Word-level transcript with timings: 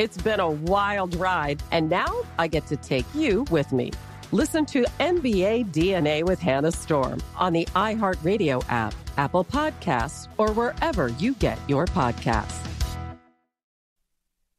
It's 0.00 0.16
been 0.16 0.40
a 0.40 0.50
wild 0.50 1.14
ride, 1.16 1.62
and 1.72 1.90
now 1.90 2.22
I 2.38 2.48
get 2.48 2.66
to 2.68 2.76
take 2.78 3.04
you 3.14 3.44
with 3.50 3.70
me. 3.70 3.92
Listen 4.32 4.64
to 4.64 4.84
NBA 4.98 5.72
DNA 5.72 6.24
with 6.24 6.40
Hannah 6.40 6.72
Storm 6.72 7.20
on 7.36 7.52
the 7.52 7.66
iHeartRadio 7.76 8.64
app, 8.70 8.94
Apple 9.18 9.44
Podcasts, 9.44 10.26
or 10.38 10.52
wherever 10.52 11.08
you 11.08 11.34
get 11.34 11.58
your 11.68 11.84
podcasts. 11.84 12.66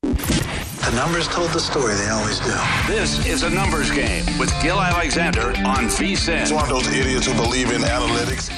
The 0.04 0.96
numbers 0.96 1.28
told 1.28 1.50
the 1.50 1.60
story, 1.60 1.96
they 1.96 2.10
always 2.10 2.40
do. 2.42 2.54
This 2.86 3.26
is 3.26 3.42
a 3.42 3.50
numbers 3.50 3.90
game 3.90 4.24
with 4.38 4.54
Gill 4.62 4.80
Alexander 4.80 5.48
on 5.66 5.88
VSIN. 5.88 6.44
It's 6.44 6.52
one 6.52 6.66
of 6.66 6.70
those 6.70 6.88
idiots 6.88 7.26
who 7.26 7.34
believe 7.34 7.72
in 7.72 7.82
analytics. 7.82 8.56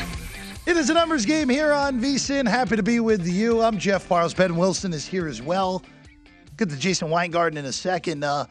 It 0.68 0.76
is 0.76 0.90
a 0.90 0.94
numbers 0.94 1.26
game 1.26 1.48
here 1.48 1.72
on 1.72 2.02
VSIN. 2.02 2.46
Happy 2.46 2.76
to 2.76 2.84
be 2.84 3.00
with 3.00 3.26
you. 3.26 3.62
I'm 3.62 3.78
Jeff 3.78 4.10
Parles. 4.10 4.34
Ben 4.34 4.58
Wilson 4.58 4.92
is 4.92 5.08
here 5.08 5.30
as 5.30 5.42
well 5.42 5.82
get 6.66 6.74
to 6.74 6.80
Jason 6.80 7.10
Weingarten 7.10 7.58
in 7.58 7.66
a 7.66 7.74
second. 7.74 8.24
Uh, 8.24 8.46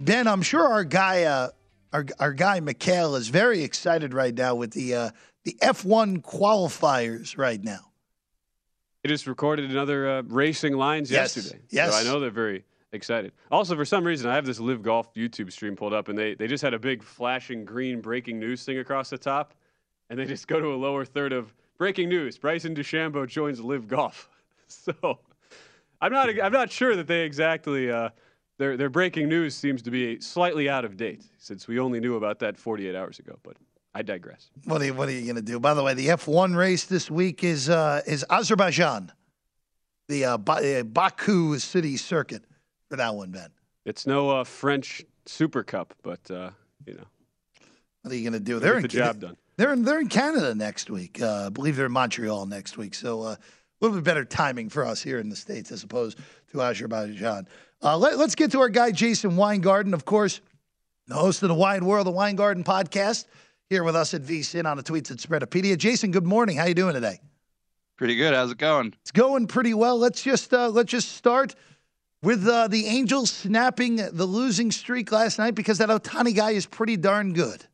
ben, 0.00 0.26
I'm 0.26 0.42
sure 0.42 0.64
our 0.64 0.84
guy, 0.84 1.24
uh, 1.24 1.48
our 1.92 2.06
our 2.20 2.32
guy 2.32 2.60
Mikhail 2.60 3.16
is 3.16 3.28
very 3.28 3.62
excited 3.62 4.14
right 4.14 4.34
now 4.34 4.54
with 4.54 4.72
the 4.72 4.94
uh, 4.94 5.10
the 5.44 5.56
F1 5.62 6.22
qualifiers 6.22 7.36
right 7.36 7.62
now. 7.62 7.80
They 9.02 9.08
just 9.08 9.26
recorded 9.26 9.70
another 9.70 10.08
uh, 10.08 10.22
racing 10.22 10.74
lines 10.74 11.10
yes. 11.10 11.36
yesterday. 11.36 11.62
Yes, 11.70 11.92
so 11.92 11.98
I 11.98 12.04
know 12.04 12.20
they're 12.20 12.30
very 12.30 12.64
excited. 12.92 13.32
Also, 13.50 13.74
for 13.74 13.84
some 13.84 14.04
reason, 14.04 14.30
I 14.30 14.34
have 14.36 14.46
this 14.46 14.60
Live 14.60 14.82
Golf 14.82 15.12
YouTube 15.14 15.50
stream 15.50 15.74
pulled 15.74 15.92
up, 15.92 16.08
and 16.08 16.16
they 16.16 16.34
they 16.34 16.46
just 16.46 16.62
had 16.62 16.74
a 16.74 16.78
big 16.78 17.02
flashing 17.02 17.64
green 17.64 18.00
breaking 18.00 18.38
news 18.38 18.64
thing 18.64 18.78
across 18.78 19.10
the 19.10 19.18
top, 19.18 19.54
and 20.10 20.18
they 20.18 20.24
just 20.24 20.46
go 20.46 20.60
to 20.60 20.68
a 20.68 20.76
lower 20.76 21.04
third 21.04 21.32
of 21.32 21.52
breaking 21.76 22.08
news: 22.08 22.38
Bryson 22.38 22.74
DeChambeau 22.74 23.26
joins 23.26 23.60
Live 23.60 23.88
Golf. 23.88 24.28
So 24.68 25.18
I'm 26.02 26.12
not. 26.12 26.28
I'm 26.42 26.52
not 26.52 26.70
sure 26.70 26.96
that 26.96 27.06
they 27.06 27.22
exactly. 27.22 27.90
Uh, 27.90 28.10
their 28.58 28.76
their 28.76 28.90
breaking 28.90 29.28
news 29.28 29.54
seems 29.54 29.82
to 29.82 29.90
be 29.90 30.20
slightly 30.20 30.68
out 30.68 30.84
of 30.84 30.96
date 30.96 31.24
since 31.38 31.66
we 31.66 31.78
only 31.78 32.00
knew 32.00 32.16
about 32.16 32.40
that 32.40 32.58
48 32.58 32.94
hours 32.94 33.18
ago. 33.18 33.38
But 33.42 33.56
I 33.94 34.02
digress. 34.02 34.50
What 34.64 34.82
are 34.82 34.84
you, 34.84 34.94
What 34.94 35.08
are 35.08 35.12
you 35.12 35.22
going 35.22 35.36
to 35.36 35.42
do? 35.42 35.58
By 35.60 35.74
the 35.74 35.82
way, 35.82 35.94
the 35.94 36.08
F1 36.08 36.56
race 36.56 36.84
this 36.84 37.10
week 37.10 37.44
is 37.44 37.70
uh, 37.70 38.02
is 38.04 38.24
Azerbaijan, 38.28 39.12
the 40.08 40.24
uh, 40.24 40.36
ba- 40.38 40.80
uh, 40.80 40.82
Baku 40.82 41.58
City 41.58 41.96
Circuit 41.96 42.44
for 42.90 42.96
that 42.96 43.14
one, 43.14 43.30
Ben. 43.30 43.50
It's 43.84 44.06
no 44.06 44.30
uh, 44.30 44.44
French 44.44 45.02
Super 45.26 45.62
Cup, 45.62 45.94
but 46.02 46.28
uh, 46.30 46.50
you 46.84 46.94
know. 46.94 47.04
What 48.02 48.12
are 48.12 48.16
you 48.16 48.28
going 48.28 48.32
to 48.32 48.40
do? 48.40 48.58
They're 48.58 48.76
in, 48.76 48.82
the 48.82 48.88
job 48.88 49.20
done. 49.20 49.36
They're 49.56 49.72
in, 49.72 49.84
they're 49.84 50.00
in 50.00 50.08
Canada 50.08 50.56
next 50.56 50.90
week. 50.90 51.22
Uh, 51.22 51.46
I 51.46 51.48
believe 51.50 51.76
they're 51.76 51.86
in 51.86 51.92
Montreal 51.92 52.46
next 52.46 52.76
week. 52.76 52.96
So 52.96 53.36
little 53.84 53.98
bit 53.98 54.04
better 54.04 54.24
timing 54.24 54.68
for 54.68 54.84
us 54.84 55.02
here 55.02 55.18
in 55.18 55.28
the 55.28 55.36
States 55.36 55.72
as 55.72 55.82
opposed 55.82 56.18
to 56.52 56.62
Azerbaijan. 56.62 57.46
Uh, 57.82 57.98
let, 57.98 58.14
us 58.14 58.34
get 58.34 58.52
to 58.52 58.60
our 58.60 58.68
guy, 58.68 58.92
Jason 58.92 59.36
Weingarten, 59.36 59.92
of 59.92 60.04
course, 60.04 60.40
the 61.08 61.14
host 61.14 61.42
of 61.42 61.48
the 61.48 61.54
Wide 61.54 61.82
World 61.82 62.06
of 62.06 62.14
Weingarten 62.14 62.62
podcast, 62.62 63.26
here 63.68 63.82
with 63.82 63.96
us 63.96 64.14
at 64.14 64.22
VSIN 64.22 64.66
on 64.66 64.76
the 64.76 64.82
tweets 64.82 65.10
at 65.10 65.16
Spreadopedia. 65.16 65.76
Jason, 65.76 66.12
good 66.12 66.26
morning. 66.26 66.56
How 66.56 66.66
you 66.66 66.74
doing 66.74 66.94
today? 66.94 67.20
Pretty 67.96 68.14
good. 68.16 68.34
How's 68.34 68.52
it 68.52 68.58
going? 68.58 68.94
It's 69.00 69.10
going 69.10 69.46
pretty 69.46 69.74
well. 69.74 69.98
Let's 69.98 70.22
just 70.22 70.52
uh, 70.52 70.68
let's 70.68 70.90
just 70.90 71.12
start 71.12 71.54
with 72.22 72.46
uh, 72.46 72.68
the 72.68 72.86
Angels 72.86 73.30
snapping 73.30 73.96
the 73.96 74.26
losing 74.26 74.70
streak 74.70 75.10
last 75.10 75.38
night 75.38 75.54
because 75.54 75.78
that 75.78 75.88
Ohtani 75.88 76.34
guy 76.34 76.52
is 76.52 76.66
pretty 76.66 76.96
darn 76.96 77.32
good. 77.32 77.64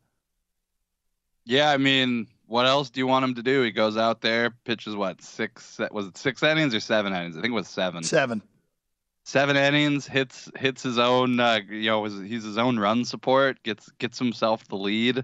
Yeah, 1.45 1.71
I 1.71 1.77
mean, 1.77 2.27
what 2.49 2.65
else 2.65 2.89
do 2.89 2.99
you 2.99 3.05
want 3.05 3.23
him 3.23 3.35
to 3.35 3.43
do? 3.43 3.61
He 3.61 3.69
goes 3.69 3.95
out 3.95 4.21
there, 4.21 4.49
pitches 4.65 4.95
what 4.95 5.21
six? 5.21 5.79
Was 5.91 6.07
it 6.07 6.17
six 6.17 6.41
innings 6.41 6.73
or 6.73 6.79
seven 6.79 7.13
innings? 7.13 7.37
I 7.37 7.41
think 7.41 7.51
it 7.51 7.55
was 7.55 7.67
seven. 7.67 8.03
Seven. 8.03 8.41
Seven 9.23 9.55
innings, 9.55 10.07
hits 10.07 10.49
hits 10.57 10.81
his 10.81 10.97
own. 10.97 11.39
Uh, 11.39 11.59
you 11.69 11.91
know, 11.91 12.03
he's 12.05 12.43
his 12.43 12.57
own 12.57 12.79
run 12.79 13.05
support. 13.05 13.61
Gets 13.61 13.91
gets 13.99 14.17
himself 14.17 14.67
the 14.67 14.77
lead. 14.77 15.23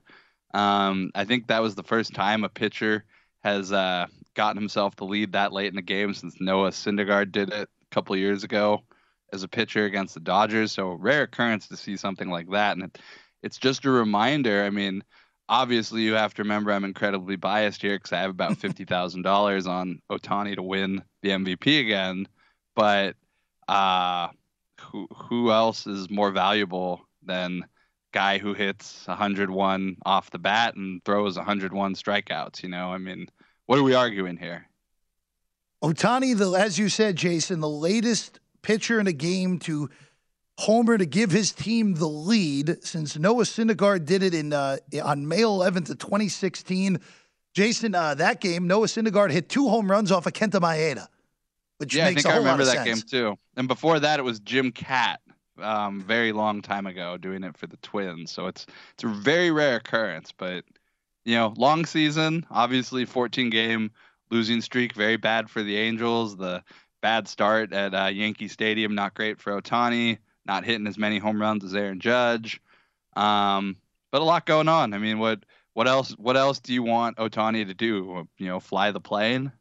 Um, 0.53 1.09
I 1.15 1.25
think 1.25 1.47
that 1.47 1.63
was 1.63 1.73
the 1.73 1.83
first 1.83 2.13
time 2.13 2.43
a 2.43 2.49
pitcher 2.49 3.05
has 3.43 3.73
uh, 3.73 4.05
gotten 4.35 4.61
himself 4.61 4.95
the 4.95 5.05
lead 5.05 5.31
that 5.31 5.51
late 5.51 5.69
in 5.69 5.75
the 5.75 5.81
game 5.81 6.13
since 6.13 6.39
Noah 6.39 6.69
Syndergaard 6.69 7.31
did 7.31 7.49
it 7.49 7.67
a 7.69 7.95
couple 7.95 8.15
years 8.15 8.43
ago 8.43 8.83
as 9.33 9.41
a 9.41 9.47
pitcher 9.47 9.85
against 9.85 10.13
the 10.13 10.19
Dodgers. 10.19 10.71
So 10.71 10.91
rare 10.91 11.23
occurrence 11.23 11.67
to 11.69 11.75
see 11.77 11.97
something 11.97 12.29
like 12.29 12.51
that, 12.51 12.77
and 12.77 12.83
it, 12.83 12.99
it's 13.41 13.57
just 13.57 13.85
a 13.85 13.89
reminder. 13.89 14.63
I 14.63 14.69
mean 14.69 15.03
obviously 15.47 16.01
you 16.01 16.13
have 16.13 16.33
to 16.35 16.43
remember 16.43 16.71
I'm 16.71 16.85
incredibly 16.85 17.35
biased 17.35 17.81
here 17.81 17.95
because 17.97 18.13
I 18.13 18.21
have 18.21 18.31
about 18.31 18.57
fifty 18.59 18.85
thousand 18.85 19.23
dollars 19.23 19.67
on 19.67 20.01
Ohtani 20.11 20.55
to 20.55 20.63
win 20.63 21.03
the 21.21 21.29
MVP 21.29 21.79
again. 21.81 22.27
But 22.75 23.15
uh, 23.67 24.29
who 24.81 25.07
who 25.15 25.51
else 25.51 25.87
is 25.87 26.09
more 26.09 26.31
valuable 26.31 27.01
than 27.23 27.65
guy 28.11 28.37
who 28.37 28.53
hits 28.53 29.05
101 29.07 29.97
off 30.05 30.31
the 30.31 30.39
bat 30.39 30.75
and 30.75 31.03
throws 31.03 31.35
101 31.35 31.95
strikeouts? 31.95 32.63
You 32.63 32.69
know, 32.69 32.93
I 32.93 32.97
mean, 32.97 33.27
what 33.65 33.77
are 33.77 33.83
we 33.83 33.93
arguing 33.93 34.37
here? 34.37 34.67
Ohtani, 35.83 36.37
the 36.37 36.51
as 36.51 36.79
you 36.79 36.89
said, 36.89 37.15
Jason, 37.15 37.59
the 37.59 37.69
latest 37.69 38.39
pitcher 38.61 38.99
in 38.99 39.07
a 39.07 39.13
game 39.13 39.59
to 39.59 39.89
homer 40.57 40.97
to 40.97 41.05
give 41.05 41.31
his 41.31 41.51
team 41.51 41.95
the 41.95 42.07
lead 42.07 42.83
since 42.83 43.17
Noah 43.17 43.43
Syndergaard 43.43 44.05
did 44.05 44.23
it 44.23 44.33
in 44.33 44.53
uh, 44.53 44.77
on 45.03 45.27
May 45.27 45.41
11th 45.41 45.89
of 45.89 45.97
2016. 45.97 46.99
Jason, 47.53 47.95
uh, 47.95 48.15
that 48.15 48.41
game, 48.41 48.67
Noah 48.67 48.87
Syndergaard 48.87 49.31
hit 49.31 49.49
two 49.49 49.69
home 49.69 49.89
runs 49.89 50.11
off 50.11 50.25
of 50.25 50.33
Kenta 50.33 50.59
Maeda, 50.59 51.07
which 51.77 51.95
yeah, 51.95 52.05
makes 52.05 52.25
I 52.25 52.29
think 52.29 52.35
I 52.35 52.37
remember 52.39 52.65
that 52.65 52.85
sense. 52.85 53.03
game 53.03 53.09
too. 53.09 53.39
And 53.55 53.67
before 53.67 53.99
that, 53.99 54.19
it 54.19 54.23
was 54.23 54.39
Jim 54.39 54.71
Kaat, 54.71 55.17
um, 55.61 56.01
very 56.01 56.31
long 56.31 56.61
time 56.61 56.85
ago, 56.85 57.17
doing 57.17 57.43
it 57.43 57.57
for 57.57 57.67
the 57.67 57.77
Twins. 57.77 58.31
So 58.31 58.47
it's 58.47 58.65
it's 58.93 59.03
a 59.03 59.07
very 59.07 59.51
rare 59.51 59.77
occurrence, 59.77 60.33
but 60.37 60.65
you 61.23 61.35
know, 61.35 61.53
long 61.57 61.85
season, 61.85 62.45
obviously 62.51 63.05
14 63.05 63.49
game 63.49 63.91
losing 64.31 64.61
streak, 64.61 64.93
very 64.93 65.17
bad 65.17 65.49
for 65.49 65.63
the 65.63 65.77
Angels. 65.77 66.35
The 66.37 66.63
bad 67.01 67.27
start 67.27 67.71
at 67.73 67.95
uh, 67.95 68.07
Yankee 68.07 68.47
Stadium, 68.47 68.95
not 68.95 69.13
great 69.13 69.39
for 69.39 69.59
Ohtani 69.59 70.17
not 70.45 70.65
hitting 70.65 70.87
as 70.87 70.97
many 70.97 71.17
home 71.17 71.41
runs 71.41 71.63
as 71.63 71.75
Aaron 71.75 71.99
Judge. 71.99 72.61
Um, 73.15 73.77
but 74.11 74.21
a 74.21 74.25
lot 74.25 74.45
going 74.45 74.67
on. 74.67 74.93
I 74.93 74.97
mean, 74.97 75.19
what 75.19 75.45
what 75.73 75.87
else 75.87 76.11
what 76.11 76.37
else 76.37 76.59
do 76.59 76.73
you 76.73 76.83
want 76.83 77.17
Ohtani 77.17 77.67
to 77.67 77.73
do? 77.73 78.27
You 78.37 78.47
know, 78.47 78.59
fly 78.59 78.91
the 78.91 79.01
plane? 79.01 79.51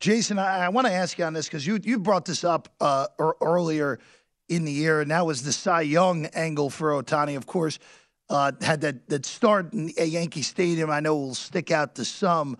Jason, 0.00 0.38
I, 0.38 0.66
I 0.66 0.68
want 0.68 0.86
to 0.88 0.92
ask 0.92 1.16
you 1.18 1.24
on 1.24 1.32
this 1.32 1.46
because 1.46 1.66
you 1.66 1.78
you 1.82 1.98
brought 1.98 2.24
this 2.24 2.44
up 2.44 2.68
uh, 2.80 3.06
er, 3.20 3.34
earlier 3.40 3.98
in 4.48 4.64
the 4.64 4.72
year, 4.72 5.00
and 5.00 5.10
that 5.10 5.24
was 5.24 5.42
the 5.42 5.52
Cy 5.52 5.82
Young 5.82 6.26
angle 6.26 6.68
for 6.68 6.90
Ohtani. 6.90 7.36
Of 7.36 7.46
course, 7.46 7.78
uh, 8.28 8.52
had 8.60 8.80
that 8.82 9.08
that 9.08 9.24
start 9.24 9.72
in 9.72 9.92
a 9.96 10.04
Yankee 10.04 10.42
Stadium. 10.42 10.90
I 10.90 11.00
know 11.00 11.16
will 11.16 11.34
stick 11.34 11.70
out 11.70 11.94
to 11.94 12.04
some. 12.04 12.58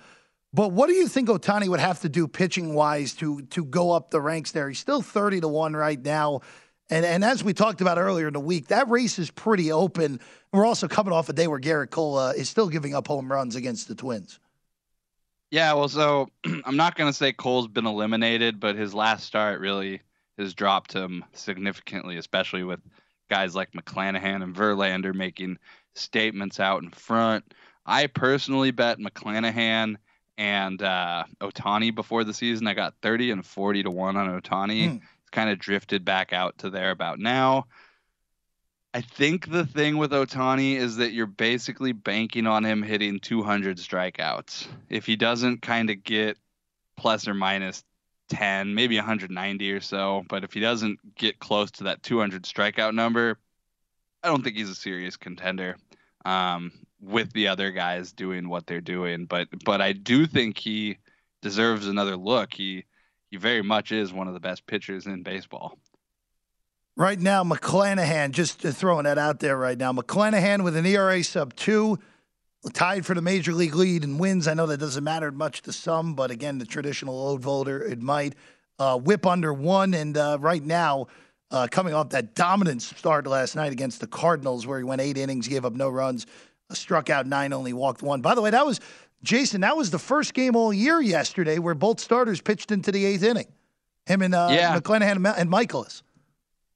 But 0.54 0.72
what 0.72 0.88
do 0.88 0.94
you 0.94 1.08
think 1.08 1.28
Ohtani 1.28 1.68
would 1.68 1.80
have 1.80 2.00
to 2.00 2.08
do 2.08 2.28
pitching 2.28 2.74
wise 2.74 3.14
to 3.14 3.42
to 3.42 3.64
go 3.64 3.90
up 3.90 4.10
the 4.10 4.20
ranks 4.20 4.52
there? 4.52 4.68
He's 4.68 4.78
still 4.78 5.02
thirty 5.02 5.40
to 5.40 5.48
one 5.48 5.74
right 5.74 6.00
now. 6.00 6.40
And, 6.90 7.06
and 7.06 7.24
as 7.24 7.42
we 7.42 7.54
talked 7.54 7.80
about 7.80 7.98
earlier 7.98 8.26
in 8.26 8.34
the 8.34 8.40
week, 8.40 8.68
that 8.68 8.88
race 8.88 9.18
is 9.18 9.30
pretty 9.30 9.72
open. 9.72 10.20
We're 10.52 10.66
also 10.66 10.88
coming 10.88 11.12
off 11.12 11.28
a 11.28 11.32
day 11.32 11.46
where 11.46 11.60
Gerrit 11.60 11.90
Cole 11.90 12.18
uh, 12.18 12.32
is 12.32 12.48
still 12.48 12.68
giving 12.68 12.94
up 12.94 13.06
home 13.06 13.30
runs 13.30 13.56
against 13.56 13.88
the 13.88 13.94
Twins. 13.94 14.38
Yeah, 15.50 15.74
well, 15.74 15.88
so 15.88 16.28
I'm 16.64 16.76
not 16.76 16.96
going 16.96 17.10
to 17.10 17.16
say 17.16 17.32
Cole's 17.32 17.68
been 17.68 17.86
eliminated, 17.86 18.60
but 18.60 18.76
his 18.76 18.94
last 18.94 19.24
start 19.24 19.60
really 19.60 20.00
has 20.38 20.54
dropped 20.54 20.92
him 20.92 21.24
significantly, 21.32 22.16
especially 22.16 22.64
with 22.64 22.80
guys 23.30 23.54
like 23.54 23.72
McClanahan 23.72 24.42
and 24.42 24.54
Verlander 24.54 25.14
making 25.14 25.58
statements 25.94 26.58
out 26.60 26.82
in 26.82 26.90
front. 26.90 27.54
I 27.86 28.06
personally 28.06 28.70
bet 28.70 28.98
McClanahan 28.98 29.96
and 30.38 30.82
uh, 30.82 31.24
Ohtani 31.40 31.94
before 31.94 32.24
the 32.24 32.34
season. 32.34 32.66
I 32.66 32.74
got 32.74 32.94
30 33.02 33.30
and 33.32 33.46
40 33.46 33.84
to 33.84 33.90
1 33.90 34.16
on 34.16 34.40
Ohtani. 34.40 34.90
Hmm. 34.90 34.96
Kind 35.32 35.50
of 35.50 35.58
drifted 35.58 36.04
back 36.04 36.32
out 36.32 36.58
to 36.58 36.70
there 36.70 36.90
about 36.90 37.18
now. 37.18 37.66
I 38.94 39.00
think 39.00 39.50
the 39.50 39.64
thing 39.64 39.96
with 39.96 40.12
Ohtani 40.12 40.76
is 40.76 40.96
that 40.96 41.12
you're 41.12 41.26
basically 41.26 41.92
banking 41.92 42.46
on 42.46 42.64
him 42.64 42.82
hitting 42.82 43.20
200 43.20 43.78
strikeouts. 43.78 44.66
If 44.90 45.06
he 45.06 45.16
doesn't 45.16 45.62
kind 45.62 45.88
of 45.88 46.04
get 46.04 46.36
plus 46.98 47.26
or 47.26 47.32
minus 47.32 47.82
10, 48.28 48.74
maybe 48.74 48.96
190 48.96 49.72
or 49.72 49.80
so, 49.80 50.24
but 50.28 50.44
if 50.44 50.52
he 50.52 50.60
doesn't 50.60 51.14
get 51.16 51.38
close 51.38 51.70
to 51.72 51.84
that 51.84 52.02
200 52.02 52.42
strikeout 52.44 52.94
number, 52.94 53.38
I 54.22 54.28
don't 54.28 54.44
think 54.44 54.56
he's 54.56 54.70
a 54.70 54.74
serious 54.74 55.16
contender. 55.16 55.76
Um, 56.24 56.70
with 57.00 57.32
the 57.32 57.48
other 57.48 57.72
guys 57.72 58.12
doing 58.12 58.48
what 58.48 58.66
they're 58.66 58.80
doing, 58.80 59.26
but 59.26 59.48
but 59.64 59.80
I 59.80 59.92
do 59.92 60.26
think 60.26 60.56
he 60.56 60.98
deserves 61.42 61.88
another 61.88 62.16
look. 62.16 62.54
He 62.54 62.84
he 63.32 63.38
very 63.38 63.62
much 63.62 63.92
is 63.92 64.12
one 64.12 64.28
of 64.28 64.34
the 64.34 64.40
best 64.40 64.66
pitchers 64.66 65.06
in 65.06 65.22
baseball. 65.22 65.78
Right 66.96 67.18
now, 67.18 67.42
McClanahan, 67.42 68.32
just 68.32 68.60
throwing 68.60 69.04
that 69.04 69.16
out 69.16 69.40
there 69.40 69.56
right 69.56 69.78
now. 69.78 69.90
McClanahan 69.90 70.62
with 70.62 70.76
an 70.76 70.84
ERA 70.84 71.24
sub 71.24 71.56
two, 71.56 71.98
tied 72.74 73.06
for 73.06 73.14
the 73.14 73.22
major 73.22 73.54
league 73.54 73.74
lead 73.74 74.04
in 74.04 74.18
wins. 74.18 74.46
I 74.46 74.52
know 74.52 74.66
that 74.66 74.76
doesn't 74.76 75.02
matter 75.02 75.32
much 75.32 75.62
to 75.62 75.72
some, 75.72 76.14
but 76.14 76.30
again, 76.30 76.58
the 76.58 76.66
traditional 76.66 77.14
old 77.14 77.40
voter, 77.40 77.82
it 77.82 78.02
might. 78.02 78.34
Uh, 78.78 78.98
whip 78.98 79.24
under 79.24 79.54
one, 79.54 79.94
and 79.94 80.16
uh, 80.18 80.36
right 80.38 80.62
now, 80.62 81.06
uh, 81.50 81.68
coming 81.70 81.94
off 81.94 82.10
that 82.10 82.34
dominant 82.34 82.82
start 82.82 83.26
last 83.26 83.56
night 83.56 83.72
against 83.72 84.00
the 84.00 84.06
Cardinals, 84.06 84.66
where 84.66 84.76
he 84.76 84.84
went 84.84 85.00
eight 85.00 85.16
innings, 85.16 85.48
gave 85.48 85.64
up 85.64 85.72
no 85.72 85.88
runs, 85.88 86.26
struck 86.72 87.08
out 87.08 87.26
nine, 87.26 87.54
only 87.54 87.72
walked 87.72 88.02
one. 88.02 88.20
By 88.20 88.34
the 88.34 88.42
way, 88.42 88.50
that 88.50 88.66
was 88.66 88.80
Jason. 89.22 89.60
That 89.60 89.76
was 89.76 89.90
the 89.90 89.98
first 89.98 90.34
game 90.34 90.56
all 90.56 90.72
year 90.72 91.00
yesterday 91.00 91.58
where 91.58 91.74
both 91.74 92.00
starters 92.00 92.40
pitched 92.40 92.70
into 92.72 92.90
the 92.92 93.04
eighth 93.04 93.22
inning. 93.22 93.46
Him 94.06 94.22
and 94.22 94.34
uh, 94.34 94.48
Yeah. 94.50 94.78
McClanahan 94.78 95.34
and 95.36 95.50
Mikolas. 95.50 96.02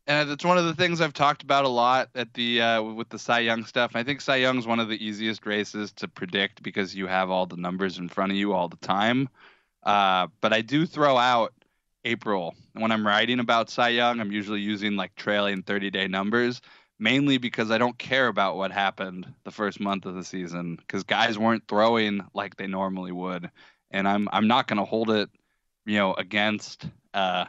And 0.08 0.30
it's 0.30 0.44
one 0.44 0.56
of 0.56 0.64
the 0.64 0.74
things 0.74 1.00
I've 1.00 1.12
talked 1.12 1.42
about 1.42 1.64
a 1.64 1.68
lot 1.68 2.10
at 2.14 2.32
the 2.34 2.62
uh, 2.62 2.82
with 2.82 3.08
the 3.08 3.18
Cy 3.18 3.40
Young 3.40 3.64
stuff. 3.64 3.92
I 3.94 4.04
think 4.04 4.20
Cy 4.20 4.36
Young's 4.36 4.64
one 4.64 4.78
of 4.78 4.88
the 4.88 5.04
easiest 5.04 5.44
races 5.46 5.90
to 5.94 6.06
predict 6.06 6.62
because 6.62 6.94
you 6.94 7.08
have 7.08 7.28
all 7.28 7.44
the 7.46 7.56
numbers 7.56 7.98
in 7.98 8.08
front 8.08 8.30
of 8.30 8.38
you 8.38 8.52
all 8.52 8.68
the 8.68 8.76
time. 8.76 9.28
Uh, 9.82 10.28
but 10.40 10.52
I 10.52 10.60
do 10.60 10.86
throw 10.86 11.16
out 11.16 11.52
April 12.04 12.54
when 12.74 12.92
I'm 12.92 13.04
writing 13.04 13.40
about 13.40 13.68
Cy 13.68 13.88
Young. 13.88 14.20
I'm 14.20 14.30
usually 14.30 14.60
using 14.60 14.94
like 14.94 15.12
trailing 15.16 15.62
30 15.62 15.90
day 15.90 16.06
numbers, 16.06 16.60
mainly 16.98 17.38
because 17.38 17.70
I 17.70 17.78
don't 17.78 17.98
care 17.98 18.28
about 18.28 18.56
what 18.56 18.72
happened 18.72 19.32
the 19.44 19.50
first 19.50 19.80
month 19.80 20.06
of 20.06 20.14
the 20.14 20.24
season 20.24 20.76
because 20.76 21.02
guys 21.02 21.38
weren't 21.38 21.68
throwing 21.68 22.22
like 22.34 22.56
they 22.56 22.66
normally 22.66 23.12
would, 23.12 23.50
and 23.90 24.08
I'm 24.08 24.28
I'm 24.32 24.48
not 24.48 24.66
going 24.66 24.78
to 24.78 24.84
hold 24.84 25.10
it, 25.10 25.30
you 25.84 25.98
know, 25.98 26.14
against. 26.14 26.88
Uh, 27.14 27.46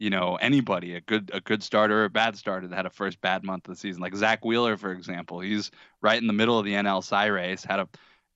you 0.00 0.10
know 0.10 0.36
anybody 0.36 0.94
a 0.94 1.00
good 1.00 1.28
a 1.34 1.40
good 1.40 1.60
starter 1.60 2.02
or 2.02 2.04
a 2.04 2.10
bad 2.10 2.36
starter 2.36 2.68
that 2.68 2.76
had 2.76 2.86
a 2.86 2.90
first 2.90 3.20
bad 3.20 3.42
month 3.42 3.66
of 3.66 3.74
the 3.74 3.80
season 3.80 4.00
like 4.00 4.14
Zack 4.14 4.44
Wheeler 4.44 4.76
for 4.76 4.92
example 4.92 5.40
he's 5.40 5.72
right 6.00 6.20
in 6.20 6.28
the 6.28 6.32
middle 6.32 6.56
of 6.56 6.64
the 6.64 6.74
NL 6.74 7.02
Cy 7.02 7.26
race 7.26 7.64
had 7.64 7.80
a 7.80 7.88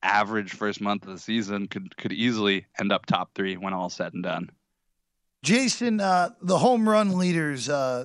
average 0.03 0.55
first 0.55 0.81
month 0.81 1.07
of 1.07 1.13
the 1.13 1.21
season 1.21 1.69
could 1.69 1.97
could 1.97 2.13
easily 2.13 2.67
end 2.81 2.91
up 2.91 3.07
top 3.07 3.31
3 3.37 3.59
when 3.59 3.73
all 3.73 3.89
said 3.89 4.13
and 4.13 4.25
done 4.25 4.51
Jason, 5.43 6.01
uh, 6.01 6.31
the 6.41 6.59
home 6.59 6.89
run 6.89 7.19
leaders 7.19 7.69
uh, 7.69 8.05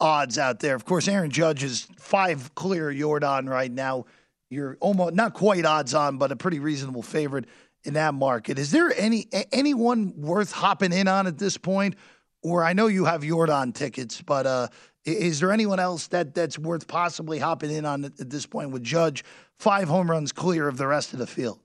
odds 0.00 0.38
out 0.38 0.60
there. 0.60 0.74
Of 0.74 0.84
course, 0.84 1.08
Aaron 1.08 1.30
Judge 1.30 1.62
is 1.62 1.86
five 1.98 2.54
clear 2.54 2.92
Yordan 2.92 3.48
right 3.48 3.70
now. 3.70 4.06
You're 4.50 4.76
almost 4.80 5.14
not 5.14 5.34
quite 5.34 5.64
odds 5.64 5.94
on, 5.94 6.18
but 6.18 6.30
a 6.32 6.36
pretty 6.36 6.58
reasonable 6.58 7.02
favorite 7.02 7.46
in 7.84 7.94
that 7.94 8.14
market. 8.14 8.58
Is 8.58 8.70
there 8.70 8.92
any 8.96 9.26
anyone 9.52 10.14
worth 10.16 10.52
hopping 10.52 10.92
in 10.92 11.08
on 11.08 11.26
at 11.26 11.38
this 11.38 11.56
point? 11.56 11.96
Or 12.42 12.62
I 12.62 12.74
know 12.74 12.88
you 12.88 13.06
have 13.06 13.22
Yordan 13.22 13.74
tickets, 13.74 14.20
but 14.20 14.46
uh, 14.46 14.68
is 15.04 15.40
there 15.40 15.50
anyone 15.50 15.80
else 15.80 16.08
that 16.08 16.34
that's 16.34 16.58
worth 16.58 16.86
possibly 16.86 17.38
hopping 17.38 17.70
in 17.70 17.84
on 17.84 18.04
at, 18.04 18.30
this 18.30 18.46
point 18.46 18.70
with 18.70 18.82
Judge 18.82 19.24
five 19.58 19.88
home 19.88 20.10
runs 20.10 20.32
clear 20.32 20.68
of 20.68 20.76
the 20.76 20.86
rest 20.86 21.12
of 21.12 21.18
the 21.18 21.26
field? 21.26 21.60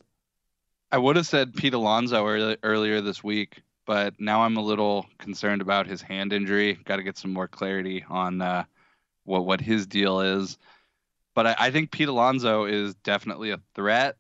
I 0.92 0.98
would 0.98 1.18
have 1.18 1.28
said 1.28 1.54
Pete 1.54 1.74
Alonso 1.74 2.26
earlier 2.64 3.02
this 3.02 3.24
week, 3.24 3.62
but 3.90 4.14
now 4.20 4.44
I'm 4.44 4.56
a 4.56 4.62
little 4.62 5.08
concerned 5.18 5.64
about 5.64 5.88
his 5.88 6.00
hand 6.00 6.32
injury. 6.32 6.76
Got 6.86 6.98
to 6.98 7.04
get 7.04 7.18
some 7.18 7.34
more 7.34 7.48
clarity 7.48 8.06
on 8.08 8.40
uh, 8.40 8.66
what 9.24 9.48
what 9.48 9.60
his 9.60 9.88
deal 9.88 10.22
is. 10.22 10.60
But 11.34 11.48
I, 11.48 11.56
I 11.58 11.72
think 11.72 11.90
Pete 11.90 12.08
Alonso 12.08 12.66
is 12.66 12.94
definitely 12.94 13.50
a 13.50 13.60
threat. 13.74 14.18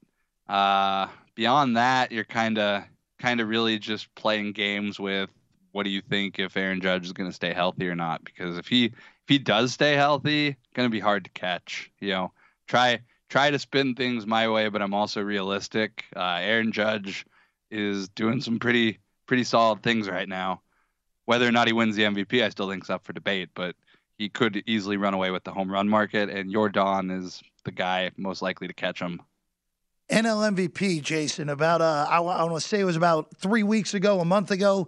Uh, 0.48 1.06
beyond 1.36 1.78
that, 1.78 2.12
you're 2.12 2.24
kind 2.24 2.58
of 2.58 2.82
kind 3.20 3.40
of 3.40 3.48
really 3.48 3.78
just 3.78 4.14
playing 4.16 4.54
games 4.54 5.00
with 5.00 5.30
what 5.72 5.84
do 5.84 5.92
you 5.92 6.02
think 6.02 6.40
if 6.40 6.58
Aaron 6.58 6.82
Judge 6.82 7.06
is 7.06 7.14
going 7.14 7.30
to 7.30 7.36
stay 7.36 7.54
healthy 7.54 7.88
or 7.88 7.96
not? 7.96 8.24
Because 8.24 8.58
if 8.58 8.68
he 8.68 8.86
if 8.86 9.28
he 9.28 9.38
does 9.38 9.72
stay 9.72 9.94
healthy, 9.94 10.58
going 10.74 10.88
to 10.88 10.92
be 10.92 11.00
hard 11.00 11.26
to 11.26 11.30
catch. 11.30 11.92
You 12.00 12.10
know, 12.10 12.32
try 12.68 13.02
try 13.30 13.52
to 13.52 13.60
spin 13.60 13.94
things 13.94 14.26
my 14.26 14.50
way, 14.50 14.68
but 14.70 14.82
I'm 14.82 14.96
also 14.96 15.22
realistic. 15.22 16.06
Uh, 16.16 16.40
Aaron 16.42 16.72
Judge 16.72 17.24
is 17.70 18.10
doing 18.10 18.42
some 18.42 18.58
pretty 18.58 18.98
pretty 19.30 19.44
solid 19.44 19.84
things 19.84 20.10
right 20.10 20.28
now. 20.28 20.60
Whether 21.26 21.48
or 21.48 21.52
not 21.52 21.68
he 21.68 21.74
wins 21.74 21.96
the 21.96 22.02
MVP, 22.02 22.44
I 22.44 22.50
still 22.50 22.68
think 22.68 22.84
is 22.84 22.90
up 22.90 23.06
for 23.06 23.14
debate, 23.14 23.50
but 23.54 23.76
he 24.18 24.28
could 24.28 24.64
easily 24.66 24.98
run 24.98 25.14
away 25.14 25.30
with 25.30 25.44
the 25.44 25.52
home 25.52 25.72
run 25.72 25.88
market, 25.88 26.32
and 26.32 26.52
Yordan 26.52 27.16
is 27.16 27.40
the 27.64 27.72
guy 27.72 28.10
most 28.18 28.42
likely 28.42 28.68
to 28.68 28.74
catch 28.74 29.00
him. 29.00 29.22
NL 30.10 30.52
MVP, 30.56 31.04
Jason, 31.04 31.50
about 31.50 31.80
uh, 31.82 32.08
I, 32.10 32.20
want 32.20 32.56
to 32.56 32.68
say 32.68 32.80
it 32.80 32.86
was 32.86 32.96
about 32.96 33.28
three 33.38 33.62
weeks 33.62 33.94
ago, 33.94 34.20
a 34.20 34.26
month 34.26 34.50
ago, 34.50 34.88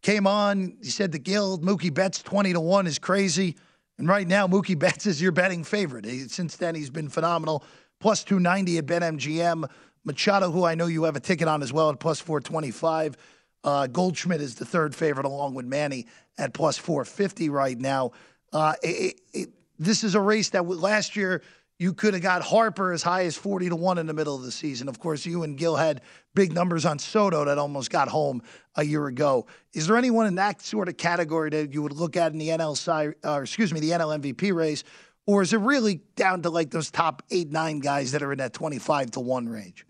came 0.00 0.26
on. 0.26 0.78
He 0.82 0.88
said 0.88 1.12
the 1.12 1.18
Guild 1.18 1.62
Mookie 1.62 1.92
Betts 1.92 2.22
twenty 2.22 2.54
to 2.54 2.60
one 2.60 2.86
is 2.86 2.98
crazy, 2.98 3.54
and 3.98 4.08
right 4.08 4.26
now 4.26 4.46
Mookie 4.46 4.78
Betts 4.78 5.04
is 5.04 5.20
your 5.20 5.32
betting 5.32 5.62
favorite. 5.62 6.06
Since 6.30 6.56
then, 6.56 6.74
he's 6.74 6.88
been 6.88 7.10
phenomenal. 7.10 7.62
Plus 8.00 8.24
two 8.24 8.40
ninety 8.40 8.78
at 8.78 8.86
BetMGM. 8.86 9.68
Machado, 10.06 10.50
who 10.50 10.64
I 10.64 10.74
know 10.74 10.86
you 10.86 11.04
have 11.04 11.16
a 11.16 11.20
ticket 11.20 11.48
on 11.48 11.62
as 11.62 11.72
well, 11.72 11.90
at 11.90 12.00
plus 12.00 12.18
four 12.18 12.40
twenty 12.40 12.70
five. 12.70 13.18
Uh, 13.64 13.86
Goldschmidt 13.86 14.40
is 14.40 14.54
the 14.54 14.64
third 14.64 14.94
favorite, 14.94 15.26
along 15.26 15.54
with 15.54 15.66
Manny 15.66 16.06
at 16.38 16.52
plus 16.52 16.78
four 16.78 17.04
fifty 17.04 17.48
right 17.48 17.78
now. 17.78 18.12
Uh, 18.52 18.74
it, 18.82 19.20
it, 19.32 19.48
this 19.78 20.04
is 20.04 20.14
a 20.14 20.20
race 20.20 20.50
that 20.50 20.62
last 20.68 21.16
year 21.16 21.42
you 21.78 21.92
could 21.92 22.14
have 22.14 22.22
got 22.22 22.42
Harper 22.42 22.92
as 22.92 23.02
high 23.02 23.24
as 23.24 23.36
40 23.36 23.70
to 23.70 23.76
1 23.76 23.98
in 23.98 24.06
the 24.06 24.14
middle 24.14 24.36
of 24.36 24.42
the 24.42 24.52
season. 24.52 24.88
Of 24.88 25.00
course, 25.00 25.26
you 25.26 25.42
and 25.42 25.58
Gill 25.58 25.74
had 25.74 26.02
big 26.34 26.52
numbers 26.52 26.86
on 26.86 27.00
Soto 27.00 27.44
that 27.44 27.58
almost 27.58 27.90
got 27.90 28.06
home 28.08 28.42
a 28.76 28.84
year 28.84 29.06
ago. 29.06 29.46
Is 29.72 29.88
there 29.88 29.96
anyone 29.96 30.26
in 30.26 30.36
that 30.36 30.62
sort 30.62 30.88
of 30.88 30.96
category 30.96 31.50
that 31.50 31.74
you 31.74 31.82
would 31.82 31.92
look 31.92 32.16
at 32.16 32.32
in 32.32 32.38
the 32.38 32.48
NL 32.48 33.14
or 33.24 33.42
excuse 33.42 33.72
me, 33.72 33.80
the 33.80 33.90
NL 33.90 34.20
MVP 34.20 34.54
race? 34.54 34.84
Or 35.26 35.42
is 35.42 35.52
it 35.52 35.58
really 35.58 36.00
down 36.16 36.42
to 36.42 36.50
like 36.50 36.70
those 36.70 36.90
top 36.90 37.22
eight, 37.30 37.50
nine 37.50 37.80
guys 37.80 38.12
that 38.12 38.22
are 38.22 38.30
in 38.30 38.38
that 38.38 38.52
25 38.52 39.12
to 39.12 39.20
1 39.20 39.48
range? 39.48 39.84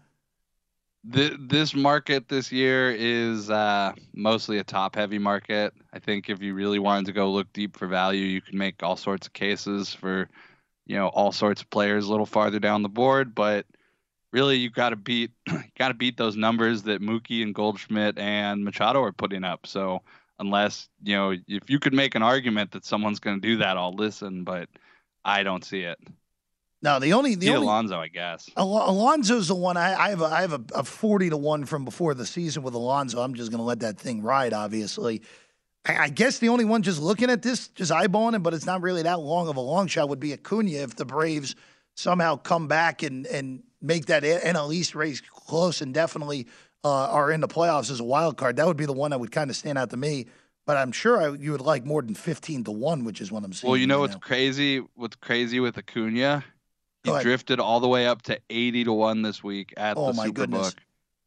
Th- 1.12 1.36
this 1.38 1.74
market 1.74 2.28
this 2.28 2.50
year 2.50 2.90
is 2.90 3.50
uh, 3.50 3.92
mostly 4.14 4.58
a 4.58 4.64
top 4.64 4.96
heavy 4.96 5.18
market. 5.18 5.74
I 5.92 5.98
think 5.98 6.30
if 6.30 6.40
you 6.40 6.54
really 6.54 6.78
wanted 6.78 7.06
to 7.06 7.12
go 7.12 7.30
look 7.30 7.52
deep 7.52 7.76
for 7.76 7.86
value, 7.86 8.24
you 8.24 8.40
could 8.40 8.54
make 8.54 8.82
all 8.82 8.96
sorts 8.96 9.26
of 9.26 9.32
cases 9.34 9.92
for, 9.92 10.28
you 10.86 10.96
know, 10.96 11.08
all 11.08 11.32
sorts 11.32 11.60
of 11.62 11.70
players 11.70 12.06
a 12.06 12.10
little 12.10 12.26
farther 12.26 12.58
down 12.58 12.82
the 12.82 12.88
board. 12.88 13.34
But 13.34 13.66
really, 14.32 14.56
you 14.56 14.70
got 14.70 14.90
to 14.90 14.96
beat, 14.96 15.32
got 15.78 15.88
to 15.88 15.94
beat 15.94 16.16
those 16.16 16.36
numbers 16.36 16.82
that 16.84 17.02
Mookie 17.02 17.42
and 17.42 17.54
Goldschmidt 17.54 18.18
and 18.18 18.64
Machado 18.64 19.02
are 19.02 19.12
putting 19.12 19.44
up. 19.44 19.66
So 19.66 20.02
unless 20.38 20.88
you 21.02 21.16
know, 21.16 21.32
if 21.46 21.68
you 21.68 21.78
could 21.80 21.94
make 21.94 22.14
an 22.14 22.22
argument 22.22 22.72
that 22.72 22.86
someone's 22.86 23.20
going 23.20 23.40
to 23.40 23.46
do 23.46 23.58
that, 23.58 23.76
I'll 23.76 23.94
listen. 23.94 24.44
But 24.44 24.70
I 25.24 25.42
don't 25.42 25.64
see 25.64 25.82
it. 25.82 25.98
No, 26.84 26.98
the 26.98 27.14
only 27.14 27.34
the 27.34 27.48
only 27.48 27.66
Alonso, 27.66 27.98
I 27.98 28.08
guess. 28.08 28.50
Al- 28.58 28.90
Alonso's 28.90 29.48
the 29.48 29.54
one 29.54 29.78
I, 29.78 29.94
I 29.94 30.10
have. 30.10 30.20
A, 30.20 30.24
I 30.26 30.40
have 30.42 30.52
a, 30.52 30.60
a 30.74 30.84
forty 30.84 31.30
to 31.30 31.36
one 31.38 31.64
from 31.64 31.86
before 31.86 32.12
the 32.12 32.26
season 32.26 32.62
with 32.62 32.74
Alonso. 32.74 33.22
I'm 33.22 33.32
just 33.32 33.50
going 33.50 33.58
to 33.58 33.64
let 33.64 33.80
that 33.80 33.98
thing 33.98 34.20
ride. 34.20 34.52
Obviously, 34.52 35.22
I, 35.86 35.96
I 35.96 36.08
guess 36.10 36.40
the 36.40 36.50
only 36.50 36.66
one 36.66 36.82
just 36.82 37.00
looking 37.00 37.30
at 37.30 37.40
this, 37.40 37.68
just 37.68 37.90
eyeballing 37.90 38.36
it, 38.36 38.42
but 38.42 38.52
it's 38.52 38.66
not 38.66 38.82
really 38.82 39.00
that 39.00 39.18
long 39.18 39.48
of 39.48 39.56
a 39.56 39.62
long 39.62 39.86
shot. 39.86 40.10
Would 40.10 40.20
be 40.20 40.34
Acuna 40.34 40.72
if 40.72 40.94
the 40.94 41.06
Braves 41.06 41.56
somehow 41.94 42.36
come 42.36 42.68
back 42.68 43.02
and 43.02 43.26
and 43.28 43.62
make 43.80 44.04
that 44.06 44.22
NL 44.22 44.74
East 44.74 44.94
race 44.94 45.22
close 45.22 45.80
and 45.80 45.94
definitely 45.94 46.48
uh, 46.84 47.08
are 47.08 47.30
in 47.30 47.40
the 47.40 47.48
playoffs 47.48 47.90
as 47.90 48.00
a 48.00 48.04
wild 48.04 48.36
card. 48.36 48.56
That 48.56 48.66
would 48.66 48.76
be 48.76 48.84
the 48.84 48.92
one 48.92 49.10
that 49.12 49.20
would 49.20 49.32
kind 49.32 49.48
of 49.48 49.56
stand 49.56 49.78
out 49.78 49.88
to 49.88 49.96
me. 49.96 50.26
But 50.66 50.76
I'm 50.76 50.92
sure 50.92 51.18
I, 51.18 51.34
you 51.34 51.52
would 51.52 51.62
like 51.62 51.86
more 51.86 52.02
than 52.02 52.14
fifteen 52.14 52.62
to 52.64 52.72
one, 52.72 53.04
which 53.04 53.22
is 53.22 53.32
what 53.32 53.42
I'm 53.42 53.54
saying. 53.54 53.70
Well, 53.70 53.78
you 53.78 53.86
know 53.86 53.94
right 53.94 54.00
what's 54.02 54.14
now. 54.16 54.20
crazy? 54.20 54.82
What's 54.96 55.16
crazy 55.16 55.60
with 55.60 55.78
Acuna? 55.78 56.44
He 57.04 57.10
Go 57.10 57.14
ahead. 57.16 57.24
drifted 57.24 57.60
all 57.60 57.80
the 57.80 57.88
way 57.88 58.06
up 58.06 58.22
to 58.22 58.40
80 58.50 58.84
to 58.84 58.92
1 58.92 59.22
this 59.22 59.44
week 59.44 59.74
at 59.76 59.96
Oh, 59.96 60.08
the 60.08 60.14
my 60.14 60.28
Superbook. 60.28 60.34
goodness. 60.34 60.74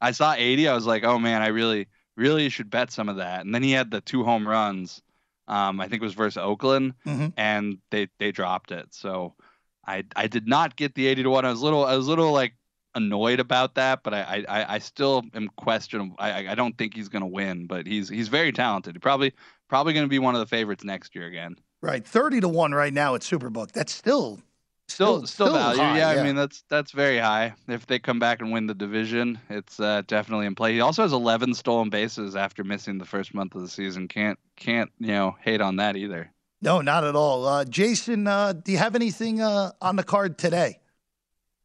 I 0.01 0.11
saw 0.11 0.33
80. 0.35 0.67
I 0.67 0.73
was 0.73 0.85
like, 0.85 1.03
oh 1.03 1.19
man, 1.19 1.41
I 1.41 1.47
really, 1.47 1.87
really 2.15 2.49
should 2.49 2.69
bet 2.69 2.91
some 2.91 3.09
of 3.09 3.17
that. 3.17 3.45
And 3.45 3.53
then 3.53 3.63
he 3.63 3.71
had 3.71 3.91
the 3.91 4.01
two 4.01 4.23
home 4.23 4.47
runs. 4.47 5.01
Um, 5.47 5.79
I 5.79 5.87
think 5.87 6.01
it 6.01 6.05
was 6.05 6.13
versus 6.13 6.37
Oakland, 6.37 6.93
Mhm. 7.05 7.31
and 7.37 7.77
they 7.89 8.09
they 8.19 8.31
dropped 8.33 8.71
it. 8.71 8.93
So 8.93 9.35
I 9.85 10.03
I 10.15 10.27
did 10.27 10.45
not 10.47 10.75
get 10.75 10.93
the 10.95 11.07
80 11.07 11.23
to 11.23 11.29
one. 11.29 11.45
I 11.45 11.51
was 11.51 11.61
a 11.61 11.63
little 11.63 11.85
I 11.85 11.95
was 11.95 12.05
a 12.07 12.09
little 12.09 12.33
like 12.33 12.53
annoyed 12.95 13.39
about 13.39 13.75
that, 13.75 14.03
but 14.03 14.13
I 14.13 14.43
I, 14.49 14.75
I 14.75 14.79
still 14.79 15.23
am 15.33 15.47
questionable. 15.55 16.15
I 16.19 16.49
I 16.49 16.55
don't 16.55 16.77
think 16.77 16.95
he's 16.95 17.07
going 17.07 17.21
to 17.21 17.27
win, 17.27 17.65
but 17.67 17.87
he's 17.87 18.09
he's 18.09 18.27
very 18.27 18.51
talented. 18.51 18.95
He 18.95 18.99
probably 18.99 19.31
probably 19.69 19.93
going 19.93 20.03
to 20.05 20.09
be 20.09 20.19
one 20.19 20.35
of 20.35 20.39
the 20.39 20.47
favorites 20.47 20.83
next 20.83 21.15
year 21.15 21.27
again. 21.27 21.55
Right, 21.81 22.05
thirty 22.05 22.41
to 22.41 22.49
one 22.49 22.73
right 22.73 22.93
now 22.93 23.15
at 23.15 23.21
Superbook. 23.21 23.71
That's 23.71 23.93
still 23.93 24.41
Still, 24.87 25.27
still, 25.27 25.47
still 25.47 25.53
value. 25.53 25.81
High, 25.81 25.97
yeah, 25.97 26.13
yeah, 26.13 26.21
I 26.21 26.23
mean 26.23 26.35
that's 26.35 26.63
that's 26.69 26.91
very 26.91 27.17
high. 27.17 27.53
If 27.67 27.87
they 27.87 27.99
come 27.99 28.19
back 28.19 28.41
and 28.41 28.53
win 28.53 28.67
the 28.67 28.73
division, 28.73 29.37
it's 29.49 29.79
uh, 29.81 30.01
definitely 30.07 30.45
in 30.45 30.55
play. 30.55 30.73
He 30.73 30.79
also 30.79 31.01
has 31.01 31.11
11 31.11 31.55
stolen 31.55 31.89
bases 31.89 32.37
after 32.37 32.63
missing 32.63 32.97
the 32.97 33.05
first 33.05 33.33
month 33.33 33.53
of 33.53 33.61
the 33.61 33.67
season. 33.67 34.07
Can't 34.07 34.39
can't 34.55 34.89
you 34.99 35.09
know 35.09 35.35
hate 35.41 35.59
on 35.59 35.75
that 35.75 35.97
either. 35.97 36.31
No, 36.61 36.81
not 36.81 37.03
at 37.03 37.15
all. 37.15 37.45
Uh, 37.45 37.65
Jason, 37.65 38.27
uh, 38.27 38.53
do 38.53 38.71
you 38.71 38.77
have 38.77 38.95
anything 38.95 39.41
uh, 39.41 39.71
on 39.81 39.97
the 39.97 40.03
card 40.03 40.37
today? 40.37 40.79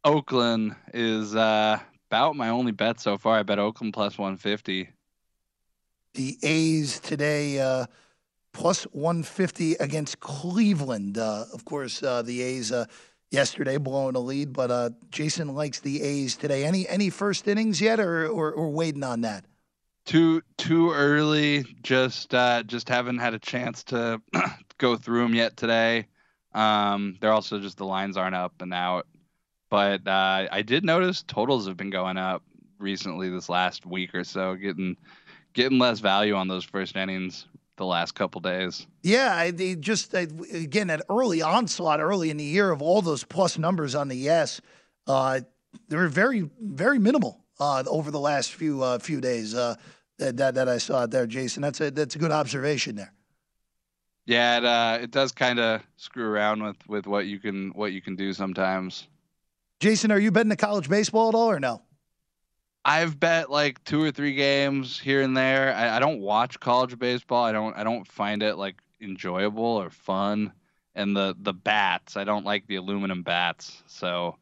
Oakland 0.03 0.75
is 0.93 1.33
uh, 1.33 1.79
about 2.11 2.35
my 2.35 2.49
only 2.49 2.73
bet 2.73 2.99
so 2.99 3.17
far. 3.17 3.39
I 3.39 3.43
bet 3.43 3.57
Oakland 3.57 3.93
plus 3.93 4.17
150. 4.17 4.89
The 6.13 6.37
A's 6.43 6.99
today 6.99 7.59
uh, 7.59 7.85
plus 8.51 8.83
150 8.91 9.75
against 9.75 10.19
Cleveland. 10.19 11.17
of 11.17 11.65
course, 11.65 12.01
the 12.01 12.41
A's 12.41 12.71
yesterday, 13.33 13.77
blowing 13.77 14.15
a 14.15 14.19
lead. 14.19 14.53
But 14.53 14.71
uh, 14.71 14.89
Jason 15.09 15.53
likes 15.53 15.79
the 15.79 16.01
A's 16.01 16.35
today. 16.35 16.63
Any 16.63 16.87
any 16.87 17.09
first 17.09 17.47
innings 17.47 17.81
yet, 17.81 17.99
or 17.99 18.27
or, 18.27 18.51
or 18.51 18.69
waiting 18.69 19.03
on 19.03 19.21
that? 19.21 19.45
Too 20.05 20.41
too 20.57 20.91
early. 20.91 21.65
Just 21.81 22.33
uh, 22.33 22.63
just 22.63 22.87
haven't 22.87 23.17
had 23.17 23.33
a 23.33 23.39
chance 23.39 23.83
to 23.85 24.21
go 24.77 24.95
through 24.95 25.23
them 25.23 25.33
yet 25.33 25.57
today. 25.57 26.07
Um, 26.53 27.17
they're 27.19 27.31
also 27.31 27.59
just 27.59 27.77
the 27.77 27.85
lines 27.85 28.15
aren't 28.15 28.35
up 28.35 28.61
and 28.61 28.73
out. 28.73 29.07
But 29.69 30.07
uh, 30.07 30.47
I 30.51 30.61
did 30.61 30.85
notice 30.85 31.23
totals 31.23 31.67
have 31.67 31.77
been 31.77 31.89
going 31.89 32.17
up 32.17 32.43
recently 32.77 33.29
this 33.29 33.49
last 33.49 33.85
week 33.87 34.13
or 34.13 34.23
so, 34.23 34.55
getting 34.55 34.97
getting 35.53 35.79
less 35.79 35.99
value 35.99 36.35
on 36.35 36.47
those 36.47 36.63
first 36.63 36.95
innings 36.95 37.47
the 37.77 37.85
last 37.85 38.13
couple 38.15 38.41
days. 38.41 38.85
Yeah, 39.01 39.51
they 39.51 39.75
just 39.75 40.13
again 40.13 40.87
that 40.87 41.01
early 41.09 41.41
onslaught 41.41 41.99
early 41.99 42.29
in 42.29 42.37
the 42.37 42.43
year 42.43 42.71
of 42.71 42.81
all 42.81 43.01
those 43.01 43.23
plus 43.23 43.57
numbers 43.57 43.95
on 43.95 44.07
the 44.07 44.15
yes, 44.15 44.61
uh, 45.07 45.41
they 45.87 45.97
were 45.97 46.07
very 46.07 46.49
very 46.59 46.99
minimal 46.99 47.43
uh, 47.59 47.83
over 47.87 48.11
the 48.11 48.19
last 48.19 48.53
few 48.53 48.81
uh, 48.83 48.99
few 48.99 49.21
days 49.21 49.55
uh, 49.55 49.75
that, 50.19 50.37
that, 50.37 50.55
that 50.55 50.69
I 50.69 50.77
saw 50.77 51.05
there, 51.05 51.27
Jason. 51.27 51.61
That's 51.61 51.81
a 51.81 51.91
that's 51.91 52.15
a 52.15 52.19
good 52.19 52.31
observation 52.31 52.95
there. 52.95 53.13
Yeah, 54.25 54.57
it 54.57 54.65
uh, 54.65 54.97
it 55.01 55.11
does 55.11 55.31
kind 55.31 55.59
of 55.59 55.81
screw 55.97 56.25
around 56.25 56.63
with 56.63 56.77
with 56.87 57.07
what 57.07 57.25
you 57.25 57.39
can 57.39 57.71
what 57.71 57.91
you 57.91 58.01
can 58.01 58.15
do 58.15 58.33
sometimes. 58.33 59.07
Jason, 59.79 60.11
are 60.11 60.19
you 60.19 60.31
betting 60.31 60.49
the 60.49 60.55
college 60.55 60.87
baseball 60.87 61.29
at 61.29 61.35
all 61.35 61.49
or 61.49 61.59
no? 61.59 61.81
I've 62.85 63.19
bet 63.19 63.49
like 63.49 63.83
two 63.83 64.01
or 64.01 64.11
three 64.11 64.35
games 64.35 64.99
here 64.99 65.21
and 65.21 65.35
there. 65.35 65.73
I, 65.73 65.97
I, 65.97 65.99
don't 65.99 66.19
watch 66.19 66.59
college 66.59 66.99
baseball. 66.99 67.43
I 67.43 67.53
don't 67.53 67.75
I 67.77 67.83
don't 67.83 68.05
find 68.05 68.43
it 68.43 68.55
like 68.55 68.75
enjoyable 69.01 69.63
or 69.63 69.89
fun. 69.89 70.51
And 70.95 71.15
the 71.15 71.35
the 71.39 71.53
bats, 71.53 72.17
I 72.17 72.23
don't 72.23 72.45
like 72.45 72.67
the 72.67 72.75
aluminum 72.75 73.23
bats. 73.23 73.83
So 73.87 74.37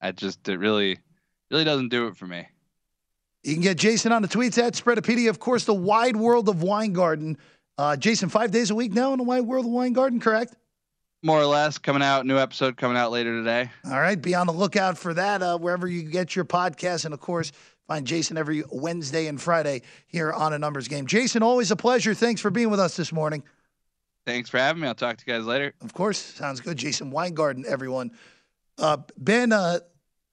I 0.00 0.12
just 0.12 0.48
it 0.48 0.58
really 0.58 0.98
really 1.50 1.64
doesn't 1.64 1.88
do 1.88 2.06
it 2.06 2.16
for 2.16 2.26
me. 2.26 2.46
You 3.42 3.54
can 3.54 3.62
get 3.62 3.76
Jason 3.76 4.12
on 4.12 4.22
the 4.22 4.28
tweets 4.28 4.62
at 4.62 4.74
Spreadopedia. 4.74 5.28
Of 5.28 5.40
course, 5.40 5.64
the 5.64 5.74
wide 5.74 6.16
world 6.16 6.48
of 6.48 6.62
Weingarten. 6.62 7.36
Uh, 7.76 7.96
Jason, 7.96 8.28
five 8.28 8.52
days 8.52 8.70
a 8.70 8.74
week 8.74 8.92
now 8.92 9.12
in 9.12 9.18
the 9.18 9.24
wide 9.24 9.42
world 9.42 9.66
of 9.66 9.72
Weingarten, 9.72 10.20
correct? 10.20 10.54
More 11.22 11.40
or 11.40 11.46
less, 11.46 11.78
coming 11.78 12.02
out. 12.02 12.26
New 12.26 12.38
episode 12.38 12.76
coming 12.76 12.96
out 12.96 13.12
later 13.12 13.36
today. 13.36 13.70
All 13.84 14.00
right, 14.00 14.20
be 14.20 14.34
on 14.34 14.46
the 14.48 14.52
lookout 14.52 14.98
for 14.98 15.14
that 15.14 15.42
uh, 15.42 15.56
wherever 15.56 15.86
you 15.86 16.02
get 16.02 16.34
your 16.34 16.44
podcast, 16.44 17.04
and 17.04 17.14
of 17.14 17.20
course, 17.20 17.52
Find 17.88 18.06
Jason 18.06 18.38
every 18.38 18.62
Wednesday 18.70 19.26
and 19.26 19.40
Friday 19.40 19.82
here 20.06 20.32
on 20.32 20.52
a 20.52 20.58
numbers 20.58 20.88
game. 20.88 21.06
Jason, 21.06 21.42
always 21.42 21.70
a 21.70 21.76
pleasure. 21.76 22.14
Thanks 22.14 22.40
for 22.40 22.50
being 22.50 22.70
with 22.70 22.80
us 22.80 22.96
this 22.96 23.12
morning. 23.12 23.42
Thanks 24.24 24.48
for 24.48 24.58
having 24.58 24.80
me. 24.80 24.88
I'll 24.88 24.94
talk 24.94 25.16
to 25.16 25.24
you 25.26 25.32
guys 25.32 25.44
later. 25.44 25.74
Of 25.80 25.92
course, 25.92 26.18
sounds 26.18 26.60
good. 26.60 26.76
Jason 26.76 27.10
Weingarten, 27.10 27.64
everyone. 27.66 28.12
Uh, 28.78 28.98
ben, 29.18 29.52
uh, 29.52 29.80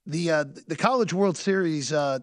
the 0.05 0.31
uh, 0.31 0.45
the 0.67 0.75
College 0.75 1.11
World 1.11 1.37
Series 1.37 1.91
uh, 1.91 2.19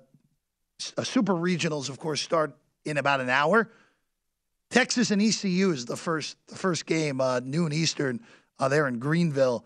uh, 0.96 1.02
Super 1.02 1.34
Regionals, 1.34 1.88
of 1.88 1.98
course, 1.98 2.22
start 2.22 2.56
in 2.84 2.96
about 2.96 3.20
an 3.20 3.28
hour. 3.28 3.70
Texas 4.70 5.10
and 5.10 5.20
ECU 5.20 5.70
is 5.72 5.86
the 5.86 5.96
first 5.96 6.36
the 6.46 6.56
first 6.56 6.86
game, 6.86 7.20
uh, 7.20 7.40
noon 7.40 7.72
Eastern, 7.72 8.20
there 8.58 8.88
in 8.88 8.98
Greenville. 8.98 9.64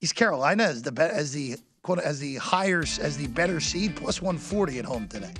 East 0.00 0.14
Carolina 0.14 0.64
as 0.64 0.82
the 0.82 1.02
as 1.02 1.32
the 1.32 1.56
as 2.02 2.18
the 2.18 2.36
higher 2.36 2.80
as 2.80 3.16
the 3.16 3.28
better 3.28 3.60
seed, 3.60 3.96
plus 3.96 4.20
140 4.20 4.78
at 4.78 4.84
home 4.84 5.08
today. 5.08 5.32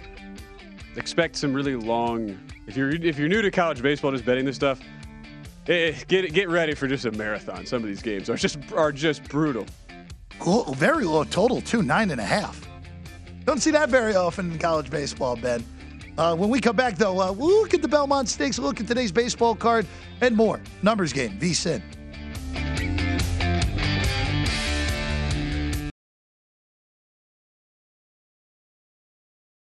Expect 0.97 1.37
some 1.37 1.53
really 1.53 1.77
long. 1.77 2.39
If 2.67 2.77
you're 2.77 2.91
if 2.91 3.19
you're 3.19 3.29
new 3.29 3.43
to 3.43 3.51
college 3.51 3.83
baseball, 3.83 4.13
just 4.13 4.25
betting 4.25 4.45
this 4.45 4.57
stuff, 4.57 4.81
eh, 5.69 5.93
get 6.09 6.33
get 6.33 6.49
ready 6.49 6.75
for 6.75 6.87
just 6.87 7.05
a 7.05 7.11
marathon. 7.13 7.67
Some 7.67 7.83
of 7.83 7.89
these 7.89 8.03
games 8.03 8.31
are 8.31 8.37
just 8.37 8.59
are 8.73 8.93
just 8.93 9.25
brutal. 9.29 9.67
Cool, 10.39 10.75
very 10.75 11.05
low 11.05 11.25
total 11.25 11.61
too, 11.61 11.83
nine 11.83 12.11
and 12.11 12.21
a 12.21 12.25
half. 12.25 12.67
Don't 13.45 13.61
see 13.61 13.71
that 13.71 13.89
very 13.91 14.15
often 14.15 14.53
in 14.53 14.59
college 14.59 14.91
baseball, 14.91 15.37
Ben. 15.37 15.65
Uh, 16.19 16.35
when 16.35 16.49
we 16.49 16.61
come 16.61 16.75
back, 16.77 16.97
though, 16.97 17.21
uh, 17.21 17.31
we'll 17.31 17.61
look 17.61 17.75
at 17.75 17.83
the 17.83 17.89
Belmont 17.89 18.29
Stakes, 18.29 18.59
we'll 18.59 18.69
look 18.69 18.81
at 18.81 18.87
today's 18.87 19.13
baseball 19.13 19.55
card, 19.55 19.87
and 20.21 20.35
more. 20.35 20.61
Numbers 20.83 21.13
game, 21.13 21.39
VSIN. 21.39 21.83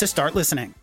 to 0.00 0.06
start 0.06 0.34
listening. 0.34 0.74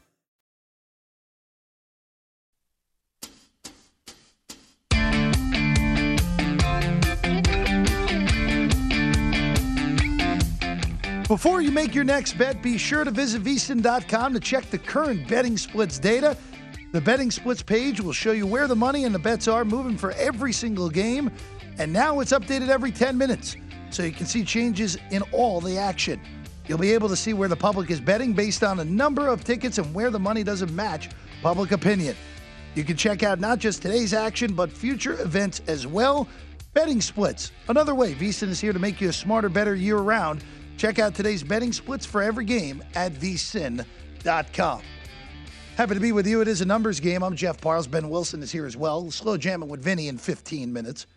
Before 11.28 11.62
you 11.62 11.72
make 11.72 11.94
your 11.94 12.06
next 12.06 12.38
bet, 12.38 12.64
be 12.64 12.78
sure 12.78 13.04
to 13.04 13.12
visit 13.12 13.44
vsin.com 13.44 14.34
to 14.34 14.40
check 14.40 14.70
the 14.70 14.78
current 14.78 15.28
betting 15.28 15.58
splits 15.58 16.00
data. 16.00 16.38
The 16.94 17.02
betting 17.02 17.32
splits 17.32 17.62
page 17.62 18.00
will 18.00 18.14
show 18.14 18.32
you 18.32 18.48
where 18.48 18.68
the 18.68 18.76
money 18.76 19.04
and 19.04 19.14
the 19.14 19.20
bets 19.20 19.48
are 19.50 19.66
moving 19.66 19.98
for 19.98 20.12
every 20.12 20.54
single 20.54 20.90
game, 20.90 21.30
and 21.80 21.92
now 21.92 22.22
it's 22.22 22.32
updated 22.32 22.70
every 22.70 22.92
10 22.92 23.18
minutes, 23.18 23.58
so 23.90 24.04
you 24.04 24.14
can 24.14 24.26
see 24.26 24.46
changes 24.46 24.98
in 25.12 25.22
all 25.34 25.60
the 25.60 25.78
action. 25.78 26.22
You'll 26.68 26.78
be 26.78 26.94
able 26.94 27.10
to 27.10 27.16
see 27.16 27.34
where 27.34 27.48
the 27.48 27.56
public 27.56 27.90
is 27.90 28.02
betting 28.02 28.34
based 28.34 28.64
on 28.64 28.80
a 28.80 28.86
number 28.86 29.28
of 29.28 29.44
tickets 29.44 29.78
and 29.78 29.94
where 29.94 30.10
the 30.10 30.20
money 30.20 30.44
doesn't 30.44 30.74
match 30.76 31.10
public 31.42 31.72
opinion. 31.72 32.16
You 32.76 32.84
can 32.84 32.98
check 32.98 33.24
out 33.24 33.40
not 33.40 33.60
just 33.60 33.82
today's 33.82 34.14
action, 34.14 34.54
but 34.54 34.72
future 34.72 35.20
events 35.22 35.62
as 35.68 35.88
well. 35.88 36.28
Betting 36.74 37.02
splits. 37.02 37.52
Another 37.70 37.96
way 37.96 38.14
VSIN 38.14 38.50
is 38.50 38.60
here 38.60 38.74
to 38.74 38.80
make 38.80 39.02
you 39.02 39.10
a 39.10 39.14
smarter, 39.14 39.50
better 39.50 39.74
year 39.76 39.98
round. 39.98 40.44
Check 40.78 41.00
out 41.00 41.16
today's 41.16 41.42
betting 41.42 41.74
splits 41.74 42.06
for 42.06 42.22
every 42.22 42.46
game 42.46 42.84
at 42.96 43.14
vsin.com. 43.14 44.82
Happy 45.76 45.94
to 45.94 46.00
be 46.00 46.12
with 46.12 46.28
you. 46.28 46.42
It 46.42 46.48
is 46.48 46.62
a 46.62 46.66
numbers 46.66 47.00
game. 47.00 47.24
I'm 47.24 47.36
Jeff 47.36 47.62
Parles. 47.62 47.88
Ben 47.88 48.10
Wilson 48.10 48.44
is 48.44 48.52
here 48.52 48.66
as 48.66 48.76
well. 48.76 49.10
Slow 49.10 49.38
jamming 49.38 49.70
with 49.70 49.84
Vinny 49.84 50.08
in 50.08 50.18
15 50.18 50.72
minutes. 50.74 51.08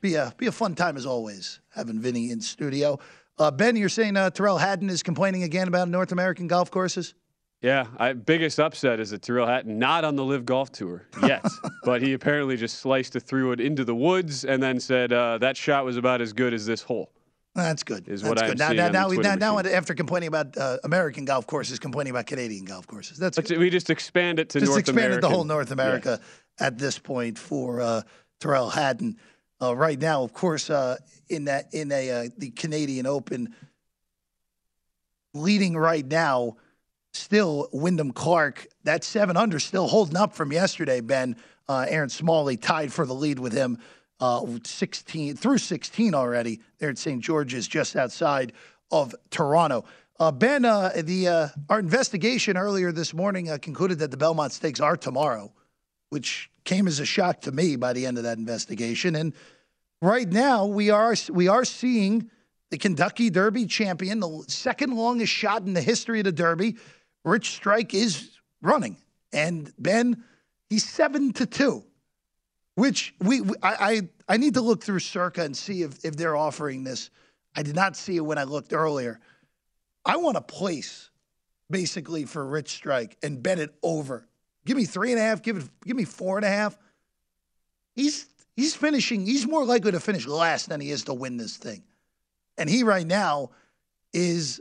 Be 0.00 0.14
a 0.14 0.34
be 0.36 0.46
a 0.46 0.52
fun 0.52 0.74
time 0.74 0.96
as 0.96 1.06
always 1.06 1.60
having 1.74 2.00
Vinny 2.00 2.30
in 2.30 2.40
studio. 2.40 2.98
Uh, 3.42 3.50
ben, 3.50 3.74
you're 3.74 3.88
saying 3.88 4.16
uh, 4.16 4.30
Tyrrell 4.30 4.56
Hatton 4.58 4.88
is 4.88 5.02
complaining 5.02 5.42
again 5.42 5.66
about 5.66 5.88
North 5.88 6.12
American 6.12 6.46
golf 6.46 6.70
courses? 6.70 7.14
Yeah, 7.60 7.86
I, 7.98 8.12
biggest 8.12 8.60
upset 8.60 9.00
is 9.00 9.10
that 9.10 9.22
Tyrrell 9.22 9.48
Hatton 9.48 9.80
not 9.80 10.04
on 10.04 10.14
the 10.14 10.24
Live 10.24 10.46
Golf 10.46 10.70
Tour 10.70 11.06
yet, 11.24 11.44
but 11.84 12.02
he 12.02 12.12
apparently 12.12 12.56
just 12.56 12.78
sliced 12.78 13.16
a 13.16 13.20
three 13.20 13.42
wood 13.42 13.60
into 13.60 13.84
the 13.84 13.96
woods 13.96 14.44
and 14.44 14.62
then 14.62 14.78
said 14.78 15.12
uh, 15.12 15.38
that 15.38 15.56
shot 15.56 15.84
was 15.84 15.96
about 15.96 16.20
as 16.20 16.32
good 16.32 16.54
as 16.54 16.66
this 16.66 16.82
hole. 16.82 17.10
That's 17.56 17.82
good. 17.82 18.08
Is 18.08 18.22
That's 18.22 18.30
what 18.30 18.42
I'm 18.42 18.50
good. 18.50 18.58
Now, 18.58 18.68
seeing 18.68 18.76
now, 18.78 18.88
now, 18.88 19.34
now, 19.34 19.60
now, 19.60 19.70
after 19.70 19.94
complaining 19.94 20.28
about 20.28 20.56
uh, 20.56 20.78
American 20.84 21.24
golf 21.24 21.46
courses, 21.48 21.80
complaining 21.80 22.12
about 22.12 22.26
Canadian 22.26 22.64
golf 22.64 22.86
courses. 22.86 23.18
That's 23.18 23.36
Let's- 23.36 23.50
good. 23.50 23.58
we 23.58 23.70
just 23.70 23.90
expand 23.90 24.38
it 24.38 24.50
to 24.50 24.60
North 24.60 24.68
America. 24.68 24.76
just 24.76 24.76
North 24.76 24.78
expanded 24.78 25.18
American. 25.18 25.30
the 25.30 25.34
whole 25.34 25.44
North 25.44 25.70
America 25.72 26.20
at 26.60 26.78
this 26.78 26.98
point 26.98 27.38
for 27.38 27.80
uh, 27.80 28.02
Tyrrell 28.40 28.70
Hatton. 28.70 29.16
Uh, 29.62 29.76
right 29.76 30.00
now, 30.00 30.24
of 30.24 30.32
course, 30.32 30.70
uh, 30.70 30.96
in 31.28 31.44
that 31.44 31.72
in 31.72 31.92
a 31.92 32.10
uh, 32.10 32.28
the 32.36 32.50
Canadian 32.50 33.06
Open, 33.06 33.54
leading 35.34 35.76
right 35.76 36.04
now, 36.04 36.56
still 37.12 37.68
Wyndham 37.72 38.10
Clark. 38.10 38.66
That 38.82 39.04
seven 39.04 39.36
under 39.36 39.60
still 39.60 39.86
holding 39.86 40.16
up 40.16 40.32
from 40.32 40.50
yesterday. 40.50 41.00
Ben 41.00 41.36
uh, 41.68 41.86
Aaron 41.88 42.08
Smalley 42.08 42.56
tied 42.56 42.92
for 42.92 43.06
the 43.06 43.14
lead 43.14 43.38
with 43.38 43.52
him. 43.52 43.78
Uh, 44.18 44.44
16 44.62 45.36
through 45.36 45.58
16 45.58 46.14
already 46.14 46.60
there 46.78 46.90
at 46.90 46.98
St. 46.98 47.20
George's, 47.20 47.66
just 47.66 47.96
outside 47.96 48.52
of 48.92 49.14
Toronto. 49.30 49.84
Uh, 50.20 50.30
ben, 50.30 50.62
the 50.62 51.52
our 51.68 51.78
investigation 51.78 52.56
earlier 52.56 52.90
this 52.90 53.14
morning 53.14 53.48
concluded 53.60 54.00
that 54.00 54.10
the 54.10 54.16
Belmont 54.16 54.52
Stakes 54.52 54.80
are 54.80 54.96
tomorrow, 54.96 55.52
which 56.12 56.50
came 56.64 56.86
as 56.86 57.00
a 57.00 57.06
shock 57.06 57.40
to 57.40 57.50
me 57.50 57.74
by 57.74 57.94
the 57.94 58.04
end 58.04 58.18
of 58.18 58.24
that 58.24 58.36
investigation. 58.36 59.16
And 59.16 59.32
right 60.02 60.28
now, 60.28 60.66
we 60.66 60.90
are 60.90 61.14
we 61.30 61.48
are 61.48 61.64
seeing 61.64 62.30
the 62.70 62.76
Kentucky 62.76 63.30
Derby 63.30 63.64
champion, 63.64 64.20
the 64.20 64.44
second 64.46 64.94
longest 64.94 65.32
shot 65.32 65.62
in 65.62 65.72
the 65.72 65.80
history 65.80 66.20
of 66.20 66.26
the 66.26 66.32
Derby, 66.32 66.76
Rich 67.24 67.52
Strike 67.52 67.94
is 67.94 68.28
running, 68.60 68.98
and 69.32 69.72
Ben, 69.78 70.22
he's 70.68 70.86
seven 70.86 71.32
to 71.32 71.46
two. 71.46 71.82
Which 72.74 73.14
we, 73.18 73.40
we 73.40 73.54
I, 73.62 73.72
I 74.28 74.34
I 74.34 74.36
need 74.36 74.52
to 74.54 74.60
look 74.60 74.84
through 74.84 74.98
Circa 74.98 75.42
and 75.42 75.56
see 75.56 75.80
if 75.80 76.04
if 76.04 76.14
they're 76.14 76.36
offering 76.36 76.84
this. 76.84 77.08
I 77.56 77.62
did 77.62 77.74
not 77.74 77.96
see 77.96 78.16
it 78.16 78.24
when 78.26 78.36
I 78.36 78.44
looked 78.44 78.74
earlier. 78.74 79.18
I 80.04 80.18
want 80.18 80.36
a 80.36 80.42
place 80.42 81.08
basically 81.70 82.26
for 82.26 82.46
Rich 82.46 82.72
Strike 82.72 83.16
and 83.22 83.42
bet 83.42 83.58
it 83.58 83.74
over. 83.82 84.28
Give 84.64 84.76
me 84.76 84.84
three 84.84 85.10
and 85.10 85.20
a 85.20 85.22
half. 85.22 85.42
Give 85.42 85.56
it. 85.56 85.64
Give 85.84 85.96
me 85.96 86.04
four 86.04 86.38
and 86.38 86.44
a 86.44 86.48
half. 86.48 86.78
He's 87.94 88.26
he's 88.56 88.74
finishing. 88.74 89.26
He's 89.26 89.46
more 89.46 89.64
likely 89.64 89.92
to 89.92 90.00
finish 90.00 90.26
last 90.26 90.68
than 90.68 90.80
he 90.80 90.90
is 90.90 91.04
to 91.04 91.14
win 91.14 91.36
this 91.36 91.56
thing, 91.56 91.82
and 92.56 92.70
he 92.70 92.84
right 92.84 93.06
now 93.06 93.50
is 94.12 94.60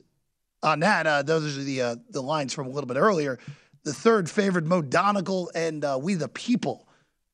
on 0.63 0.79
that. 0.79 1.05
Uh, 1.05 1.21
those 1.21 1.57
are 1.57 1.63
the 1.63 1.81
uh, 1.81 1.95
the 2.09 2.21
lines 2.21 2.53
from 2.53 2.67
a 2.67 2.69
little 2.69 2.87
bit 2.87 2.97
earlier. 2.97 3.37
The 3.83 3.93
third 3.93 4.29
favorite, 4.29 4.65
Mo 4.65 4.81
Donegal, 4.81 5.51
and 5.55 5.83
uh, 5.83 5.99
We 6.01 6.15
the 6.15 6.27
People, 6.27 6.87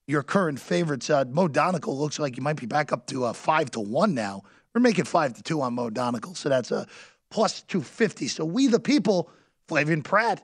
your 0.08 0.24
current 0.24 0.60
favorites. 0.60 1.10
Uh, 1.10 1.26
Mo 1.30 1.48
Donegal 1.48 1.98
looks 1.98 2.20
like 2.20 2.38
you 2.38 2.44
might 2.44 2.58
be 2.58 2.66
back 2.66 2.92
up 2.92 3.08
to 3.08 3.26
uh, 3.26 3.34
five 3.34 3.72
to 3.72 3.80
one 3.80 4.14
now. 4.14 4.44
We're 4.74 4.82
making 4.82 5.06
five 5.06 5.34
to 5.34 5.44
two 5.44 5.62
on 5.62 5.74
Mo 5.74 5.90
Donegal, 5.90 6.36
so 6.36 6.50
that's 6.50 6.72
a 6.72 6.86
plus 7.32 7.62
two 7.62 7.82
fifty. 7.82 8.28
So 8.28 8.46
We 8.46 8.68
the 8.68 8.80
People, 8.80 9.30
Flavien 9.70 10.04
Prat, 10.04 10.42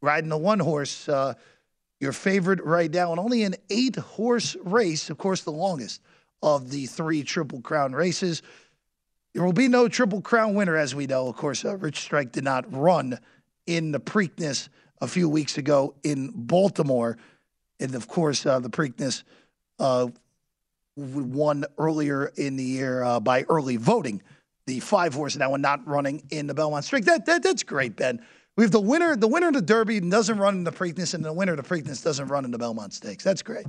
riding 0.00 0.30
the 0.30 0.38
one 0.38 0.60
horse. 0.60 1.08
Your 2.00 2.12
favorite 2.12 2.62
right 2.64 2.90
now, 2.90 3.10
and 3.10 3.18
only 3.18 3.42
an 3.42 3.56
eight 3.70 3.96
horse 3.96 4.56
race, 4.62 5.10
of 5.10 5.18
course, 5.18 5.42
the 5.42 5.50
longest 5.50 6.00
of 6.42 6.70
the 6.70 6.86
three 6.86 7.22
Triple 7.24 7.60
Crown 7.60 7.92
races. 7.92 8.42
There 9.34 9.44
will 9.44 9.52
be 9.52 9.68
no 9.68 9.88
Triple 9.88 10.20
Crown 10.20 10.54
winner, 10.54 10.76
as 10.76 10.94
we 10.94 11.06
know. 11.06 11.28
Of 11.28 11.36
course, 11.36 11.64
uh, 11.64 11.76
Rich 11.76 12.00
Strike 12.00 12.32
did 12.32 12.44
not 12.44 12.72
run 12.72 13.18
in 13.66 13.92
the 13.92 14.00
Preakness 14.00 14.68
a 15.00 15.08
few 15.08 15.28
weeks 15.28 15.58
ago 15.58 15.94
in 16.02 16.32
Baltimore. 16.34 17.18
And 17.80 17.94
of 17.94 18.08
course, 18.08 18.46
uh, 18.46 18.60
the 18.60 18.70
Preakness 18.70 19.24
uh, 19.78 20.08
won 20.96 21.64
earlier 21.78 22.32
in 22.36 22.56
the 22.56 22.64
year 22.64 23.02
uh, 23.02 23.20
by 23.20 23.44
early 23.48 23.76
voting. 23.76 24.22
The 24.66 24.80
five 24.80 25.14
horse 25.14 25.34
that 25.34 25.50
one 25.50 25.60
not 25.60 25.86
running 25.86 26.22
in 26.30 26.46
the 26.46 26.54
Belmont 26.54 26.84
Strike. 26.84 27.04
That, 27.04 27.26
that 27.26 27.42
that's 27.42 27.62
great, 27.62 27.96
Ben. 27.96 28.20
We 28.58 28.64
have 28.64 28.72
the 28.72 28.80
winner. 28.80 29.14
The 29.14 29.28
winner 29.28 29.46
of 29.46 29.54
the 29.54 29.62
Derby 29.62 30.00
doesn't 30.00 30.36
run 30.36 30.56
in 30.56 30.64
the 30.64 30.72
Preakness, 30.72 31.14
and 31.14 31.24
the 31.24 31.32
winner 31.32 31.52
of 31.52 31.58
the 31.58 31.62
Preakness 31.62 32.02
doesn't 32.02 32.26
run 32.26 32.44
in 32.44 32.50
the 32.50 32.58
Belmont 32.58 32.92
Stakes. 32.92 33.22
That's 33.22 33.40
great. 33.40 33.66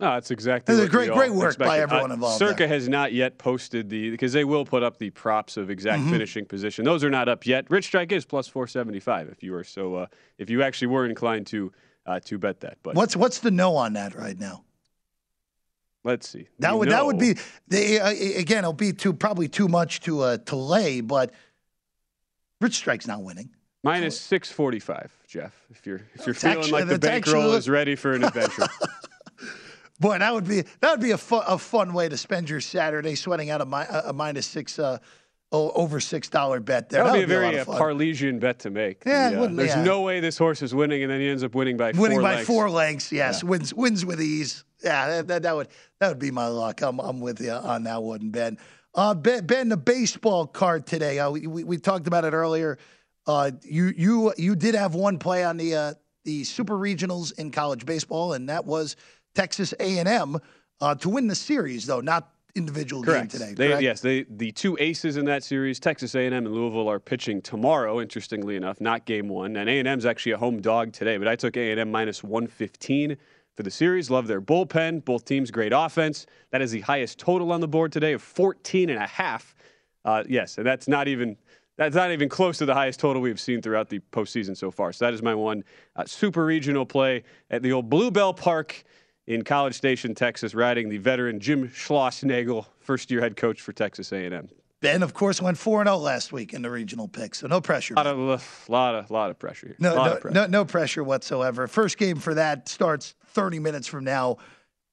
No, 0.00 0.12
that's 0.12 0.30
exactly. 0.30 0.74
That's 0.74 0.86
a 0.86 0.90
great- 0.90 1.10
great 1.10 1.30
work 1.32 1.56
by 1.56 1.64
expected. 1.78 1.82
everyone 1.84 2.10
Uh, 2.10 2.14
involved 2.14 2.38
Circa 2.38 2.58
there. 2.58 2.68
has 2.68 2.90
not 2.90 3.14
yet 3.14 3.38
posted 3.38 3.88
the 3.88 4.10
because 4.10 4.34
they 4.34 4.44
will 4.44 4.66
put 4.66 4.82
up 4.82 4.98
the 4.98 5.08
props 5.08 5.56
of 5.56 5.70
exact 5.70 6.02
Mhm. 6.02 6.10
finishing 6.10 6.44
position. 6.44 6.84
Those 6.84 7.02
are 7.04 7.08
not 7.10 7.26
up 7.30 7.46
yet. 7.46 7.70
Rich 7.70 7.86
Strike 7.86 8.12
is 8.12 8.26
plus 8.26 8.46
four 8.46 8.66
seventy 8.66 9.00
five 9.00 9.30
if 9.30 9.42
you 9.42 9.52
were 9.52 9.64
so 9.64 9.94
uh, 9.94 10.06
if 10.36 10.50
you 10.50 10.62
actually 10.62 10.88
were 10.88 11.06
inclined 11.06 11.46
to 11.46 11.72
uh, 12.04 12.20
to 12.26 12.36
bet 12.36 12.60
that. 12.60 12.76
But 12.82 12.96
What's 12.96 13.16
what's 13.16 13.38
the 13.38 13.50
no 13.50 13.76
on 13.76 13.94
that 13.94 14.14
right 14.14 14.38
now? 14.38 14.62
let's 16.04 16.28
see. 16.28 16.48
That 16.58 16.74
We 16.74 16.80
would 16.80 16.90
that 16.90 17.06
would 17.06 17.18
be 17.18 17.36
the 17.68 17.98
uh, 18.00 18.10
again. 18.10 18.58
It'll 18.58 18.74
be 18.74 18.92
too 18.92 19.14
probably 19.14 19.48
too 19.48 19.68
much 19.68 20.00
to 20.00 20.20
uh, 20.20 20.36
to 20.36 20.54
lay, 20.56 21.00
but 21.00 21.32
Rich 22.60 22.74
Strike's 22.74 23.06
not 23.06 23.22
winning. 23.22 23.48
Minus 23.84 24.20
six 24.20 24.50
forty 24.50 24.80
five. 24.80 25.12
Jeff, 25.26 25.54
if 25.70 25.86
you're 25.86 26.00
if 26.14 26.26
you're 26.26 26.34
That's 26.34 26.40
feeling 26.42 26.58
actually- 26.58 26.72
like 26.72 26.88
the 26.88 26.98
bankroll 26.98 27.52
is 27.54 27.68
ready 27.68 27.94
for 27.96 28.12
an 28.12 28.24
adventure. 28.24 28.66
Boy, 30.00 30.16
that 30.18 30.32
would 30.32 30.46
be 30.46 30.62
that 30.80 30.92
would 30.92 31.00
be 31.00 31.10
a 31.10 31.18
fun, 31.18 31.42
a 31.48 31.58
fun 31.58 31.92
way 31.92 32.08
to 32.08 32.16
spend 32.16 32.48
your 32.48 32.60
Saturday, 32.60 33.16
sweating 33.16 33.50
out 33.50 33.60
a, 33.60 33.66
mi- 33.66 33.84
a 34.04 34.12
minus 34.12 34.46
six 34.46 34.78
uh, 34.78 34.98
over 35.50 35.98
six 35.98 36.28
dollar 36.28 36.60
bet 36.60 36.88
there. 36.88 37.02
That 37.02 37.10
would 37.12 37.18
be 37.18 37.24
a 37.24 37.26
very 37.26 37.58
uh. 37.58 37.64
Parlesian 37.64 38.38
bet 38.38 38.60
to 38.60 38.70
make. 38.70 39.02
Yeah, 39.04 39.30
The, 39.30 39.42
uh, 39.42 39.46
there's 39.48 39.70
yeah. 39.70 39.82
no 39.82 40.02
way 40.02 40.20
this 40.20 40.38
horse 40.38 40.62
is 40.62 40.72
winning, 40.72 41.02
and 41.02 41.10
then 41.10 41.20
he 41.20 41.28
ends 41.28 41.42
up 41.42 41.52
winning 41.56 41.76
by 41.76 41.90
winning 41.92 42.18
four 42.18 42.22
by 42.22 42.34
lengths. 42.34 42.46
four 42.46 42.70
lengths. 42.70 43.10
Yes, 43.12 43.42
Yeah. 43.42 43.48
wins 43.48 43.74
wins 43.74 44.04
with 44.06 44.22
ease. 44.22 44.64
Yeah, 44.84 45.08
that, 45.08 45.26
that, 45.28 45.42
that 45.42 45.56
would 45.56 45.68
that 45.98 46.08
would 46.10 46.20
be 46.20 46.30
my 46.30 46.46
luck. 46.46 46.80
I'm 46.80 47.00
I'm 47.00 47.18
with 47.18 47.40
you 47.40 47.50
on 47.50 47.82
that 47.84 48.00
one, 48.00 48.30
Ben. 48.30 48.56
Uh, 48.94 49.14
Ben, 49.14 49.44
ben 49.46 49.68
the 49.68 49.76
baseball 49.76 50.46
card 50.46 50.86
today. 50.86 51.18
Uh, 51.18 51.30
we, 51.30 51.48
we 51.48 51.64
we 51.64 51.76
talked 51.76 52.06
about 52.06 52.24
it 52.24 52.34
earlier. 52.34 52.78
Uh, 53.28 53.50
you 53.62 53.92
you 53.96 54.32
you 54.38 54.56
did 54.56 54.74
have 54.74 54.94
one 54.94 55.18
play 55.18 55.44
on 55.44 55.58
the 55.58 55.74
uh, 55.74 55.94
the 56.24 56.42
super 56.44 56.74
regionals 56.74 57.38
in 57.38 57.50
college 57.50 57.84
baseball, 57.84 58.32
and 58.32 58.48
that 58.48 58.64
was 58.64 58.96
Texas 59.34 59.74
A 59.78 59.98
and 59.98 60.08
M 60.08 60.38
uh, 60.80 60.94
to 60.94 61.10
win 61.10 61.26
the 61.26 61.34
series, 61.34 61.84
though 61.86 62.00
not 62.00 62.32
individual 62.54 63.02
Correct. 63.02 63.32
game 63.32 63.40
today. 63.40 63.54
They, 63.54 63.68
correct? 63.68 63.82
yes, 63.82 64.00
they 64.00 64.24
the 64.30 64.50
two 64.52 64.78
aces 64.80 65.18
in 65.18 65.26
that 65.26 65.44
series, 65.44 65.78
Texas 65.78 66.14
A&M 66.14 66.32
and 66.32 66.52
Louisville, 66.52 66.88
are 66.88 66.98
pitching 66.98 67.42
tomorrow. 67.42 68.00
Interestingly 68.00 68.56
enough, 68.56 68.80
not 68.80 69.04
game 69.04 69.28
one, 69.28 69.56
and 69.56 69.68
A&M's 69.68 70.06
actually 70.06 70.32
a 70.32 70.38
home 70.38 70.62
dog 70.62 70.94
today. 70.94 71.18
But 71.18 71.28
I 71.28 71.36
took 71.36 71.56
A&M 71.58 71.90
minus 71.90 72.24
115 72.24 73.14
for 73.54 73.62
the 73.62 73.70
series. 73.70 74.10
Love 74.10 74.26
their 74.26 74.40
bullpen. 74.40 75.04
Both 75.04 75.26
teams 75.26 75.50
great 75.50 75.72
offense. 75.74 76.24
That 76.50 76.62
is 76.62 76.70
the 76.70 76.80
highest 76.80 77.18
total 77.18 77.52
on 77.52 77.60
the 77.60 77.68
board 77.68 77.92
today 77.92 78.14
of 78.14 78.22
14 78.22 78.88
and 78.88 79.02
a 79.02 79.06
half. 79.06 79.54
Uh, 80.04 80.24
yes, 80.26 80.56
and 80.56 80.66
that's 80.66 80.88
not 80.88 81.08
even 81.08 81.36
that's 81.78 81.94
not 81.94 82.10
even 82.10 82.28
close 82.28 82.58
to 82.58 82.66
the 82.66 82.74
highest 82.74 83.00
total 83.00 83.22
we've 83.22 83.40
seen 83.40 83.62
throughout 83.62 83.88
the 83.88 84.00
postseason 84.12 84.56
so 84.56 84.70
far. 84.70 84.92
So 84.92 85.04
that 85.06 85.14
is 85.14 85.22
my 85.22 85.34
one 85.34 85.64
uh, 85.96 86.04
super 86.04 86.44
regional 86.44 86.84
play 86.84 87.22
at 87.50 87.62
the 87.62 87.72
old 87.72 87.88
Bluebell 87.88 88.34
Park 88.34 88.82
in 89.28 89.44
College 89.44 89.74
Station, 89.74 90.14
Texas, 90.14 90.54
riding 90.54 90.88
the 90.88 90.98
veteran 90.98 91.38
Jim 91.38 91.68
Schlossnagle, 91.68 92.66
first-year 92.80 93.20
head 93.20 93.36
coach 93.36 93.60
for 93.60 93.72
Texas 93.72 94.10
A&M. 94.12 94.48
Ben, 94.80 95.02
of 95.02 95.12
course, 95.14 95.40
went 95.40 95.58
four 95.58 95.80
and 95.80 95.88
zero 95.88 95.98
last 95.98 96.32
week 96.32 96.52
in 96.52 96.62
the 96.62 96.70
regional 96.70 97.08
pick, 97.08 97.34
so 97.34 97.46
no 97.46 97.60
pressure. 97.60 97.94
A 97.94 97.96
lot 97.96 98.06
of, 98.06 98.68
lot 98.68 98.94
of, 98.94 99.10
lot 99.10 99.30
of 99.30 99.38
pressure 99.38 99.68
here. 99.68 99.76
No, 99.78 99.94
no, 99.94 100.10
pressure. 100.16 100.30
no, 100.30 100.46
no 100.46 100.64
pressure 100.64 101.04
whatsoever. 101.04 101.66
First 101.66 101.98
game 101.98 102.18
for 102.18 102.34
that 102.34 102.68
starts 102.68 103.14
30 103.26 103.58
minutes 103.58 103.86
from 103.86 104.04
now, 104.04 104.36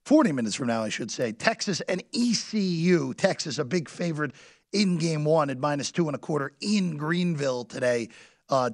40 0.06 0.32
minutes 0.34 0.56
from 0.56 0.68
now, 0.68 0.84
I 0.84 0.90
should 0.90 1.12
say. 1.12 1.32
Texas 1.32 1.82
and 1.82 2.04
ECU. 2.14 3.14
Texas, 3.14 3.58
a 3.58 3.66
big 3.66 3.88
favorite 3.88 4.34
in 4.76 4.98
game 4.98 5.24
one 5.24 5.50
at 5.50 5.58
minus 5.58 5.90
two 5.90 6.08
and 6.08 6.16
a 6.16 6.20
quarter 6.20 6.52
in 6.60 6.98
Greenville 6.98 7.64
today. 7.64 8.10
Uh, 8.50 8.72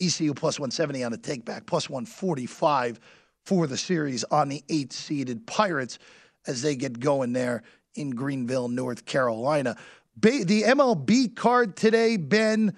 ECU 0.00 0.34
plus 0.34 0.58
170 0.58 1.02
on 1.02 1.12
the 1.12 1.18
take 1.18 1.44
back, 1.44 1.66
plus 1.66 1.88
145 1.88 3.00
for 3.46 3.66
the 3.66 3.76
series 3.76 4.22
on 4.24 4.50
the 4.50 4.62
eight 4.68 4.92
seeded 4.92 5.46
Pirates 5.46 5.98
as 6.46 6.62
they 6.62 6.76
get 6.76 7.00
going 7.00 7.32
there 7.32 7.62
in 7.94 8.10
Greenville, 8.10 8.68
North 8.68 9.06
Carolina. 9.06 9.76
Ba- 10.16 10.44
the 10.44 10.62
MLB 10.62 11.34
card 11.34 11.74
today, 11.74 12.18
Ben, 12.18 12.76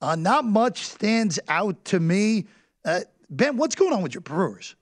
uh, 0.00 0.16
not 0.16 0.44
much 0.44 0.86
stands 0.86 1.38
out 1.48 1.84
to 1.86 2.00
me. 2.00 2.46
Uh, 2.84 3.00
ben, 3.28 3.56
what's 3.56 3.76
going 3.76 3.92
on 3.92 4.02
with 4.02 4.14
your 4.14 4.20
Brewers? 4.20 4.74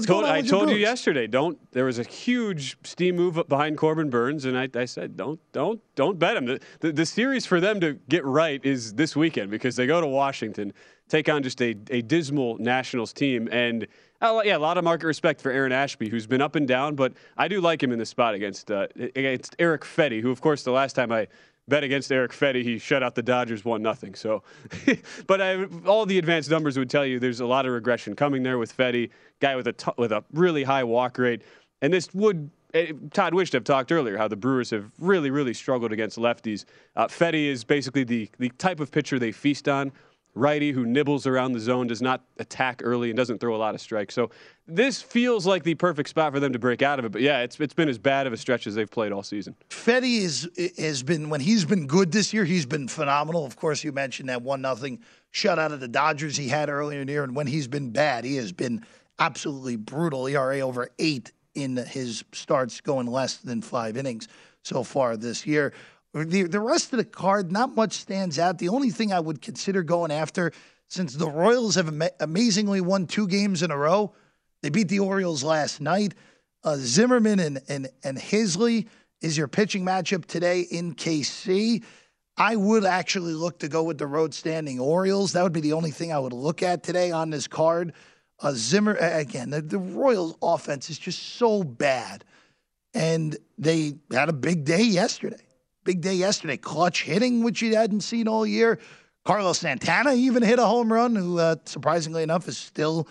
What's 0.00 0.06
Told- 0.06 0.24
I 0.24 0.42
told 0.42 0.70
you 0.70 0.76
yesterday. 0.76 1.26
Don't. 1.26 1.58
There 1.72 1.84
was 1.84 1.98
a 1.98 2.02
huge 2.02 2.76
steam 2.84 3.16
move 3.16 3.42
behind 3.48 3.76
Corbin 3.76 4.10
Burnes, 4.10 4.44
and 4.44 4.56
I, 4.56 4.68
I 4.74 4.84
said, 4.86 5.16
don't, 5.16 5.40
don't, 5.52 5.80
don't 5.94 6.18
bet 6.18 6.36
him. 6.36 6.46
The, 6.46 6.60
the, 6.80 6.92
the 6.92 7.06
series 7.06 7.44
for 7.46 7.60
them 7.60 7.80
to 7.80 7.94
get 8.08 8.24
right 8.24 8.64
is 8.64 8.94
this 8.94 9.14
weekend 9.14 9.50
because 9.50 9.76
they 9.76 9.86
go 9.86 10.00
to 10.00 10.06
Washington, 10.06 10.72
take 11.08 11.28
on 11.28 11.42
just 11.42 11.60
a, 11.60 11.76
a 11.90 12.02
dismal 12.02 12.56
Nationals 12.58 13.12
team, 13.12 13.48
and 13.52 13.86
Oh, 14.22 14.42
yeah, 14.42 14.56
a 14.56 14.58
lot 14.58 14.76
of 14.76 14.84
market 14.84 15.06
respect 15.06 15.40
for 15.40 15.50
Aaron 15.50 15.72
Ashby, 15.72 16.10
who's 16.10 16.26
been 16.26 16.42
up 16.42 16.54
and 16.54 16.68
down, 16.68 16.94
but 16.94 17.14
I 17.38 17.48
do 17.48 17.62
like 17.62 17.82
him 17.82 17.90
in 17.90 17.98
this 17.98 18.10
spot 18.10 18.34
against 18.34 18.70
uh, 18.70 18.86
against 19.16 19.56
Erick 19.58 19.82
Fedde, 19.82 20.20
who, 20.20 20.30
of 20.30 20.42
course, 20.42 20.62
the 20.62 20.72
last 20.72 20.92
time 20.92 21.10
I 21.10 21.26
bet 21.68 21.84
against 21.84 22.10
Erick 22.10 22.32
Fedde, 22.32 22.62
he 22.62 22.78
shut 22.78 23.02
out 23.02 23.14
the 23.14 23.22
Dodgers 23.22 23.64
one 23.64 23.82
nothing. 23.82 24.14
So, 24.14 24.42
but 25.26 25.40
I, 25.40 25.64
all 25.86 26.06
the 26.06 26.18
advanced 26.18 26.50
numbers 26.50 26.78
would 26.78 26.90
tell 26.90 27.06
you 27.06 27.18
there's 27.20 27.40
a 27.40 27.46
lot 27.46 27.66
of 27.66 27.72
regression 27.72 28.16
coming 28.16 28.42
there 28.42 28.58
with 28.58 28.76
Fedde, 28.76 29.10
guy 29.40 29.56
with 29.56 29.66
a 29.68 29.72
t- 29.72 29.92
with 29.96 30.12
a 30.12 30.24
really 30.32 30.62
high 30.64 30.84
walk 30.84 31.18
rate, 31.18 31.42
and 31.82 31.92
this 31.92 32.12
would. 32.14 32.50
eh, 32.74 32.92
Todd 33.12 33.34
Wishdom 33.34 33.64
talked 33.64 33.92
earlier 33.92 34.16
how 34.16 34.28
the 34.28 34.36
Brewers 34.36 34.70
have 34.70 34.90
really, 34.98 35.30
really 35.30 35.54
struggled 35.54 35.92
against 35.92 36.18
lefties. 36.18 36.64
Uh, 36.96 37.06
Fedde 37.06 37.46
is 37.46 37.64
basically 37.64 38.04
the 38.04 38.28
the 38.38 38.50
type 38.58 38.80
of 38.80 38.90
pitcher 38.90 39.18
they 39.18 39.32
feast 39.32 39.68
on 39.68 39.92
righty 40.34 40.72
who 40.72 40.86
nibbles 40.86 41.26
around 41.26 41.52
the 41.52 41.60
zone, 41.60 41.86
does 41.86 42.00
not 42.00 42.24
attack 42.38 42.80
early, 42.84 43.10
and 43.10 43.16
doesn't 43.16 43.38
throw 43.38 43.54
a 43.54 43.58
lot 43.58 43.74
of 43.74 43.80
strikes. 43.80 44.14
So 44.14 44.30
this 44.66 45.02
feels 45.02 45.46
like 45.46 45.62
the 45.62 45.74
perfect 45.74 46.08
spot 46.08 46.32
for 46.32 46.40
them 46.40 46.52
to 46.52 46.58
break 46.58 46.82
out 46.82 46.98
of 46.98 47.04
it. 47.04 47.12
But 47.12 47.22
yeah, 47.22 47.40
it's 47.40 47.58
it's 47.60 47.74
been 47.74 47.88
as 47.88 47.98
bad 47.98 48.26
of 48.26 48.32
a 48.32 48.36
stretch 48.36 48.66
as 48.66 48.74
they've 48.74 48.90
played 48.90 49.12
all 49.12 49.22
season. 49.22 49.54
Fedde 49.70 50.04
is 50.04 50.48
has 50.78 51.02
been 51.02 51.30
when 51.30 51.40
he's 51.40 51.64
been 51.64 51.86
good 51.86 52.12
this 52.12 52.32
year. 52.32 52.44
He's 52.44 52.66
been 52.66 52.88
phenomenal. 52.88 53.44
Of 53.44 53.56
course, 53.56 53.82
you 53.84 53.92
mentioned 53.92 54.28
that 54.28 54.42
one 54.42 54.60
nothing 54.60 55.00
shutout 55.32 55.72
of 55.72 55.80
the 55.80 55.88
Dodgers 55.88 56.36
he 56.36 56.48
had 56.48 56.68
earlier 56.68 57.00
in 57.00 57.06
the 57.06 57.12
year, 57.12 57.24
and 57.24 57.34
when 57.34 57.46
he's 57.46 57.68
been 57.68 57.90
bad, 57.90 58.24
he 58.24 58.36
has 58.36 58.52
been 58.52 58.84
absolutely 59.18 59.76
brutal. 59.76 60.26
ERA 60.26 60.60
over 60.60 60.88
eight 60.98 61.32
in 61.54 61.76
his 61.76 62.24
starts, 62.32 62.80
going 62.80 63.06
less 63.06 63.38
than 63.38 63.60
five 63.60 63.96
innings 63.96 64.28
so 64.62 64.82
far 64.82 65.16
this 65.16 65.46
year. 65.46 65.72
The 66.12 66.42
the 66.44 66.60
rest 66.60 66.92
of 66.92 66.96
the 66.98 67.04
card, 67.04 67.52
not 67.52 67.76
much 67.76 67.92
stands 67.92 68.38
out. 68.38 68.58
The 68.58 68.68
only 68.68 68.90
thing 68.90 69.12
I 69.12 69.20
would 69.20 69.40
consider 69.40 69.82
going 69.82 70.10
after, 70.10 70.52
since 70.88 71.14
the 71.14 71.30
Royals 71.30 71.76
have 71.76 71.88
ama- 71.88 72.10
amazingly 72.18 72.80
won 72.80 73.06
two 73.06 73.28
games 73.28 73.62
in 73.62 73.70
a 73.70 73.76
row, 73.76 74.12
they 74.62 74.70
beat 74.70 74.88
the 74.88 74.98
Orioles 74.98 75.44
last 75.44 75.80
night. 75.80 76.14
Uh, 76.64 76.76
Zimmermann 76.78 77.38
and 77.38 77.60
and 77.68 77.88
and 78.02 78.18
Heasley 78.18 78.88
is 79.20 79.38
your 79.38 79.46
pitching 79.46 79.84
matchup 79.84 80.24
today 80.24 80.62
in 80.62 80.94
KC. 80.94 81.84
I 82.36 82.56
would 82.56 82.84
actually 82.84 83.34
look 83.34 83.58
to 83.60 83.68
go 83.68 83.82
with 83.82 83.98
the 83.98 84.06
road 84.06 84.34
standing 84.34 84.80
Orioles. 84.80 85.32
That 85.32 85.42
would 85.42 85.52
be 85.52 85.60
the 85.60 85.74
only 85.74 85.90
thing 85.90 86.12
I 86.12 86.18
would 86.18 86.32
look 86.32 86.62
at 86.62 86.82
today 86.82 87.12
on 87.12 87.30
this 87.30 87.46
card. 87.46 87.92
Uh, 88.40 88.52
Zimmer 88.54 88.94
again, 88.94 89.50
the, 89.50 89.60
the 89.60 89.78
Royals' 89.78 90.34
offense 90.42 90.90
is 90.90 90.98
just 90.98 91.34
so 91.34 91.62
bad, 91.62 92.24
and 92.94 93.36
they 93.58 93.94
had 94.10 94.28
a 94.28 94.32
big 94.32 94.64
day 94.64 94.82
yesterday. 94.82 95.44
Big 95.90 96.02
day 96.02 96.14
yesterday. 96.14 96.56
Clutch 96.56 97.02
hitting, 97.02 97.42
which 97.42 97.60
you 97.62 97.74
hadn't 97.74 98.02
seen 98.02 98.28
all 98.28 98.46
year. 98.46 98.78
Carlos 99.24 99.58
Santana 99.58 100.12
even 100.12 100.40
hit 100.40 100.60
a 100.60 100.64
home 100.64 100.92
run, 100.92 101.16
who 101.16 101.40
uh, 101.40 101.56
surprisingly 101.64 102.22
enough 102.22 102.46
is 102.46 102.56
still 102.56 103.08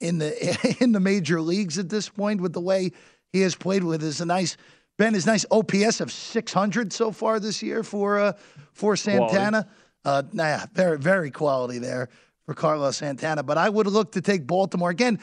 in 0.00 0.18
the 0.18 0.76
in 0.80 0.92
the 0.92 1.00
major 1.00 1.40
leagues 1.40 1.78
at 1.78 1.88
this 1.88 2.10
point 2.10 2.42
with 2.42 2.52
the 2.52 2.60
way 2.60 2.92
he 3.32 3.40
has 3.40 3.54
played 3.54 3.82
with 3.82 4.02
his 4.02 4.20
a 4.20 4.26
nice 4.26 4.58
Ben 4.98 5.14
his 5.14 5.24
nice 5.24 5.46
OPS 5.50 6.02
of 6.02 6.12
600 6.12 6.92
so 6.92 7.10
far 7.10 7.40
this 7.40 7.62
year 7.62 7.82
for 7.82 8.18
uh, 8.18 8.32
for 8.74 8.96
Santana. 8.96 9.66
Uh, 10.04 10.22
nah, 10.34 10.66
very 10.74 10.98
very 10.98 11.30
quality 11.30 11.78
there 11.78 12.10
for 12.44 12.52
Carlos 12.52 12.98
Santana. 12.98 13.42
But 13.42 13.56
I 13.56 13.70
would 13.70 13.86
look 13.86 14.12
to 14.12 14.20
take 14.20 14.46
Baltimore 14.46 14.90
again. 14.90 15.20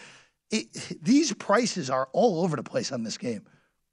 It, 0.49 0.73
these 1.03 1.31
prices 1.31 1.91
are 1.91 2.09
all 2.11 2.43
over 2.43 2.55
the 2.55 2.63
place 2.63 2.91
on 2.91 3.03
this 3.03 3.19
game. 3.19 3.43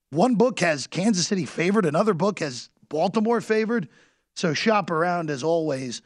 One 0.09 0.37
book 0.37 0.61
has 0.61 0.87
Kansas 0.87 1.27
City 1.27 1.45
favored, 1.45 1.85
another 1.85 2.15
book 2.15 2.39
has 2.39 2.71
Baltimore 2.89 3.41
favored. 3.41 3.89
So 4.35 4.55
shop 4.55 4.91
around 4.91 5.31
as 5.31 5.43
always 5.43 6.03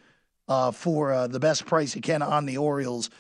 uh, 0.49 0.71
for 0.71 1.13
uh, 1.13 1.27
the 1.27 1.41
best 1.41 1.67
price 1.67 1.95
you 1.95 2.03
can 2.03 2.23
on 2.23 2.47
the 2.47 2.59
Orioles 2.59 3.11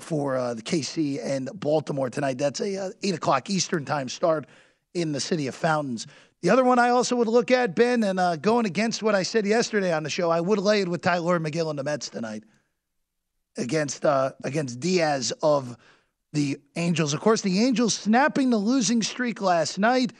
for 0.00 0.36
uh, 0.36 0.54
the 0.54 0.62
KC 0.62 1.24
and 1.24 1.48
Baltimore 1.54 2.10
tonight. 2.10 2.38
That's 2.38 2.60
a 2.60 2.76
uh, 2.76 2.90
eight 3.02 3.14
o'clock 3.14 3.50
Eastern 3.50 3.84
time 3.84 4.08
start 4.08 4.46
in 4.94 5.12
the 5.12 5.20
city 5.20 5.46
of 5.46 5.54
Fountains. 5.54 6.06
The 6.42 6.50
other 6.50 6.64
one 6.64 6.78
I 6.78 6.90
also 6.90 7.16
would 7.16 7.28
look 7.28 7.50
at 7.50 7.74
Ben 7.74 8.04
and 8.04 8.20
uh, 8.20 8.36
going 8.36 8.66
against 8.66 9.02
what 9.02 9.14
I 9.14 9.22
said 9.22 9.46
yesterday 9.46 9.92
on 9.92 10.02
the 10.02 10.10
show, 10.10 10.30
I 10.30 10.40
would 10.40 10.58
lay 10.58 10.82
it 10.82 10.88
with 10.88 11.02
Tylor 11.02 11.40
Megill 11.40 11.70
and 11.70 11.78
the 11.78 11.84
Mets 11.84 12.08
tonight 12.08 12.44
against 13.56 14.04
uh, 14.04 14.32
against 14.44 14.80
Diaz 14.80 15.32
of 15.42 15.76
the 16.32 16.58
Angels. 16.76 17.14
Of 17.14 17.20
course, 17.20 17.40
the 17.40 17.64
Angels 17.64 17.94
snapping 17.94 18.50
the 18.50 18.58
losing 18.58 19.02
streak 19.02 19.40
last 19.40 19.78
night. 19.78 20.12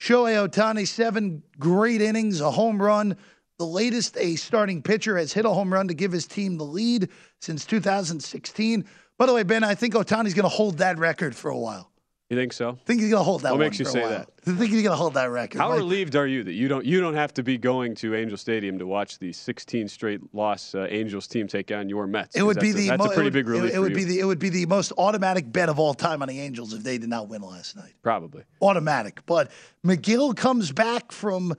Shohei 0.00 0.46
Ohtani, 0.46 0.86
seven 0.86 1.42
great 1.58 2.00
innings, 2.00 2.40
a 2.40 2.50
home 2.50 2.80
run. 2.80 3.16
The 3.58 3.64
latest 3.64 4.16
a 4.18 4.36
starting 4.36 4.82
pitcher 4.82 5.16
has 5.16 5.32
hit 5.32 5.44
a 5.44 5.50
home 5.50 5.72
run 5.72 5.88
to 5.88 5.94
give 5.94 6.12
his 6.12 6.26
team 6.26 6.58
the 6.58 6.64
lead 6.64 7.08
since 7.40 7.64
2016. 7.64 8.84
By 9.18 9.26
the 9.26 9.32
way, 9.32 9.42
Ben, 9.42 9.64
I 9.64 9.74
think 9.74 9.94
Ohtani's 9.94 10.34
going 10.34 10.44
to 10.44 10.48
hold 10.48 10.78
that 10.78 10.98
record 10.98 11.34
for 11.34 11.50
a 11.50 11.58
while. 11.58 11.90
You 12.28 12.36
think 12.36 12.52
so? 12.52 12.70
I 12.70 12.84
think 12.84 13.00
he's 13.00 13.10
going 13.10 13.20
to 13.20 13.24
hold 13.24 13.42
that. 13.42 13.52
What 13.52 13.60
makes 13.60 13.78
you 13.78 13.84
say 13.84 14.02
that? 14.02 14.28
I 14.48 14.50
think 14.50 14.72
he's 14.72 14.82
to 14.82 14.94
hold 14.94 15.14
that 15.14 15.30
record. 15.30 15.58
How 15.58 15.68
Like, 15.68 15.78
relieved 15.78 16.16
are 16.16 16.26
you 16.26 16.42
that 16.42 16.54
you 16.54 16.66
don't 16.66 16.84
you 16.84 17.00
don't 17.00 17.14
have 17.14 17.32
to 17.34 17.44
be 17.44 17.56
going 17.56 17.94
to 17.96 18.16
Angel 18.16 18.36
Stadium 18.36 18.80
to 18.80 18.86
watch 18.86 19.20
the 19.20 19.32
16 19.32 19.86
straight 19.86 20.20
loss 20.34 20.74
uh, 20.74 20.88
Angels 20.90 21.28
team 21.28 21.46
take 21.46 21.70
on 21.70 21.88
your 21.88 22.08
Mets? 22.08 22.34
it 22.34 22.42
would 22.42 22.58
be 22.58 22.72
that's 22.72 22.82
the 22.82 22.88
a, 22.88 22.90
that's 22.90 23.04
mo- 23.04 23.10
a 23.10 23.14
pretty 23.14 23.26
would, 23.26 23.32
big 23.32 23.48
relief. 23.48 23.72
It, 23.72 23.78
would 23.78 23.94
be 23.94 24.02
the 24.02 24.18
it 24.18 24.24
would 24.24 24.40
be 24.40 24.48
the 24.48 24.66
most 24.66 24.92
automatic 24.98 25.52
bet 25.52 25.68
of 25.68 25.78
all 25.78 25.94
time 25.94 26.20
on 26.20 26.28
the 26.28 26.40
Angels 26.40 26.72
if 26.74 26.82
they 26.82 26.98
did 26.98 27.08
not 27.08 27.28
win 27.28 27.42
last 27.42 27.76
night. 27.76 27.94
probably. 28.02 28.42
automatic. 28.60 29.20
But 29.26 29.52
Megill 29.84 30.36
comes 30.36 30.72
back 30.72 31.12
from 31.12 31.54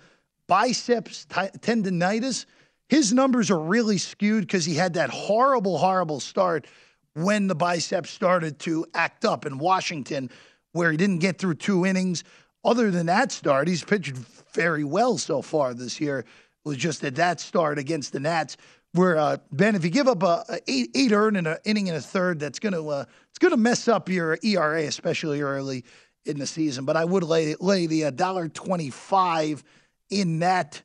biceps 0.47 1.25
ty- 1.25 1.51
tendonitis. 1.60 2.45
His 2.89 3.13
numbers 3.13 3.49
are 3.51 3.60
really 3.60 3.97
skewed 3.97 4.41
because 4.41 4.65
he 4.65 4.75
had 4.75 4.95
that 4.95 5.10
horrible, 5.12 5.77
horrible 5.77 6.19
start 6.19 6.67
when 7.13 7.47
the 7.47 7.56
biceps 7.56 8.10
started 8.10 8.60
to 8.60 8.86
act 8.93 9.25
up 9.25 9.45
in 9.45 9.58
Washington, 9.58 10.30
where 10.77 10.91
he 10.91 10.97
didn't 10.97 11.19
get 11.19 11.37
through 11.37 11.55
two 11.55 11.85
innings. 11.85 12.23
Other 12.63 12.91
than 12.91 13.07
that 13.07 13.31
start, 13.31 13.67
he's 13.67 13.83
pitched 13.83 14.15
very 14.53 14.83
well 14.83 15.17
so 15.17 15.41
far 15.41 15.73
this 15.73 15.99
year. 15.99 16.19
It 16.19 16.25
was 16.63 16.77
just 16.77 17.03
at 17.03 17.15
that 17.15 17.39
start 17.39 17.79
against 17.79 18.13
the 18.13 18.19
Nats 18.19 18.57
where 18.93 19.17
uh, 19.17 19.37
Ben, 19.51 19.75
if 19.75 19.83
you 19.83 19.89
give 19.89 20.07
up 20.07 20.23
a, 20.23 20.43
a 20.49 20.59
eight, 20.67 20.91
eight 20.95 21.11
earned 21.11 21.37
in 21.37 21.47
an 21.47 21.57
inning 21.65 21.87
and 21.89 21.97
a 21.97 22.01
third, 22.01 22.39
that's 22.39 22.59
gonna 22.59 22.85
uh, 22.85 23.05
it's 23.29 23.39
gonna 23.39 23.57
mess 23.57 23.87
up 23.87 24.09
your 24.09 24.37
ERA, 24.43 24.83
especially 24.83 25.41
early 25.41 25.85
in 26.25 26.39
the 26.39 26.47
season. 26.47 26.85
But 26.85 26.97
I 26.97 27.05
would 27.05 27.23
lay 27.23 27.55
lay 27.59 27.85
the 27.87 28.11
dollar 28.11 28.47
twenty 28.49 28.89
five 28.89 29.63
in 30.09 30.39
that 30.39 30.81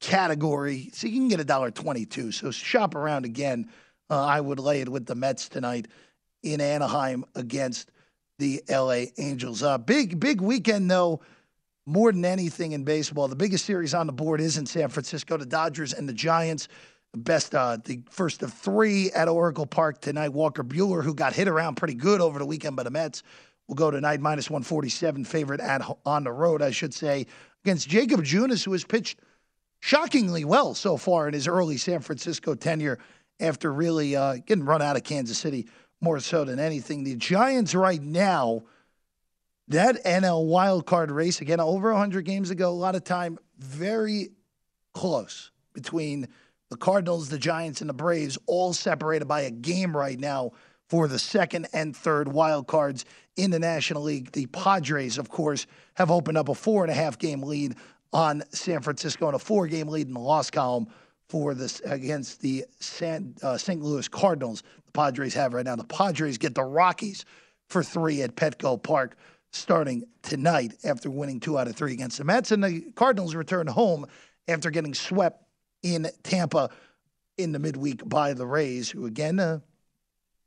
category, 0.00 0.90
so 0.92 1.06
you 1.06 1.20
can 1.20 1.28
get 1.28 1.40
a 1.40 1.44
dollar 1.44 1.70
twenty 1.70 2.06
two. 2.06 2.32
So 2.32 2.50
shop 2.50 2.94
around 2.94 3.24
again. 3.24 3.68
Uh, 4.08 4.24
I 4.24 4.40
would 4.40 4.58
lay 4.58 4.80
it 4.80 4.88
with 4.88 5.06
the 5.06 5.14
Mets 5.14 5.48
tonight 5.48 5.86
in 6.42 6.60
Anaheim 6.60 7.24
against 7.34 7.90
the 8.40 8.62
LA 8.68 9.04
Angels. 9.18 9.62
Uh, 9.62 9.78
big 9.78 10.18
big 10.18 10.40
weekend 10.40 10.90
though. 10.90 11.20
More 11.86 12.12
than 12.12 12.24
anything 12.24 12.72
in 12.72 12.84
baseball, 12.84 13.26
the 13.26 13.36
biggest 13.36 13.64
series 13.64 13.94
on 13.94 14.06
the 14.06 14.12
board 14.12 14.40
is 14.40 14.58
in 14.58 14.66
San 14.66 14.88
Francisco. 14.88 15.36
The 15.36 15.46
Dodgers 15.46 15.92
and 15.92 16.08
the 16.08 16.12
Giants. 16.12 16.68
Best, 17.12 17.56
uh, 17.56 17.76
the 17.84 18.02
first 18.08 18.42
of 18.44 18.52
three 18.52 19.10
at 19.10 19.26
Oracle 19.28 19.66
Park 19.66 20.00
tonight. 20.00 20.28
Walker 20.28 20.62
Buehler, 20.62 21.02
who 21.02 21.12
got 21.12 21.32
hit 21.32 21.48
around 21.48 21.74
pretty 21.74 21.94
good 21.94 22.20
over 22.20 22.38
the 22.38 22.46
weekend 22.46 22.76
by 22.76 22.84
the 22.84 22.90
Mets, 22.90 23.24
will 23.66 23.74
go 23.74 23.90
tonight 23.90 24.20
minus 24.20 24.48
147 24.48 25.24
favorite 25.24 25.60
at 25.60 25.82
on 26.06 26.22
the 26.22 26.30
road, 26.30 26.62
I 26.62 26.70
should 26.70 26.94
say, 26.94 27.26
against 27.64 27.88
Jakob 27.88 28.22
Junis, 28.22 28.64
who 28.64 28.72
has 28.72 28.84
pitched 28.84 29.18
shockingly 29.80 30.44
well 30.44 30.74
so 30.74 30.96
far 30.96 31.26
in 31.26 31.34
his 31.34 31.48
early 31.48 31.78
San 31.78 32.00
Francisco 32.00 32.54
tenure 32.54 33.00
after 33.40 33.72
really 33.72 34.14
uh, 34.14 34.36
getting 34.46 34.64
run 34.64 34.82
out 34.82 34.96
of 34.96 35.02
Kansas 35.02 35.38
City 35.38 35.66
more 36.00 36.20
so 36.20 36.44
than 36.44 36.58
anything. 36.58 37.04
The 37.04 37.16
Giants 37.16 37.74
right 37.74 38.02
now, 38.02 38.62
that 39.68 40.04
NL 40.04 40.46
wild 40.46 40.86
card 40.86 41.10
race, 41.10 41.40
again, 41.40 41.60
over 41.60 41.90
100 41.92 42.24
games 42.24 42.50
ago, 42.50 42.70
a 42.70 42.72
lot 42.72 42.94
of 42.94 43.04
time, 43.04 43.38
very 43.58 44.30
close 44.94 45.50
between 45.72 46.28
the 46.70 46.76
Cardinals, 46.76 47.28
the 47.28 47.38
Giants, 47.38 47.80
and 47.80 47.90
the 47.90 47.94
Braves, 47.94 48.38
all 48.46 48.72
separated 48.72 49.26
by 49.26 49.42
a 49.42 49.50
game 49.50 49.96
right 49.96 50.18
now 50.18 50.52
for 50.88 51.06
the 51.06 51.18
second 51.18 51.68
and 51.72 51.96
third 51.96 52.28
wild 52.28 52.66
cards 52.66 53.04
in 53.36 53.50
the 53.50 53.58
National 53.58 54.02
League. 54.02 54.32
The 54.32 54.46
Padres, 54.46 55.18
of 55.18 55.28
course, 55.28 55.66
have 55.94 56.10
opened 56.10 56.38
up 56.38 56.48
a 56.48 56.54
four 56.54 56.82
and 56.82 56.90
a 56.90 56.94
half 56.94 57.18
game 57.18 57.42
lead 57.42 57.76
on 58.12 58.42
San 58.50 58.82
Francisco 58.82 59.26
and 59.26 59.36
a 59.36 59.38
four 59.38 59.66
game 59.66 59.88
lead 59.88 60.08
in 60.08 60.14
the 60.14 60.20
loss 60.20 60.50
column 60.50 60.88
for 61.28 61.54
this 61.54 61.80
against 61.84 62.40
the 62.40 62.64
San, 62.80 63.34
uh, 63.42 63.56
St. 63.56 63.80
Louis 63.80 64.08
Cardinals. 64.08 64.64
The 64.92 64.98
Padres 64.98 65.34
have 65.34 65.54
right 65.54 65.64
now. 65.64 65.76
The 65.76 65.84
Padres 65.84 66.36
get 66.36 66.56
the 66.56 66.64
Rockies 66.64 67.24
for 67.68 67.82
three 67.84 68.22
at 68.22 68.34
Petco 68.34 68.82
Park 68.82 69.16
starting 69.52 70.02
tonight 70.22 70.74
after 70.84 71.08
winning 71.08 71.38
two 71.38 71.56
out 71.58 71.68
of 71.68 71.76
three 71.76 71.92
against 71.92 72.18
the 72.18 72.24
Mets. 72.24 72.50
And 72.50 72.64
the 72.64 72.80
Cardinals 72.96 73.36
return 73.36 73.68
home 73.68 74.06
after 74.48 74.70
getting 74.70 74.94
swept 74.94 75.44
in 75.84 76.08
Tampa 76.24 76.70
in 77.38 77.52
the 77.52 77.60
midweek 77.60 78.06
by 78.08 78.34
the 78.34 78.46
Rays, 78.46 78.90
who 78.90 79.06
again, 79.06 79.38
uh, 79.38 79.60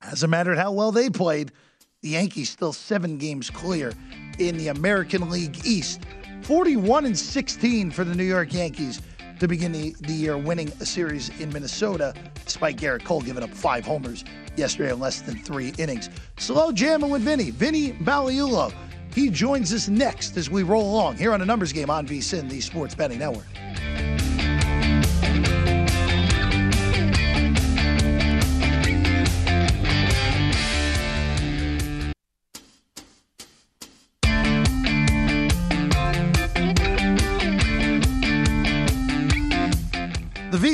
hasn't 0.02 0.30
mattered 0.30 0.58
how 0.58 0.74
well 0.74 0.92
they 0.92 1.10
played. 1.10 1.54
The 2.02 2.10
Yankees 2.10 2.50
still 2.50 2.74
seven 2.74 3.18
games 3.18 3.50
clear 3.50 3.94
in 4.40 4.58
the 4.58 4.68
American 4.68 5.30
League 5.30 5.66
East. 5.66 6.02
41 6.42 7.06
and 7.06 7.18
16 7.18 7.92
for 7.92 8.04
the 8.04 8.14
New 8.14 8.26
York 8.26 8.54
Yankees. 8.54 9.02
To 9.44 9.48
begin 9.50 9.74
the, 9.74 9.94
the 10.00 10.14
year, 10.14 10.38
winning 10.38 10.72
a 10.80 10.86
series 10.86 11.28
in 11.42 11.52
Minnesota, 11.52 12.14
despite 12.46 12.78
Gerrit 12.78 13.04
Cole 13.04 13.20
giving 13.20 13.44
up 13.44 13.50
five 13.50 13.86
homers 13.86 14.24
yesterday 14.56 14.94
in 14.94 15.02
less 15.02 15.20
than 15.20 15.36
three 15.36 15.74
innings. 15.78 16.10
Slow 16.38 16.72
jamming 16.72 17.10
with 17.10 17.24
Vinny. 17.24 17.52
Vinny 17.52 17.92
Magliulo. 17.92 18.74
He 19.14 19.30
joins 19.30 19.74
us 19.74 19.90
next 19.90 20.38
as 20.38 20.50
we 20.50 20.64
roll 20.64 20.90
along 20.90 21.18
here 21.18 21.34
on 21.34 21.42
a 21.42 21.46
numbers 21.46 21.74
game 21.74 21.90
on 21.90 22.08
VSIN, 22.08 22.50
the 22.50 22.62
Sports 22.62 22.96
Betting 22.96 23.20
Network. 23.20 23.44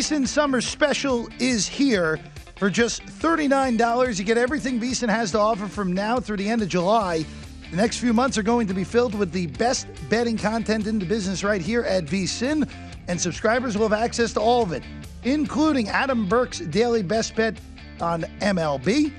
VSIN 0.10 0.28
Summer 0.28 0.60
Special 0.60 1.30
is 1.38 1.68
here. 1.68 2.20
For 2.56 2.72
just 2.72 3.06
$39, 3.06 4.18
you 4.18 4.26
get 4.26 4.40
everything 4.40 4.80
VSIN 4.80 5.08
has 5.08 5.30
to 5.34 5.38
offer 5.38 5.68
from 5.68 5.94
now 5.94 6.20
through 6.20 6.38
the 6.38 6.50
end 6.50 6.64
of 6.64 6.68
July. 6.68 7.24
The 7.70 7.78
next 7.78 8.00
few 8.00 8.12
months 8.12 8.36
are 8.36 8.42
going 8.42 8.66
to 8.66 8.74
be 8.74 8.84
filled 8.84 9.14
with 9.14 9.32
the 9.32 9.46
best 9.46 9.86
betting 10.10 10.36
content 10.36 10.88
in 10.88 10.98
the 10.98 11.06
business 11.06 11.44
right 11.44 11.62
here 11.62 11.84
at 11.84 12.06
VSIN, 12.06 12.68
and 13.08 13.22
subscribers 13.22 13.78
will 13.78 13.88
have 13.88 14.02
access 14.02 14.34
to 14.34 14.40
all 14.40 14.64
of 14.64 14.72
it, 14.72 14.82
including 15.26 15.90
Adam 15.90 16.28
Burke's 16.28 16.58
daily 16.58 17.04
best 17.04 17.36
bet 17.36 17.60
on 18.02 18.24
MLB. 18.42 19.14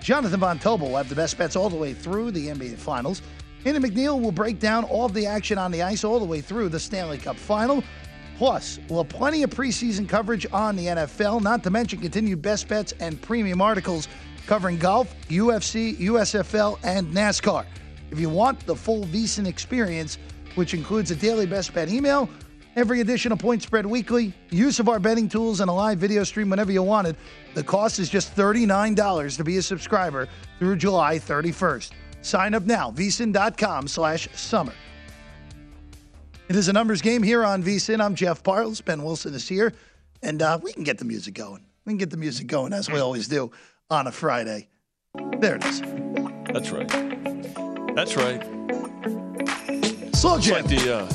Jonathan 0.00 0.40
Von 0.40 0.58
Tobel 0.58 0.88
will 0.88 0.96
have 0.96 1.08
the 1.08 1.14
best 1.14 1.38
bets 1.38 1.54
all 1.54 1.70
the 1.70 1.76
way 1.76 1.94
through 1.94 2.32
the 2.32 2.48
NBA 2.48 2.78
Finals. 2.78 3.22
Andy 3.64 3.78
McNeil 3.78 4.20
will 4.20 4.32
break 4.32 4.58
down 4.58 4.82
all 4.82 5.06
of 5.06 5.14
the 5.14 5.24
action 5.24 5.56
on 5.56 5.70
the 5.70 5.82
ice 5.82 6.02
all 6.02 6.18
the 6.18 6.24
way 6.24 6.40
through 6.40 6.68
the 6.68 6.80
Stanley 6.80 7.18
Cup 7.18 7.36
Final. 7.36 7.84
Plus, 8.38 8.78
we'll 8.88 9.02
have 9.02 9.12
plenty 9.12 9.42
of 9.42 9.50
preseason 9.50 10.08
coverage 10.08 10.46
on 10.52 10.74
the 10.76 10.86
NFL, 10.86 11.42
not 11.42 11.62
to 11.64 11.70
mention 11.70 12.00
continued 12.00 12.42
best 12.42 12.68
bets 12.68 12.92
and 13.00 13.20
premium 13.20 13.60
articles 13.60 14.08
covering 14.46 14.78
golf, 14.78 15.14
UFC, 15.28 15.96
USFL, 15.98 16.78
and 16.82 17.06
NASCAR. 17.08 17.64
If 18.10 18.18
you 18.18 18.28
want 18.28 18.66
the 18.66 18.74
full 18.74 19.04
VSIN 19.04 19.46
experience, 19.46 20.18
which 20.54 20.74
includes 20.74 21.10
a 21.10 21.16
daily 21.16 21.46
best 21.46 21.72
bet 21.72 21.88
email, 21.88 22.28
every 22.76 23.00
edition 23.00 23.32
of 23.32 23.38
Point 23.38 23.62
Spread 23.62 23.86
Weekly, 23.86 24.34
use 24.50 24.80
of 24.80 24.88
our 24.88 24.98
betting 24.98 25.28
tools, 25.28 25.60
and 25.60 25.70
a 25.70 25.72
live 25.72 25.98
video 25.98 26.24
stream 26.24 26.50
whenever 26.50 26.72
you 26.72 26.82
want 26.82 27.06
it, 27.06 27.16
the 27.54 27.62
cost 27.62 27.98
is 27.98 28.08
just 28.08 28.34
$39 28.34 29.36
to 29.36 29.44
be 29.44 29.56
a 29.58 29.62
subscriber 29.62 30.28
through 30.58 30.76
July 30.76 31.18
31st. 31.18 31.90
Sign 32.22 32.54
up 32.54 32.64
now, 32.64 32.90
vsin.com 32.90 33.88
slash 33.88 34.28
summer. 34.34 34.72
It 36.48 36.56
is 36.56 36.68
a 36.68 36.72
numbers 36.72 37.00
game 37.00 37.22
here 37.22 37.44
on 37.44 37.62
VSIN. 37.62 38.04
I'm 38.04 38.14
Jeff 38.14 38.42
Parles. 38.42 38.80
Ben 38.80 39.02
Wilson 39.04 39.32
is 39.32 39.48
here, 39.48 39.72
and 40.22 40.42
uh, 40.42 40.58
we 40.62 40.72
can 40.72 40.82
get 40.82 40.98
the 40.98 41.04
music 41.04 41.34
going. 41.34 41.64
We 41.84 41.92
can 41.92 41.98
get 41.98 42.10
the 42.10 42.16
music 42.16 42.46
going 42.46 42.72
as 42.72 42.90
we 42.90 42.98
always 42.98 43.28
do 43.28 43.50
on 43.90 44.06
a 44.06 44.12
Friday. 44.12 44.68
There 45.38 45.56
it 45.56 45.64
is. 45.64 45.80
That's 46.52 46.70
right. 46.70 46.88
That's 47.94 48.16
right. 48.16 48.42
Slow 50.14 50.38
jam. 50.38 50.64
It's 50.64 50.66
like 50.66 50.66
the 50.66 50.94
uh, 50.94 51.12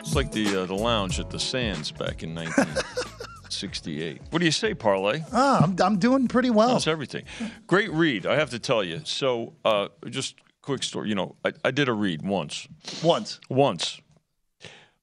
it's 0.00 0.14
like 0.14 0.32
the 0.32 0.62
uh, 0.62 0.66
the 0.66 0.74
lounge 0.74 1.20
at 1.20 1.30
the 1.30 1.38
Sands 1.38 1.92
back 1.92 2.22
in 2.22 2.34
1968. 2.34 4.22
what 4.30 4.38
do 4.38 4.44
you 4.44 4.50
say, 4.50 4.74
Parlay? 4.74 5.22
Ah, 5.32 5.62
I'm, 5.62 5.76
I'm 5.82 5.98
doing 5.98 6.26
pretty 6.26 6.50
well. 6.50 6.72
That's 6.72 6.86
everything? 6.86 7.24
Great 7.66 7.92
read, 7.92 8.26
I 8.26 8.36
have 8.36 8.50
to 8.50 8.58
tell 8.58 8.82
you. 8.82 9.02
So, 9.04 9.52
uh, 9.64 9.88
just 10.08 10.36
quick 10.62 10.82
story. 10.82 11.10
You 11.10 11.14
know, 11.14 11.36
I, 11.44 11.52
I 11.64 11.70
did 11.70 11.88
a 11.88 11.92
read 11.92 12.22
once. 12.22 12.66
Once. 13.02 13.40
Once. 13.48 14.00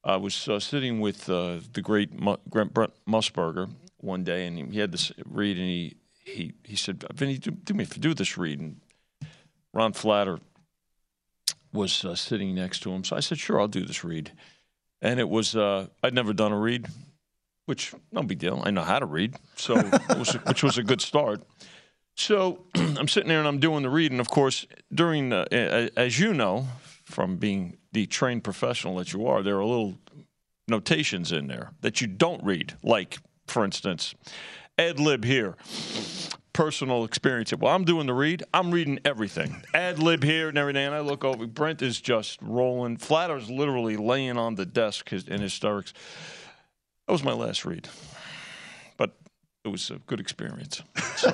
I 0.04 0.16
was 0.16 0.48
uh, 0.48 0.60
sitting 0.60 1.00
with 1.00 1.28
uh, 1.28 1.58
the 1.72 1.82
great 1.82 2.10
Grant 2.48 2.72
Brent 2.72 2.92
Musburger 3.06 3.70
one 3.98 4.24
day, 4.24 4.46
and 4.46 4.72
he 4.72 4.78
had 4.78 4.92
this 4.92 5.12
read, 5.26 5.56
and 5.58 5.66
he 5.66 5.96
he 6.24 6.52
he 6.64 6.76
said, 6.76 7.04
"Vinny, 7.14 7.38
do, 7.38 7.50
do 7.50 7.74
me 7.74 7.84
do 7.84 8.14
this 8.14 8.38
read." 8.38 8.60
And 8.60 8.80
Ron 9.74 9.92
Flatter 9.92 10.38
was 11.72 12.04
uh, 12.04 12.14
sitting 12.14 12.54
next 12.54 12.80
to 12.80 12.90
him, 12.90 13.04
so 13.04 13.16
I 13.16 13.20
said, 13.20 13.38
"Sure, 13.38 13.60
I'll 13.60 13.68
do 13.68 13.84
this 13.84 14.04
read." 14.04 14.32
And 15.02 15.20
it 15.20 15.28
was 15.28 15.54
uh, 15.56 15.88
I'd 16.02 16.14
never 16.14 16.32
done 16.32 16.52
a 16.52 16.58
read, 16.58 16.86
which 17.66 17.92
no 18.12 18.22
big 18.22 18.38
deal. 18.38 18.62
I 18.64 18.70
know 18.70 18.82
how 18.82 18.98
to 18.98 19.06
read, 19.06 19.34
so 19.56 19.76
it 19.78 20.18
was, 20.18 20.32
which 20.46 20.62
was 20.62 20.78
a 20.78 20.82
good 20.82 21.00
start. 21.00 21.42
So 22.14 22.64
I'm 22.74 23.08
sitting 23.08 23.28
there 23.28 23.38
and 23.38 23.48
I'm 23.48 23.60
doing 23.60 23.82
the 23.82 23.90
read, 23.90 24.10
and 24.12 24.20
of 24.20 24.28
course, 24.28 24.66
during 24.92 25.32
uh, 25.32 25.44
a- 25.52 25.90
as 25.96 26.18
you 26.18 26.34
know 26.34 26.66
from 27.04 27.36
being 27.36 27.76
the 27.98 28.06
trained 28.06 28.44
professional 28.44 28.94
that 28.94 29.12
you 29.12 29.26
are, 29.26 29.42
there 29.42 29.58
are 29.58 29.64
little 29.64 29.98
notations 30.68 31.32
in 31.32 31.48
there 31.48 31.72
that 31.80 32.00
you 32.00 32.06
don't 32.06 32.44
read. 32.44 32.74
Like, 32.80 33.18
for 33.48 33.64
instance, 33.64 34.14
ad 34.78 35.00
lib 35.00 35.24
here, 35.24 35.56
personal 36.52 37.02
experience. 37.02 37.52
Well, 37.52 37.74
I'm 37.74 37.84
doing 37.84 38.06
the 38.06 38.14
read. 38.14 38.44
I'm 38.54 38.70
reading 38.70 39.00
everything. 39.04 39.64
Ad 39.74 39.98
lib 39.98 40.22
here 40.22 40.48
and 40.48 40.56
everything. 40.56 40.86
And 40.86 40.94
I 40.94 41.00
look 41.00 41.24
over. 41.24 41.44
Brent 41.48 41.82
is 41.82 42.00
just 42.00 42.38
rolling. 42.40 42.98
Flatter's 42.98 43.50
literally 43.50 43.96
laying 43.96 44.38
on 44.38 44.54
the 44.54 44.64
desk 44.64 45.12
in 45.12 45.40
hysterics. 45.40 45.92
That 47.08 47.12
was 47.12 47.24
my 47.24 47.32
last 47.32 47.64
read, 47.64 47.88
but 48.96 49.16
it 49.64 49.70
was 49.70 49.90
a 49.90 49.98
good 50.06 50.20
experience. 50.20 50.82
So, 51.16 51.32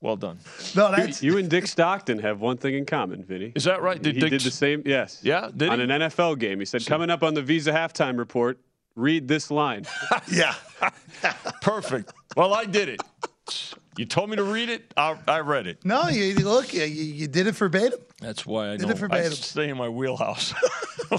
well 0.00 0.16
done. 0.16 0.38
No, 0.76 0.94
You, 0.96 1.12
you 1.20 1.38
and 1.38 1.48
Dick 1.50 1.66
Stockton 1.66 2.18
have 2.20 2.40
one 2.40 2.56
thing 2.56 2.74
in 2.74 2.84
common, 2.86 3.24
Vinny. 3.24 3.52
Is 3.54 3.64
that 3.64 3.82
right? 3.82 4.00
Did 4.00 4.14
he 4.14 4.20
Dick 4.20 4.30
did 4.30 4.40
the 4.42 4.50
same? 4.50 4.82
Yes. 4.86 5.20
Yeah, 5.22 5.50
did 5.56 5.68
on 5.70 5.78
he? 5.78 5.84
an 5.84 5.90
NFL 6.02 6.38
game. 6.38 6.58
He 6.60 6.64
said, 6.64 6.86
"Coming 6.86 7.10
up 7.10 7.22
on 7.22 7.34
the 7.34 7.42
Visa 7.42 7.72
halftime 7.72 8.18
report, 8.18 8.58
read 8.94 9.26
this 9.28 9.50
line." 9.50 9.84
yeah. 10.32 10.54
Perfect. 11.62 12.12
Well, 12.36 12.54
I 12.54 12.64
did 12.64 12.88
it. 12.88 13.00
You 13.96 14.04
told 14.06 14.30
me 14.30 14.36
to 14.36 14.44
read 14.44 14.68
it. 14.68 14.92
I, 14.96 15.16
I 15.26 15.40
read 15.40 15.66
it. 15.66 15.84
No, 15.84 16.08
you 16.08 16.22
you- 16.24 16.44
look, 16.48 16.72
you, 16.72 16.84
you 16.84 17.26
did 17.26 17.46
it 17.48 17.56
verbatim. 17.56 17.98
That's 18.20 18.46
why 18.46 18.68
I 18.72 18.76
Did 18.76 18.82
know 18.82 18.88
it 18.90 18.96
I 18.96 19.00
verbatim. 19.00 19.32
stay 19.32 19.68
in 19.68 19.76
my 19.76 19.88
wheelhouse. 19.88 20.54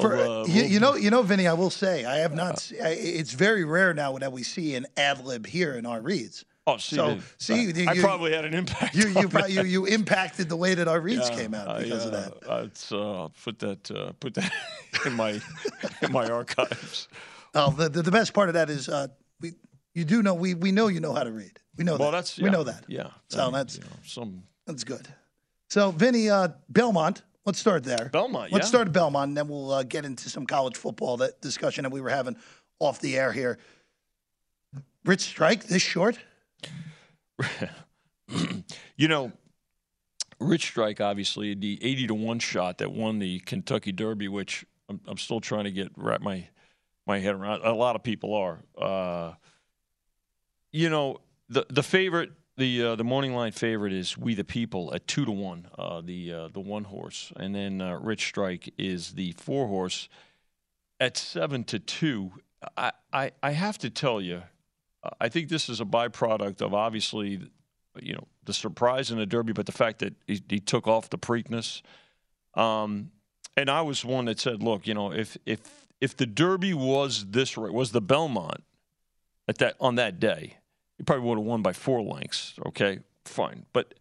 For, 0.00 0.16
uh, 0.16 0.46
you, 0.46 0.62
you 0.64 0.80
know, 0.80 0.94
you 0.94 1.10
know, 1.10 1.22
Vinny. 1.22 1.46
I 1.46 1.52
will 1.52 1.70
say, 1.70 2.04
I 2.06 2.16
have 2.18 2.34
not. 2.34 2.58
se- 2.60 2.80
I, 2.80 2.88
it's 2.90 3.32
very 3.32 3.64
rare 3.64 3.92
now 3.92 4.16
that 4.18 4.32
we 4.32 4.42
see 4.42 4.74
an 4.74 4.86
ad 4.96 5.24
lib 5.24 5.46
here 5.46 5.74
in 5.74 5.84
our 5.84 6.00
reads. 6.00 6.44
Oh, 6.66 6.76
see, 6.78 6.96
so 6.96 7.18
see, 7.38 7.64
you, 7.64 7.88
I 7.88 7.92
you- 7.94 8.02
probably 8.02 8.32
had 8.32 8.44
an 8.44 8.54
impact. 8.54 8.94
You 8.94 9.08
you, 9.08 9.28
pro- 9.28 9.46
you 9.46 9.64
you 9.64 9.84
impacted 9.86 10.48
the 10.48 10.56
way 10.56 10.74
that 10.74 10.88
our 10.88 11.00
reads 11.00 11.28
Yeah, 11.28 11.36
came 11.36 11.54
out 11.54 11.68
I, 11.68 11.82
because 11.82 12.06
of 12.06 12.14
uh, 12.14 12.16
that. 12.20 12.50
uh, 12.50 12.62
It's 12.64 12.90
uh, 12.92 13.28
put 13.44 13.58
that 13.58 13.90
uh, 13.90 14.12
put 14.20 14.34
that 14.34 14.50
in 15.06 15.12
my 15.14 15.40
in 16.00 16.12
my 16.12 16.26
archives. 16.28 17.08
Oh, 17.54 17.70
the, 17.72 17.88
the 17.90 18.02
the 18.02 18.12
best 18.12 18.32
part 18.32 18.48
of 18.48 18.54
that 18.54 18.70
is 18.70 18.88
uh, 18.88 19.08
we 19.40 19.52
you 19.94 20.04
do 20.04 20.22
know 20.22 20.34
we 20.34 20.54
we 20.54 20.72
know 20.72 20.86
you 20.88 21.00
know 21.00 21.12
how 21.12 21.24
to 21.24 21.32
read. 21.32 21.58
We 21.76 21.84
know 21.84 21.96
Well, 21.96 22.12
that. 22.12 22.18
that's 22.18 22.38
we 22.38 22.48
know 22.48 22.62
that. 22.64 22.84
Yeah. 22.88 23.08
So 23.28 23.40
I 23.40 23.44
mean, 23.44 23.52
that's 23.54 23.76
you 23.76 23.82
know, 23.82 23.96
some 24.06 24.42
that's 24.66 24.84
good. 24.84 25.06
So 25.68 25.90
Vinny 25.90 26.30
uh, 26.30 26.48
Belmont. 26.70 27.22
Let's 27.44 27.58
start 27.58 27.82
there. 27.82 28.08
Belmont, 28.12 28.52
Let's 28.52 28.66
yeah. 28.66 28.68
start 28.68 28.88
at 28.88 28.92
Belmont, 28.92 29.30
and 29.30 29.36
then 29.36 29.48
we'll 29.48 29.72
uh, 29.72 29.82
get 29.82 30.04
into 30.04 30.28
some 30.28 30.46
college 30.46 30.76
football 30.76 31.16
that 31.18 31.40
discussion 31.40 31.82
that 31.82 31.90
we 31.90 32.00
were 32.00 32.10
having 32.10 32.36
off 32.78 33.00
the 33.00 33.16
air 33.16 33.32
here. 33.32 33.58
Rich 35.04 35.22
strike 35.22 35.64
this 35.64 35.82
short. 35.82 36.18
you 38.96 39.08
know, 39.08 39.32
Rich 40.38 40.66
Strike, 40.66 41.00
obviously, 41.00 41.54
the 41.54 41.78
80 41.82 42.08
to 42.08 42.14
1 42.14 42.38
shot 42.38 42.78
that 42.78 42.92
won 42.92 43.18
the 43.18 43.40
Kentucky 43.40 43.92
Derby, 43.92 44.28
which 44.28 44.64
I'm, 44.88 45.00
I'm 45.06 45.18
still 45.18 45.40
trying 45.40 45.64
to 45.64 45.70
get 45.70 45.90
wrap 45.96 46.20
my, 46.20 46.48
my 47.06 47.18
head 47.18 47.34
around. 47.34 47.64
A 47.64 47.72
lot 47.72 47.96
of 47.96 48.02
people 48.02 48.34
are. 48.34 48.58
Uh, 48.76 49.34
you 50.70 50.88
know, 50.88 51.18
the, 51.48 51.66
the 51.68 51.82
favorite, 51.82 52.30
the 52.56 52.82
uh, 52.82 52.96
the 52.96 53.04
morning 53.04 53.34
line 53.34 53.52
favorite 53.52 53.92
is 53.92 54.18
We 54.18 54.34
the 54.34 54.44
People 54.44 54.92
at 54.94 55.06
2 55.06 55.24
to 55.24 55.30
1, 55.30 55.68
uh, 55.78 56.00
the, 56.02 56.32
uh, 56.32 56.48
the 56.48 56.60
one 56.60 56.84
horse. 56.84 57.32
And 57.36 57.54
then 57.54 57.80
uh, 57.80 57.98
Rich 57.98 58.26
Strike 58.26 58.72
is 58.76 59.12
the 59.12 59.32
four 59.32 59.68
horse 59.68 60.08
at 61.00 61.16
7 61.16 61.64
to 61.64 61.78
2. 61.78 62.32
I, 62.76 62.92
I, 63.12 63.32
I 63.42 63.50
have 63.52 63.78
to 63.78 63.90
tell 63.90 64.20
you, 64.20 64.42
I 65.20 65.28
think 65.28 65.48
this 65.48 65.68
is 65.68 65.80
a 65.80 65.84
byproduct 65.84 66.60
of 66.60 66.74
obviously, 66.74 67.40
you 68.00 68.12
know, 68.12 68.26
the 68.44 68.54
surprise 68.54 69.10
in 69.10 69.18
the 69.18 69.26
Derby, 69.26 69.52
but 69.52 69.66
the 69.66 69.72
fact 69.72 69.98
that 70.00 70.14
he, 70.26 70.42
he 70.48 70.60
took 70.60 70.86
off 70.86 71.10
the 71.10 71.18
Preakness. 71.18 71.82
Um, 72.54 73.10
and 73.56 73.70
I 73.70 73.82
was 73.82 74.04
one 74.04 74.26
that 74.26 74.38
said, 74.38 74.62
look, 74.62 74.86
you 74.86 74.94
know, 74.94 75.12
if 75.12 75.36
if 75.44 75.60
if 76.00 76.16
the 76.16 76.26
Derby 76.26 76.74
was 76.74 77.26
this 77.30 77.56
was 77.56 77.92
the 77.92 78.00
Belmont 78.00 78.62
at 79.48 79.58
that 79.58 79.76
on 79.80 79.96
that 79.96 80.20
day, 80.20 80.58
he 80.98 81.04
probably 81.04 81.28
would 81.28 81.38
have 81.38 81.46
won 81.46 81.62
by 81.62 81.72
four 81.72 82.02
lengths. 82.02 82.54
Okay, 82.66 83.00
fine, 83.24 83.66
but 83.72 83.94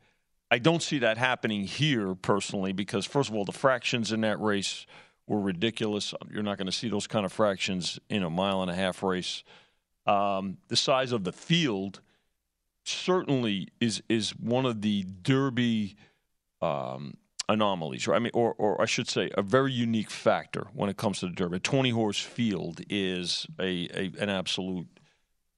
I 0.51 0.59
don't 0.59 0.83
see 0.83 0.99
that 0.99 1.17
happening 1.17 1.63
here 1.63 2.13
personally 2.13 2.73
because 2.73 3.05
first 3.05 3.29
of 3.29 3.35
all, 3.35 3.45
the 3.45 3.53
fractions 3.53 4.11
in 4.11 4.21
that 4.21 4.39
race 4.41 4.85
were 5.27 5.39
ridiculous. 5.39 6.13
You're 6.29 6.43
not 6.43 6.57
going 6.57 6.65
to 6.65 6.73
see 6.73 6.89
those 6.89 7.07
kind 7.07 7.25
of 7.25 7.31
fractions 7.31 7.99
in 8.09 8.23
a 8.23 8.29
mile 8.29 8.61
and 8.61 8.69
a 8.69 8.75
half 8.75 9.01
race. 9.01 9.43
Um, 10.05 10.57
the 10.67 10.75
size 10.75 11.13
of 11.13 11.23
the 11.23 11.31
field 11.31 12.01
certainly 12.83 13.69
is 13.79 14.03
is 14.09 14.31
one 14.31 14.65
of 14.65 14.81
the 14.81 15.05
Derby 15.21 15.95
um, 16.61 17.15
anomalies, 17.47 18.07
right? 18.07 18.17
I 18.17 18.19
mean, 18.19 18.31
or, 18.33 18.53
or 18.57 18.81
I 18.81 18.85
should 18.85 19.07
say, 19.07 19.29
a 19.35 19.41
very 19.41 19.71
unique 19.71 20.09
factor 20.09 20.67
when 20.73 20.89
it 20.89 20.97
comes 20.97 21.19
to 21.19 21.27
the 21.27 21.33
Derby. 21.33 21.57
A 21.57 21.59
20 21.59 21.91
horse 21.91 22.19
field 22.19 22.81
is 22.89 23.47
a, 23.59 23.87
a 23.93 24.11
an 24.19 24.29
absolute 24.29 24.87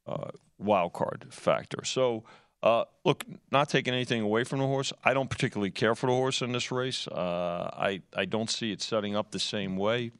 uh, 0.06 0.32
wild 0.63 0.93
card 0.93 1.28
factor. 1.30 1.84
So, 1.84 2.23
uh, 2.63 2.86
look, 3.04 3.26
not 3.52 3.67
taking 3.67 3.93
anything 3.93 4.21
away 4.21 4.45
from 4.45 4.60
the 4.60 4.65
horse, 4.65 4.93
I 5.04 5.13
don't 5.13 5.30
particularly 5.30 5.71
care 5.71 5.95
for 5.95 6.08
the 6.08 6.13
horse 6.13 6.41
in 6.41 6.54
this 6.54 6.71
race. 6.71 7.08
Uh, 7.08 7.69
I 7.73 8.02
I 8.15 8.26
don't 8.26 8.49
see 8.49 8.71
it 8.71 8.82
setting 8.82 9.15
up 9.15 9.32
the 9.32 9.39
same 9.39 9.76
way. 9.76 10.12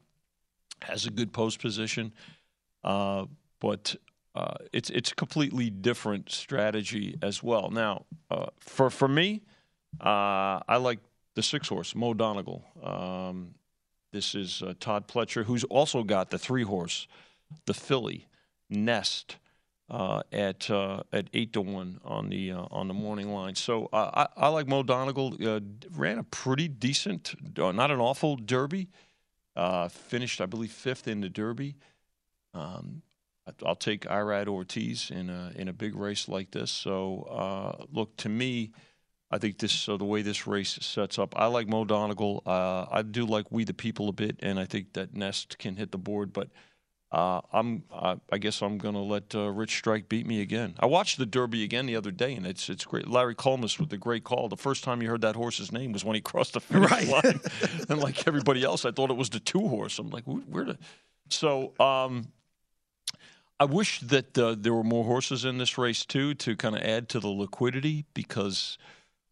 Has 0.82 1.06
a 1.06 1.12
good 1.12 1.32
post 1.32 1.62
position, 1.62 2.14
uh, 2.84 3.26
but 3.62 3.96
uh, 4.36 4.56
it's 4.74 4.90
it's 4.90 5.12
a 5.14 5.16
completely 5.16 5.70
different 5.70 6.30
strategy 6.30 7.18
as 7.22 7.42
well. 7.42 7.70
Now, 7.70 8.06
uh, 8.30 8.48
for 8.60 8.90
for 8.90 9.08
me, 9.08 9.44
uh, 10.02 10.60
I 10.68 10.78
like 10.78 11.00
the 11.36 11.44
six 11.44 11.70
horse 11.70 11.96
Mo 11.96 12.14
Donegal. 12.14 12.66
Um, 12.84 13.56
this 14.12 14.36
is 14.36 14.62
Todd 14.82 15.08
Pletcher, 15.08 15.46
who's 15.46 15.64
also 15.64 16.04
got 16.04 16.30
the 16.30 16.38
three 16.38 16.64
horse, 16.64 17.08
the 17.66 17.74
filly 17.74 18.28
Nest. 18.70 19.38
Uh, 19.94 20.24
at 20.32 20.72
uh, 20.72 21.04
at 21.12 21.30
eight 21.34 21.54
to 21.54 21.62
one 21.62 22.00
on 22.04 22.28
the 22.30 22.52
on 22.52 22.88
the 22.88 22.96
morning 22.96 23.32
line, 23.32 23.54
so 23.54 23.90
I, 23.94 24.28
I 24.36 24.48
like 24.48 24.68
Mo 24.68 24.82
Donegal. 24.82 25.36
ran 25.92 26.18
a 26.18 26.24
pretty 26.24 26.68
decent, 26.68 27.36
not 27.56 27.92
an 27.92 28.00
awful 28.00 28.36
Derby. 28.36 28.90
finished, 29.92 30.42
I 30.42 30.48
believe, 30.48 30.72
fifth 30.72 31.08
in 31.08 31.22
the 31.22 31.30
Derby. 31.30 31.76
Um, 32.56 33.04
I'll 33.66 33.76
take 33.76 34.02
Irad 34.06 34.48
Ortiz 34.48 35.12
in 35.12 35.30
a 35.30 35.52
in 35.56 35.68
a 35.68 35.74
big 35.74 35.96
race 35.96 36.28
like 36.28 36.52
this. 36.52 36.72
So 36.72 37.28
uh, 37.30 37.86
look, 37.92 38.16
to 38.18 38.30
me, 38.30 38.72
I 39.30 39.38
think 39.38 39.58
this 39.58 39.90
uh, 39.90 39.98
the 39.98 40.06
way 40.06 40.22
this 40.22 40.48
race 40.48 40.78
sets 40.82 41.20
up. 41.20 41.38
I 41.38 41.48
like 41.48 41.68
Mo 41.68 41.84
Donegal. 41.86 42.42
Uh, 42.46 42.86
I 42.90 43.02
do 43.02 43.26
like 43.26 43.52
We 43.52 43.64
the 43.64 43.74
People 43.74 44.10
a 44.10 44.14
bit, 44.14 44.40
and 44.42 44.60
I 44.60 44.66
think 44.66 44.94
that 44.94 45.14
Nest 45.14 45.58
can 45.58 45.76
hit 45.76 45.92
the 45.92 45.98
board. 45.98 46.32
But 46.32 46.50
uh, 47.14 47.42
I'm 47.54 47.84
I 47.92 48.40
guess 48.40 48.64
I'm 48.64 48.80
going 48.80 48.96
to 48.96 49.00
let 49.00 49.36
uh, 49.36 49.52
Rich 49.52 49.78
Strike 49.78 50.10
beat 50.10 50.26
me 50.26 50.42
again. 50.42 50.74
I 50.80 50.88
watched 50.88 51.20
the 51.20 51.28
Derby 51.28 51.64
again 51.64 51.86
the 51.86 51.96
other 51.96 52.10
day, 52.10 52.34
and 52.34 52.48
it's 52.48 52.70
it's 52.70 52.86
great. 52.86 53.08
Larry 53.08 53.36
Collmus 53.36 53.80
with 53.80 53.90
the 53.90 53.98
great 53.98 54.24
call. 54.24 54.50
The 54.50 54.58
first 54.58 54.84
time 54.84 55.00
you 55.00 55.10
heard 55.10 55.22
that 55.22 55.36
horse's 55.36 55.72
name 55.72 55.92
was 55.92 56.04
when 56.04 56.16
he 56.16 56.22
crossed 56.30 56.54
the 56.54 56.60
finish 56.60 56.90
right. 56.90 57.08
line, 57.08 57.40
and 57.90 58.00
like 58.00 58.28
everybody 58.28 58.64
else, 58.64 58.84
I 58.84 58.92
thought 58.92 59.12
it 59.12 59.16
was 59.16 59.30
the 59.30 59.40
two 59.40 59.68
horse. 59.68 60.00
I'm 60.00 60.10
like, 60.10 60.24
where 60.24 60.66
the 60.66 60.78
so. 61.30 61.74
Um, 61.80 62.30
I 63.60 63.66
wish 63.66 64.00
that 64.00 64.36
uh, 64.38 64.56
there 64.58 64.74
were 64.74 64.84
more 64.84 65.06
horses 65.06 65.46
in 65.46 65.60
this 65.60 65.78
race 65.78 66.06
too 66.06 66.34
to 66.34 66.56
kind 66.56 66.76
of 66.76 66.82
add 66.82 67.08
to 67.10 67.20
the 67.20 67.30
liquidity 67.30 68.06
because 68.16 68.80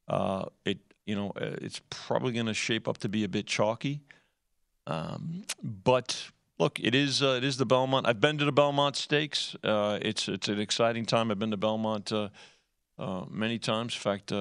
uh, 0.08 0.46
it 0.66 0.78
you 1.08 1.16
know 1.16 1.32
uh, 1.36 1.58
it's 1.62 1.82
probably 1.90 2.32
going 2.32 2.46
to 2.46 2.54
shape 2.54 2.88
up 2.88 3.00
to 3.00 3.10
be 3.10 3.24
a 3.24 3.28
bit 3.28 3.48
chalky. 3.48 4.02
Um, 4.86 5.46
but 5.64 6.30
look, 6.62 6.80
it 6.80 6.94
is 6.94 7.24
uh, 7.24 7.38
it 7.38 7.44
is 7.44 7.58
the 7.58 7.66
Belmont. 7.66 8.08
I've 8.08 8.22
been 8.22 8.38
to 8.38 8.46
the 8.46 8.52
Belmont 8.52 8.96
Stakes. 8.96 9.56
Uh, 9.64 9.98
it's 10.02 10.28
it's 10.28 10.48
an 10.48 10.60
exciting 10.60 11.06
time. 11.06 11.32
I've 11.32 11.40
been 11.40 11.52
to 11.52 11.58
Belmont 11.58 12.12
uh, 12.12 12.30
many 13.30 13.58
times. 13.58 13.96
In 13.96 14.00
fact, 14.00 14.32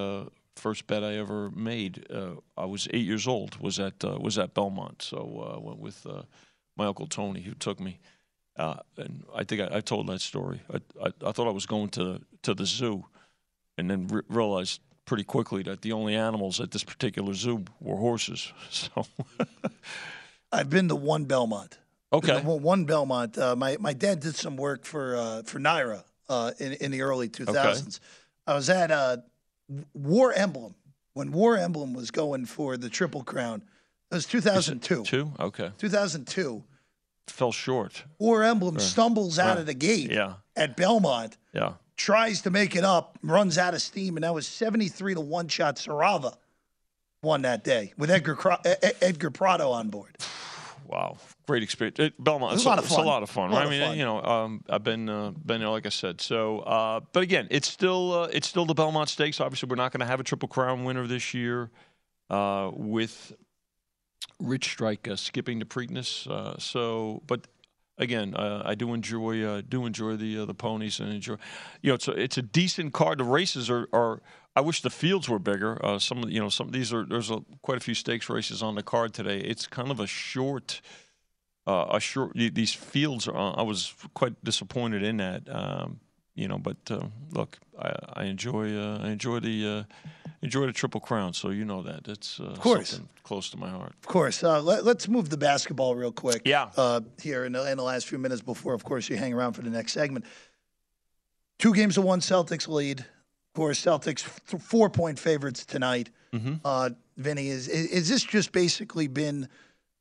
first 0.57 0.87
bet 0.87 1.03
I 1.03 1.15
ever 1.17 1.51
made, 1.51 2.07
I 2.57 2.67
was 2.67 2.87
eight 2.93 3.07
years 3.07 3.27
old. 3.27 3.57
Was 3.61 3.81
at 3.81 4.05
was 4.05 4.39
at 4.39 4.55
Belmont. 4.55 5.03
So 5.03 5.19
I 5.57 5.59
went 5.67 5.81
with 5.81 6.07
my 6.77 6.87
uncle 6.87 7.07
Tony, 7.07 7.41
who 7.41 7.55
took 7.55 7.81
me. 7.81 7.99
Uh, 8.57 8.77
and 8.99 9.25
I 9.35 9.45
think 9.45 9.63
I, 9.63 9.77
I, 9.77 9.81
told 9.81 10.07
that 10.09 10.21
story. 10.21 10.61
I, 10.71 10.81
I, 11.07 11.13
I, 11.29 11.33
thought 11.33 11.47
I 11.47 11.53
was 11.53 11.65
going 11.65 11.89
to 11.91 12.21
to 12.43 12.53
the 12.53 12.67
zoo, 12.67 13.07
and 13.79 13.89
then 13.89 14.07
re- 14.09 14.23
realized 14.29 14.81
pretty 15.07 15.25
quickly 15.25 15.63
that 15.63 15.81
the 15.81 15.93
only 15.93 16.15
animals 16.15 16.61
at 16.61 16.71
this 16.71 16.85
particular 16.85 17.33
zoo 17.33 17.65
were 17.81 17.97
horses. 17.97 18.53
So 18.71 19.07
I've 20.53 20.69
been 20.69 20.89
to 20.89 20.97
one 20.97 21.25
Belmont. 21.25 21.79
Okay, 22.13 22.41
one 22.41 22.85
Belmont. 22.85 23.39
Uh, 23.39 23.55
my 23.55 23.77
my 23.79 23.93
dad 23.93 24.21
did 24.21 24.35
some 24.35 24.57
work 24.57 24.85
for 24.85 25.17
uh, 25.17 25.43
for 25.43 25.61
NYRA 25.61 26.03
uh, 26.29 26.53
in 26.59 26.73
in 26.75 26.91
the 26.91 27.03
early 27.03 27.29
two 27.29 27.45
thousands. 27.45 27.99
Okay. 27.99 28.53
I 28.53 28.55
was 28.57 28.69
at 28.69 28.91
uh, 28.91 29.19
War 29.95 30.33
Emblem 30.33 30.75
when 31.15 31.31
War 31.31 31.57
Emblem 31.57 31.95
was 31.95 32.11
going 32.11 32.47
for 32.47 32.77
the 32.77 32.89
Triple 32.89 33.23
Crown. 33.23 33.63
It 34.11 34.15
was 34.15 34.27
two 34.27 34.41
thousand 34.41 34.81
two. 34.81 35.05
Two 35.05 35.33
okay. 35.39 35.71
Two 35.79 35.89
thousand 35.89 36.27
two 36.27 36.65
fell 37.29 37.53
short. 37.53 38.05
War 38.19 38.43
Emblem 38.43 38.75
right. 38.75 38.83
stumbles 38.83 39.39
out 39.39 39.51
right. 39.51 39.59
of 39.59 39.67
the 39.67 39.75
gate 39.75 40.11
yeah. 40.11 40.35
at 40.57 40.77
Belmont. 40.77 41.37
Yeah. 41.53 41.75
Tries 41.97 42.43
to 42.43 42.51
make 42.51 42.77
it 42.77 42.85
up, 42.85 43.19
runs 43.23 43.59
out 43.59 43.75
of 43.75 43.83
steam, 43.83 44.17
and 44.17 44.25
that 44.25 44.33
was 44.33 44.47
73 44.47 45.15
to 45.15 45.21
one 45.21 45.49
shot. 45.49 45.77
Sarava 45.77 46.35
won 47.23 47.43
that 47.43 47.63
day 47.63 47.93
with 47.99 48.11
Edgar 48.11 48.39
Edgar 49.03 49.31
Prado 49.31 49.71
on 49.71 49.91
board. 49.91 50.17
Wow, 50.91 51.19
great 51.47 51.63
experience. 51.63 52.01
It, 52.01 52.15
Belmont, 52.19 52.55
it's, 52.55 52.67
a, 52.67 52.73
it's 52.73 52.97
a, 52.97 53.01
lot 53.01 53.23
of 53.23 53.31
fun. 53.31 53.53
Right? 53.53 53.65
I 53.65 53.71
mean, 53.71 53.81
fun. 53.81 53.97
you 53.97 54.05
know, 54.05 54.21
um, 54.25 54.65
I've 54.69 54.83
been 54.83 55.09
uh, 55.09 55.31
been 55.31 55.61
there, 55.61 55.69
like 55.69 55.87
I 55.87 55.91
said. 55.91 56.21
So, 56.21 56.61
uh, 56.61 56.99
but 57.13 57.23
again, 57.23 57.47
it's 57.53 57.69
still 57.69 58.13
uh, 58.13 58.29
it's 58.33 58.49
still 58.49 58.67
the 58.67 58.75
Belmont 58.75 59.09
Stakes. 59.09 59.41
Obviously, 59.41 59.69
we're 59.69 59.77
not 59.77 59.93
going 59.93 60.01
to 60.01 60.07
have 60.07 60.19
a 60.19 60.25
Triple 60.25 60.49
Crown 60.49 60.83
winner 60.83 61.07
this 61.07 61.33
year 61.33 61.71
uh, 62.29 62.73
with 62.75 63.33
Rich 64.41 64.65
Strike 64.65 65.07
uh, 65.07 65.15
skipping 65.15 65.61
to 65.61 65.65
Preakness. 65.65 66.27
Uh, 66.29 66.59
so, 66.59 67.23
but 67.29 67.47
again, 68.01 68.35
uh, 68.35 68.63
I 68.65 68.75
do 68.75 68.93
enjoy 68.95 69.45
uh, 69.45 69.63
do 69.69 69.87
enjoy 69.87 70.17
the 70.17 70.41
uh, 70.41 70.45
the 70.47 70.55
ponies 70.55 70.99
and 70.99 71.13
enjoy. 71.13 71.37
You 71.83 71.91
know, 71.91 71.95
it's 71.95 72.09
a, 72.09 72.13
it's 72.13 72.39
a 72.39 72.43
decent 72.43 72.93
card. 72.93 73.19
The 73.19 73.25
races 73.25 73.71
are, 73.71 73.89
are 73.93 74.21
I 74.57 74.63
wish 74.63 74.83
the 74.83 74.91
fields 74.91 75.29
were 75.29 75.39
bigger. 75.39 75.79
Uh, 75.85 75.99
some 75.99 76.25
you 76.29 76.41
know 76.41 76.49
some 76.49 76.71
these 76.71 76.93
are 76.93 77.05
there's 77.05 77.31
a, 77.31 77.45
quite 77.63 77.77
a 77.77 77.81
few 77.81 77.95
stakes 77.95 78.29
races 78.29 78.63
on 78.63 78.75
the 78.75 78.83
card 78.83 79.15
today. 79.15 79.39
It's 79.39 79.67
kind 79.67 79.91
of 79.91 80.01
a 80.01 80.07
short. 80.07 80.81
Uh, 81.67 81.87
a 81.91 82.01
short. 82.01 82.33
These 82.35 82.73
fields 82.73 83.29
are. 83.29 83.37
I 83.37 83.63
was 83.63 83.95
quite 84.15 84.43
disappointed 84.43 85.03
in 85.03 85.19
that. 85.19 85.43
Um, 85.49 86.01
you 86.35 86.49
know, 86.49 86.59
but 86.59 86.79
uh, 86.91 87.07
look, 87.33 87.59
I, 87.79 87.93
I 88.15 88.25
enjoy 88.25 88.77
I 88.77 89.11
enjoy 89.11 89.41
the 89.41 89.87
enjoy 90.43 90.67
the 90.67 90.73
Triple 90.73 91.01
Crown, 91.01 91.33
so 91.33 91.51
you 91.51 91.65
know 91.65 91.83
that 91.83 92.05
That's 92.05 92.41
uh, 92.41 92.45
of 92.45 92.61
course 92.61 93.01
close 93.31 93.51
to 93.51 93.57
my 93.57 93.71
heart. 93.71 93.93
Of 94.03 94.09
course. 94.09 94.43
Uh, 94.43 94.61
let, 94.61 94.85
us 94.85 95.07
move 95.07 95.29
the 95.29 95.37
basketball 95.37 95.95
real 95.95 96.11
quick. 96.11 96.43
Yeah. 96.45 96.71
Uh, 96.77 97.01
here 97.23 97.45
in 97.45 97.53
the, 97.53 97.71
in 97.71 97.77
the 97.77 97.85
last 97.85 98.09
few 98.09 98.19
minutes 98.19 98.43
before, 98.43 98.75
of 98.75 98.83
course, 98.83 99.09
you 99.09 99.17
hang 99.17 99.33
around 99.33 99.53
for 99.53 99.63
the 99.63 99.71
next 99.71 99.93
segment. 99.93 100.25
Two 101.61 101.73
games 101.73 101.95
to 101.95 102.03
one 102.03 102.19
Celtics 102.19 102.67
lead. 102.67 102.99
Of 103.01 103.55
course, 103.55 103.81
Celtics 103.81 104.23
four 104.23 104.91
point 104.91 105.17
favorites 105.17 105.65
tonight. 105.65 106.11
Mm-hmm. 106.33 106.55
Uh, 106.65 106.91
Vinny, 107.19 107.49
is, 107.49 107.69
is, 107.69 107.87
is 107.87 108.09
this 108.09 108.25
just 108.25 108.51
basically 108.51 109.07
been 109.07 109.49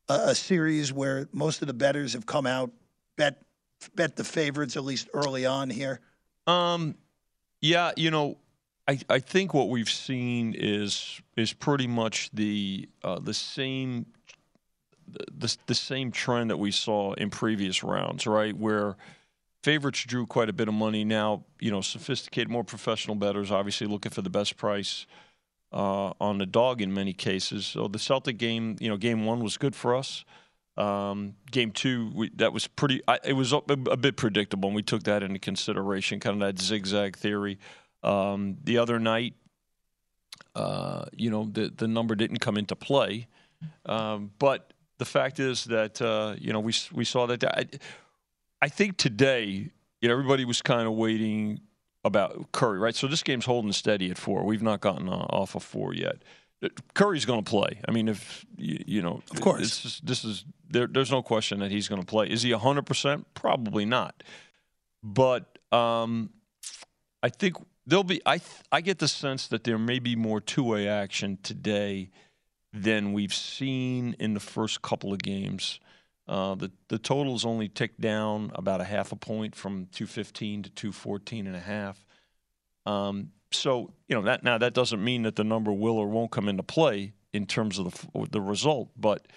a, 0.07 0.13
a 0.13 0.35
series 0.35 0.91
where 0.91 1.27
most 1.31 1.61
of 1.61 1.67
the 1.67 1.73
bettors 1.75 2.13
have 2.13 2.25
come 2.25 2.47
out 2.47 2.71
bet 3.15 3.43
bet 3.95 4.15
the 4.15 4.23
favorites 4.23 4.75
at 4.75 4.83
least 4.83 5.07
early 5.13 5.45
on 5.45 5.69
here? 5.69 5.99
Um, 6.47 6.95
yeah, 7.61 7.91
you 7.95 8.09
know, 8.09 8.37
I, 8.89 8.97
I 9.07 9.19
think 9.19 9.53
what 9.53 9.69
we've 9.69 9.89
seen 9.89 10.55
is 10.57 11.21
is 11.37 11.53
pretty 11.53 11.85
much 11.85 12.31
the 12.33 12.89
uh, 13.03 13.19
the 13.19 13.35
same 13.35 14.07
the, 15.07 15.55
the 15.67 15.75
same 15.75 16.11
trend 16.11 16.49
that 16.49 16.57
we 16.57 16.71
saw 16.71 17.13
in 17.13 17.29
previous 17.29 17.83
rounds, 17.83 18.25
right? 18.25 18.57
Where 18.57 18.97
favorites 19.63 20.03
drew 20.05 20.25
quite 20.25 20.49
a 20.49 20.53
bit 20.53 20.67
of 20.67 20.73
money. 20.73 21.03
Now, 21.03 21.45
you 21.59 21.69
know, 21.69 21.81
sophisticated, 21.81 22.49
more 22.49 22.63
professional 22.63 23.15
bettors 23.15 23.51
obviously 23.51 23.85
looking 23.85 24.11
for 24.11 24.23
the 24.23 24.29
best 24.31 24.57
price 24.57 25.05
uh, 25.71 26.13
on 26.19 26.39
the 26.39 26.47
dog 26.47 26.81
in 26.81 26.91
many 26.91 27.13
cases. 27.13 27.67
So 27.67 27.87
the 27.87 27.99
Celtic 27.99 28.39
game, 28.39 28.75
you 28.79 28.89
know, 28.89 28.97
game 28.97 29.23
one 29.23 29.39
was 29.41 29.57
good 29.57 29.75
for 29.75 29.95
us. 29.95 30.25
Um, 30.77 31.35
game 31.51 31.71
two, 31.71 32.11
we, 32.15 32.29
that 32.37 32.53
was 32.53 32.65
pretty. 32.65 33.01
I, 33.07 33.19
it 33.23 33.33
was 33.33 33.53
a, 33.53 33.61
a, 33.67 33.97
bit 33.97 34.15
predictable, 34.15 34.69
and 34.69 34.75
we 34.75 34.81
took 34.81 35.03
that 35.03 35.21
into 35.21 35.37
consideration, 35.37 36.19
kind 36.19 36.41
of 36.41 36.47
that 36.47 36.59
zigzag 36.59 37.17
theory. 37.17 37.59
Um, 38.03 38.57
the 38.63 38.77
other 38.77 38.99
night, 38.99 39.33
uh, 40.55 41.05
you 41.13 41.29
know, 41.29 41.49
the 41.51 41.71
the 41.75 41.87
number 41.87 42.15
didn't 42.15 42.39
come 42.39 42.57
into 42.57 42.75
play, 42.75 43.27
um, 43.85 44.31
but 44.39 44.73
the 44.97 45.05
fact 45.05 45.39
is 45.39 45.65
that 45.65 46.01
uh, 46.01 46.35
you 46.39 46.53
know 46.53 46.59
we 46.59 46.73
we 46.93 47.05
saw 47.05 47.25
that. 47.27 47.43
I, 47.43 47.65
I 48.61 48.67
think 48.67 48.97
today, 48.97 49.71
you 50.01 50.07
know, 50.07 50.13
everybody 50.13 50.45
was 50.45 50.61
kind 50.61 50.85
of 50.87 50.93
waiting 50.93 51.61
about 52.03 52.51
Curry, 52.51 52.79
right? 52.79 52.95
So 52.95 53.07
this 53.07 53.23
game's 53.23 53.45
holding 53.45 53.71
steady 53.71 54.11
at 54.11 54.17
four. 54.17 54.43
We've 54.43 54.61
not 54.61 54.81
gotten 54.81 55.07
uh, 55.09 55.27
off 55.29 55.55
of 55.55 55.63
four 55.63 55.93
yet. 55.93 56.23
Curry's 56.93 57.23
going 57.25 57.43
to 57.43 57.49
play. 57.49 57.79
I 57.87 57.91
mean, 57.91 58.09
if 58.09 58.45
you, 58.57 58.83
you 58.85 59.01
know, 59.01 59.21
of 59.31 59.39
course, 59.39 59.59
this 59.59 59.85
is, 59.85 60.01
this 60.03 60.25
is 60.25 60.45
there, 60.69 60.87
there's 60.87 61.11
no 61.11 61.21
question 61.21 61.59
that 61.59 61.71
he's 61.71 61.87
going 61.87 62.01
to 62.01 62.05
play. 62.05 62.29
Is 62.29 62.41
he 62.41 62.51
hundred 62.51 62.85
percent? 62.85 63.25
Probably 63.33 63.85
not. 63.85 64.23
But 65.01 65.57
um, 65.71 66.31
I 67.23 67.29
think 67.29 67.55
there'll 67.89 68.03
be 68.03 68.21
I 68.25 68.39
I 68.71 68.81
get 68.81 68.99
the 68.99 69.07
sense 69.07 69.47
that 69.47 69.63
there 69.63 69.77
may 69.77 69.99
be 69.99 70.15
more 70.15 70.39
two-way 70.39 70.87
action 70.87 71.37
today 71.43 72.09
than 72.71 73.13
we've 73.13 73.33
seen 73.33 74.15
in 74.19 74.33
the 74.33 74.39
first 74.39 74.81
couple 74.81 75.11
of 75.11 75.19
games. 75.19 75.79
Uh, 76.27 76.55
the 76.55 76.71
the 76.89 76.99
totals 76.99 77.45
only 77.45 77.67
ticked 77.67 77.99
down 77.99 78.51
about 78.55 78.81
a 78.81 78.83
half 78.83 79.11
a 79.11 79.15
point 79.15 79.55
from 79.55 79.87
215 79.91 80.63
to 80.63 80.69
214 80.69 81.47
and 81.47 81.55
a 81.55 81.59
half. 81.59 82.05
Um, 82.85 83.31
so 83.51 83.91
you 84.07 84.15
know 84.15 84.21
that 84.21 84.43
now 84.43 84.57
that 84.59 84.73
doesn't 84.73 85.03
mean 85.03 85.23
that 85.23 85.35
the 85.35 85.43
number 85.43 85.73
will 85.73 85.97
or 85.97 86.07
won't 86.07 86.31
come 86.31 86.47
into 86.47 86.63
play, 86.63 87.13
in 87.33 87.45
terms 87.45 87.79
of 87.79 88.07
the 88.13 88.27
the 88.31 88.41
result. 88.41 88.89
But 88.95 89.27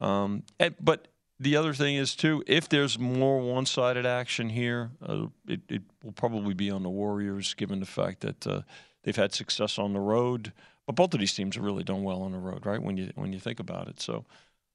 um, 0.00 0.44
but 0.80 1.08
the 1.40 1.56
other 1.56 1.72
thing 1.72 1.96
is 1.96 2.14
too, 2.16 2.42
if 2.46 2.68
there's 2.68 2.98
more 2.98 3.38
one-sided 3.40 4.04
action 4.06 4.48
here, 4.48 4.90
uh, 5.06 5.26
it, 5.46 5.60
it 5.68 5.82
will 6.02 6.12
probably 6.12 6.54
be 6.54 6.70
on 6.70 6.82
the 6.82 6.88
Warriors, 6.90 7.54
given 7.54 7.80
the 7.80 7.86
fact 7.86 8.20
that 8.20 8.46
uh, 8.46 8.62
they've 9.04 9.16
had 9.16 9.32
success 9.34 9.78
on 9.78 9.92
the 9.92 10.00
road. 10.00 10.52
But 10.86 10.96
both 10.96 11.12
of 11.14 11.20
these 11.20 11.34
teams 11.34 11.54
have 11.56 11.64
really 11.64 11.84
done 11.84 12.02
well 12.02 12.22
on 12.22 12.32
the 12.32 12.38
road, 12.38 12.64
right? 12.64 12.82
When 12.82 12.96
you 12.96 13.10
when 13.14 13.32
you 13.32 13.38
think 13.38 13.60
about 13.60 13.88
it, 13.88 14.00
so 14.00 14.24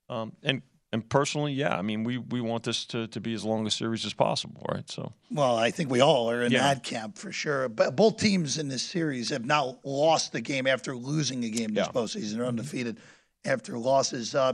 um, 0.09 0.33
and 0.43 0.61
and 0.91 1.09
personally, 1.09 1.53
yeah, 1.53 1.75
I 1.75 1.81
mean, 1.81 2.03
we 2.03 2.19
we 2.19 2.39
want 2.39 2.61
this 2.63 2.85
to, 2.85 3.07
to 3.07 3.19
be 3.19 3.33
as 3.33 3.43
long 3.43 3.65
a 3.65 3.71
series 3.71 4.05
as 4.05 4.13
possible, 4.13 4.63
right? 4.71 4.87
So, 4.91 5.11
well, 5.31 5.57
I 5.57 5.71
think 5.71 5.89
we 5.89 6.01
all 6.01 6.29
are 6.29 6.43
in 6.43 6.51
Yeah. 6.51 6.61
that 6.71 6.83
camp 6.83 7.17
for 7.17 7.31
sure. 7.31 7.67
But 7.67 7.95
both 7.95 8.17
teams 8.17 8.59
in 8.59 8.67
this 8.67 8.83
series 8.83 9.29
have 9.29 9.43
now 9.43 9.79
lost 9.83 10.33
the 10.33 10.41
game 10.41 10.67
after 10.67 10.95
losing 10.95 11.43
a 11.45 11.49
game 11.49 11.73
this 11.73 11.87
Yeah. 11.87 11.91
postseason. 11.91 12.35
They're 12.35 12.45
undefeated 12.45 12.99
after 13.43 13.79
losses. 13.79 14.35
Uh, 14.35 14.53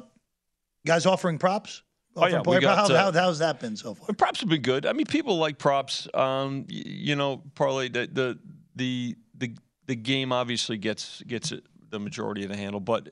guys 0.86 1.06
offering 1.06 1.38
props. 1.40 1.84
Oh, 2.22 2.28
yeah, 2.28 2.60
got, 2.60 2.90
how, 2.90 2.96
uh, 2.96 3.12
how, 3.12 3.20
how's 3.20 3.40
that 3.40 3.60
been 3.60 3.76
so 3.76 3.94
far? 3.94 4.14
Props 4.16 4.42
would 4.42 4.50
be 4.50 4.58
good. 4.58 4.86
I 4.86 4.94
mean, 4.94 5.06
people 5.06 5.38
like 5.38 5.58
props. 5.58 6.08
Um, 6.14 6.66
y- 6.70 6.84
you 6.86 7.16
know, 7.16 7.42
probably 7.56 7.88
the 7.88 8.10
the 8.12 8.40
the 8.76 9.16
the, 9.36 9.56
the 9.88 9.96
game 9.96 10.32
obviously 10.32 10.78
gets 10.78 11.22
gets 11.24 11.52
it, 11.52 11.64
the 11.90 12.00
majority 12.00 12.44
of 12.44 12.50
the 12.50 12.58
handle, 12.58 12.80
but 12.80 13.10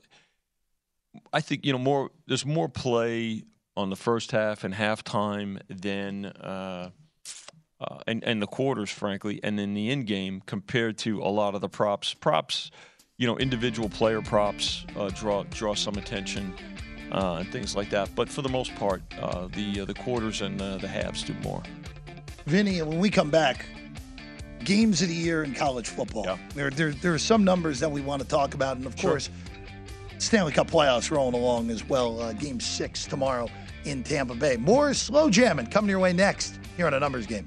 I 1.32 1.40
think 1.40 1.64
you 1.64 1.72
know 1.72 1.78
more. 1.78 2.10
There's 2.26 2.46
more 2.46 2.68
play 2.68 3.42
on 3.76 3.90
the 3.90 3.96
first 3.96 4.32
half 4.32 4.64
and 4.64 4.74
halftime 4.74 5.60
than. 5.68 6.26
Uh, 6.26 6.90
uh, 7.80 7.98
and, 8.08 8.24
and 8.24 8.42
the 8.42 8.46
quarters, 8.48 8.90
frankly, 8.90 9.38
and 9.44 9.56
then 9.56 9.72
the 9.72 9.88
end 9.90 10.04
game 10.08 10.42
compared 10.46 10.98
to 10.98 11.22
a 11.22 11.30
lot 11.30 11.54
of 11.54 11.60
the 11.60 11.68
props. 11.68 12.12
Props, 12.12 12.72
you 13.18 13.26
know, 13.28 13.38
individual 13.38 13.88
player 13.88 14.20
props 14.20 14.84
uh, 14.96 15.08
draw 15.10 15.44
draw 15.44 15.74
some 15.74 15.94
attention 15.94 16.52
uh, 17.12 17.36
and 17.40 17.50
things 17.50 17.74
like 17.76 17.90
that. 17.90 18.08
But 18.14 18.28
for 18.28 18.42
the 18.42 18.48
most 18.48 18.74
part, 18.76 19.02
uh, 19.20 19.48
the 19.48 19.80
uh, 19.80 19.84
the 19.84 19.94
quarters 19.94 20.40
and 20.42 20.60
uh, 20.60 20.78
the 20.78 20.88
halves 20.88 21.22
do 21.22 21.34
more. 21.42 21.62
Vinny, 22.46 22.80
when 22.82 22.98
we 22.98 23.10
come 23.10 23.30
back, 23.30 23.66
games 24.64 25.02
of 25.02 25.08
the 25.08 25.14
year 25.14 25.42
in 25.44 25.54
college 25.54 25.88
football. 25.88 26.38
There, 26.54 26.70
there, 26.70 26.92
there 26.92 27.14
are 27.14 27.18
some 27.18 27.44
numbers 27.44 27.78
that 27.80 27.90
we 27.90 28.00
want 28.00 28.22
to 28.22 28.28
talk 28.28 28.54
about, 28.54 28.76
and 28.76 28.86
of 28.86 28.98
Sure. 28.98 29.10
course, 29.10 29.30
Stanley 30.18 30.52
Cup 30.52 30.70
playoffs 30.70 31.10
rolling 31.10 31.34
along 31.34 31.70
as 31.70 31.84
well. 31.88 32.20
Uh, 32.20 32.32
game 32.32 32.58
six 32.58 33.06
tomorrow 33.06 33.48
in 33.84 34.02
Tampa 34.02 34.34
Bay. 34.34 34.56
More 34.56 34.92
slow 34.94 35.30
jamming 35.30 35.66
coming 35.66 35.90
your 35.90 36.00
way 36.00 36.12
next 36.12 36.58
here 36.76 36.86
on 36.86 36.94
a 36.94 37.00
numbers 37.00 37.26
game. 37.26 37.46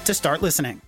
to 0.05 0.13
start 0.13 0.41
listening. 0.41 0.81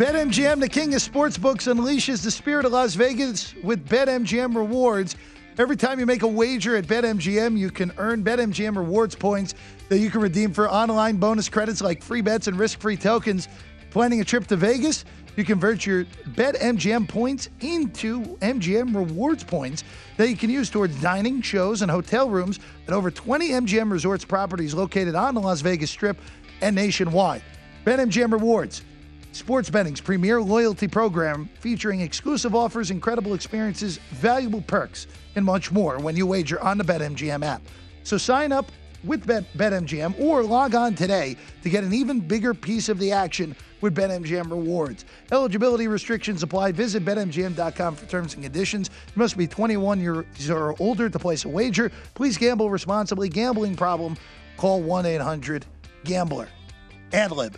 BetMGM, 0.00 0.60
the 0.60 0.68
king 0.68 0.94
of 0.94 1.02
sportsbooks, 1.02 1.70
unleashes 1.70 2.24
the 2.24 2.30
spirit 2.30 2.64
of 2.64 2.72
Las 2.72 2.94
Vegas 2.94 3.54
with 3.62 3.86
BetMGM 3.86 4.56
rewards. 4.56 5.14
Every 5.58 5.76
time 5.76 6.00
you 6.00 6.06
make 6.06 6.22
a 6.22 6.26
wager 6.26 6.74
at 6.74 6.86
BetMGM, 6.86 7.58
you 7.58 7.70
can 7.70 7.92
earn 7.98 8.24
BetMGM 8.24 8.78
rewards 8.78 9.14
points 9.14 9.52
that 9.90 9.98
you 9.98 10.08
can 10.08 10.22
redeem 10.22 10.54
for 10.54 10.70
online 10.70 11.18
bonus 11.18 11.50
credits 11.50 11.82
like 11.82 12.02
free 12.02 12.22
bets 12.22 12.46
and 12.46 12.58
risk-free 12.58 12.96
tokens. 12.96 13.46
Planning 13.90 14.22
a 14.22 14.24
trip 14.24 14.46
to 14.46 14.56
Vegas? 14.56 15.04
You 15.36 15.44
convert 15.44 15.86
your 15.86 16.04
BetMGM 16.04 17.08
points 17.08 17.48
into 17.60 18.36
MGM 18.38 18.94
rewards 18.94 19.44
points 19.44 19.84
that 20.16 20.28
you 20.28 20.36
can 20.36 20.50
use 20.50 20.70
towards 20.70 21.00
dining, 21.00 21.40
shows, 21.40 21.82
and 21.82 21.90
hotel 21.90 22.28
rooms 22.28 22.58
at 22.86 22.92
over 22.92 23.10
20 23.10 23.50
MGM 23.50 23.90
Resorts 23.90 24.24
properties 24.24 24.74
located 24.74 25.14
on 25.14 25.34
the 25.34 25.40
Las 25.40 25.60
Vegas 25.60 25.90
Strip 25.90 26.18
and 26.60 26.74
nationwide. 26.74 27.42
BetMGM 27.84 28.32
Rewards. 28.32 28.82
Sports 29.32 29.70
betting's 29.70 30.00
premier 30.00 30.42
loyalty 30.42 30.88
program 30.88 31.48
featuring 31.60 32.00
exclusive 32.00 32.54
offers, 32.54 32.90
incredible 32.90 33.32
experiences, 33.34 33.98
valuable 34.10 34.60
perks, 34.62 35.06
and 35.36 35.44
much 35.44 35.70
more 35.70 36.00
when 36.00 36.16
you 36.16 36.26
wager 36.26 36.60
on 36.60 36.78
the 36.78 36.84
BetMGM 36.84 37.44
app. 37.44 37.62
So 38.02 38.18
sign 38.18 38.50
up 38.50 38.66
with 39.04 39.26
Bet- 39.26 39.52
BetMGM 39.56 40.20
or 40.20 40.42
log 40.42 40.74
on 40.74 40.94
today 40.94 41.36
to 41.62 41.70
get 41.70 41.84
an 41.84 41.92
even 41.92 42.20
bigger 42.20 42.54
piece 42.54 42.88
of 42.88 42.98
the 42.98 43.12
action 43.12 43.54
with 43.80 43.94
BetMGM 43.94 44.50
rewards. 44.50 45.04
Eligibility 45.32 45.88
restrictions 45.88 46.42
apply. 46.42 46.72
Visit 46.72 47.04
BetMGM.com 47.04 47.96
for 47.96 48.06
terms 48.06 48.34
and 48.34 48.42
conditions. 48.42 48.90
You 49.14 49.20
must 49.20 49.36
be 49.36 49.46
21 49.46 50.00
years 50.00 50.50
or 50.50 50.74
older 50.80 51.08
to 51.08 51.18
place 51.18 51.44
a 51.44 51.48
wager. 51.48 51.90
Please 52.14 52.36
gamble 52.36 52.70
responsibly. 52.70 53.28
Gambling 53.28 53.76
problem? 53.76 54.16
Call 54.56 54.82
1 54.82 55.06
800 55.06 55.64
Gambler. 56.04 56.48
Adlib. 57.12 57.54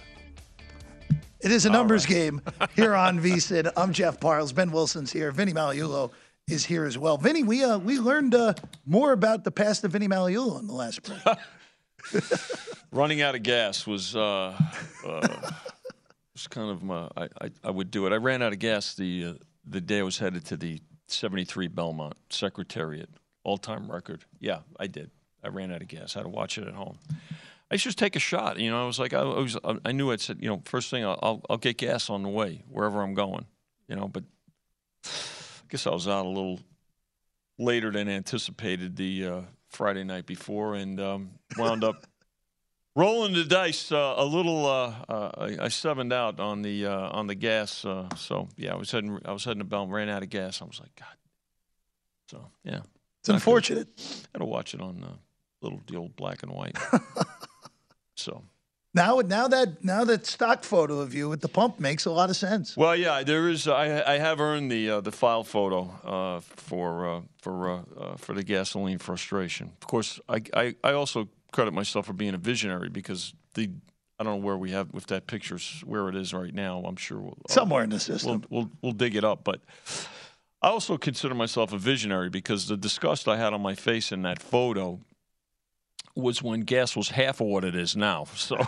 It 1.40 1.50
is 1.50 1.66
a 1.66 1.70
numbers 1.70 2.06
game 2.06 2.40
here 2.76 2.94
on 2.94 3.18
VSIN. 3.18 3.72
I'm 3.76 3.92
Jeff 3.92 4.20
Parles. 4.20 4.52
Ben 4.52 4.70
Wilson's 4.70 5.10
here. 5.12 5.32
Vinny 5.32 5.52
Magliulo 5.52 6.12
is 6.48 6.64
here 6.64 6.84
as 6.84 6.98
well. 6.98 7.16
Vinny, 7.16 7.42
we 7.42 7.62
uh, 7.64 7.78
we 7.78 7.98
learned 7.98 8.34
uh, 8.34 8.54
more 8.86 9.12
about 9.12 9.44
the 9.44 9.50
past 9.50 9.84
of 9.84 9.92
Vinny 9.92 10.08
Magliulo 10.08 10.58
in 10.60 10.66
the 10.66 10.74
last 10.74 11.02
break. 11.02 12.22
Running 12.92 13.22
out 13.22 13.34
of 13.34 13.42
gas 13.42 13.86
was 13.86 14.16
uh, 14.16 14.56
uh, 15.06 15.28
was 16.34 16.46
kind 16.48 16.70
of 16.70 16.82
my, 16.82 17.08
I, 17.16 17.28
I 17.40 17.50
I 17.64 17.70
would 17.70 17.90
do 17.90 18.06
it. 18.06 18.12
I 18.12 18.16
ran 18.16 18.42
out 18.42 18.52
of 18.52 18.58
gas 18.58 18.94
the 18.94 19.26
uh, 19.26 19.32
the 19.64 19.80
day 19.80 20.00
I 20.00 20.02
was 20.02 20.18
headed 20.18 20.44
to 20.46 20.56
the 20.56 20.80
73 21.08 21.68
Belmont 21.68 22.14
Secretariat 22.30 23.08
all 23.44 23.58
time 23.58 23.90
record. 23.90 24.24
Yeah, 24.40 24.60
I 24.78 24.86
did. 24.86 25.10
I 25.44 25.48
ran 25.48 25.72
out 25.72 25.82
of 25.82 25.88
gas. 25.88 26.16
I 26.16 26.20
had 26.20 26.24
to 26.24 26.28
watch 26.30 26.58
it 26.58 26.66
at 26.66 26.74
home. 26.74 26.98
I 27.70 27.76
just 27.76 27.98
take 27.98 28.16
a 28.16 28.20
shot. 28.20 28.58
You 28.58 28.70
know, 28.70 28.82
I 28.82 28.86
was 28.86 28.98
like, 28.98 29.14
I, 29.14 29.22
was, 29.22 29.56
I 29.84 29.92
knew 29.92 30.12
I 30.12 30.16
said, 30.16 30.38
you 30.40 30.48
know, 30.48 30.60
first 30.66 30.90
thing 30.90 31.04
I'll, 31.04 31.42
I'll, 31.48 31.56
get 31.56 31.78
gas 31.78 32.10
on 32.10 32.22
the 32.22 32.28
way 32.28 32.62
wherever 32.68 33.02
I'm 33.02 33.14
going. 33.14 33.46
You 33.88 33.96
know, 33.96 34.08
but 34.08 34.24
guess 35.72 35.86
I 35.86 35.90
was 35.90 36.06
out 36.06 36.26
a 36.26 36.28
little 36.28 36.60
later 37.58 37.90
than 37.90 38.06
anticipated 38.06 38.94
the 38.94 39.26
uh, 39.26 39.40
Friday 39.70 40.04
night 40.04 40.26
before, 40.26 40.74
and 40.74 41.00
um, 41.00 41.30
wound 41.56 41.82
up 41.82 42.06
rolling 42.94 43.32
the 43.32 43.44
dice 43.44 43.90
uh, 43.90 44.14
a 44.18 44.24
little. 44.24 44.66
Uh, 44.66 44.94
uh, 45.08 45.30
I, 45.38 45.64
I 45.64 45.68
sevened 45.68 46.12
out 46.12 46.40
on 46.40 46.60
the 46.60 46.84
uh, 46.84 47.08
on 47.08 47.26
the 47.26 47.34
gas. 47.34 47.86
Uh, 47.86 48.06
so 48.16 48.48
yeah, 48.58 48.74
I 48.74 48.76
was 48.76 48.90
heading 48.90 49.18
I 49.24 49.32
was 49.32 49.44
heading 49.44 49.60
to 49.60 49.64
Belm, 49.64 49.90
ran 49.90 50.10
out 50.10 50.22
of 50.22 50.28
gas. 50.28 50.60
I 50.60 50.66
was 50.66 50.78
like, 50.78 50.94
God. 50.94 51.16
So 52.28 52.50
yeah, 52.64 52.80
It's 53.20 53.30
unfortunate. 53.30 53.88
I 53.98 54.28
had 54.34 54.38
to 54.40 54.44
watch 54.44 54.74
it 54.74 54.82
on 54.82 55.02
uh, 55.02 55.16
little 55.62 55.80
the 55.86 55.96
old 55.96 56.16
black 56.16 56.42
and 56.42 56.52
white. 56.52 56.76
so 58.14 58.42
Now, 58.94 59.20
now 59.20 59.48
that 59.48 59.82
now 59.82 60.04
that 60.04 60.26
stock 60.26 60.64
photo 60.64 61.00
of 61.00 61.14
you 61.14 61.32
at 61.32 61.40
the 61.40 61.48
pump 61.48 61.80
makes 61.80 62.04
a 62.04 62.10
lot 62.10 62.28
of 62.28 62.36
sense. 62.36 62.76
Well, 62.76 62.94
yeah, 62.94 63.22
there 63.22 63.48
is. 63.48 63.66
I 63.66 64.02
I 64.02 64.18
have 64.18 64.38
earned 64.38 64.70
the 64.70 64.90
uh, 64.90 65.00
the 65.00 65.12
file 65.12 65.44
photo 65.44 65.90
uh, 66.04 66.40
for 66.40 67.06
uh, 67.08 67.20
for 67.40 67.70
uh, 67.70 67.82
uh, 67.98 68.16
for 68.16 68.34
the 68.34 68.42
gasoline 68.42 68.98
frustration. 68.98 69.72
Of 69.80 69.86
course, 69.88 70.20
I, 70.28 70.42
I 70.54 70.74
I 70.84 70.92
also 70.92 71.28
credit 71.52 71.72
myself 71.72 72.06
for 72.06 72.12
being 72.12 72.34
a 72.34 72.38
visionary 72.38 72.90
because 72.90 73.32
the 73.54 73.70
I 74.18 74.24
don't 74.24 74.40
know 74.40 74.46
where 74.46 74.58
we 74.58 74.72
have 74.72 74.88
if 74.94 75.06
that 75.06 75.26
picture's 75.26 75.82
where 75.86 76.08
it 76.10 76.14
is 76.14 76.34
right 76.34 76.54
now. 76.54 76.82
I'm 76.86 76.96
sure 76.96 77.18
we'll, 77.18 77.38
uh, 77.48 77.52
Somewhere 77.52 77.84
in 77.84 77.90
the 77.90 78.00
system. 78.00 78.44
We'll, 78.50 78.60
we'll 78.60 78.70
we'll 78.82 78.92
dig 78.92 79.16
it 79.16 79.24
up, 79.24 79.44
but. 79.44 79.60
I 80.64 80.68
also 80.68 80.96
consider 80.96 81.34
myself 81.34 81.72
a 81.72 81.76
visionary 81.76 82.30
because 82.30 82.68
the 82.68 82.76
disgust 82.76 83.26
I 83.26 83.36
had 83.36 83.52
on 83.52 83.60
my 83.60 83.74
face 83.74 84.12
in 84.12 84.22
that 84.22 84.40
photo 84.40 85.00
was 86.14 86.42
when 86.42 86.60
gas 86.60 86.94
was 86.96 87.08
half 87.10 87.40
of 87.40 87.46
what 87.46 87.64
it 87.64 87.74
is 87.74 87.96
now. 87.96 88.24
So 88.36 88.58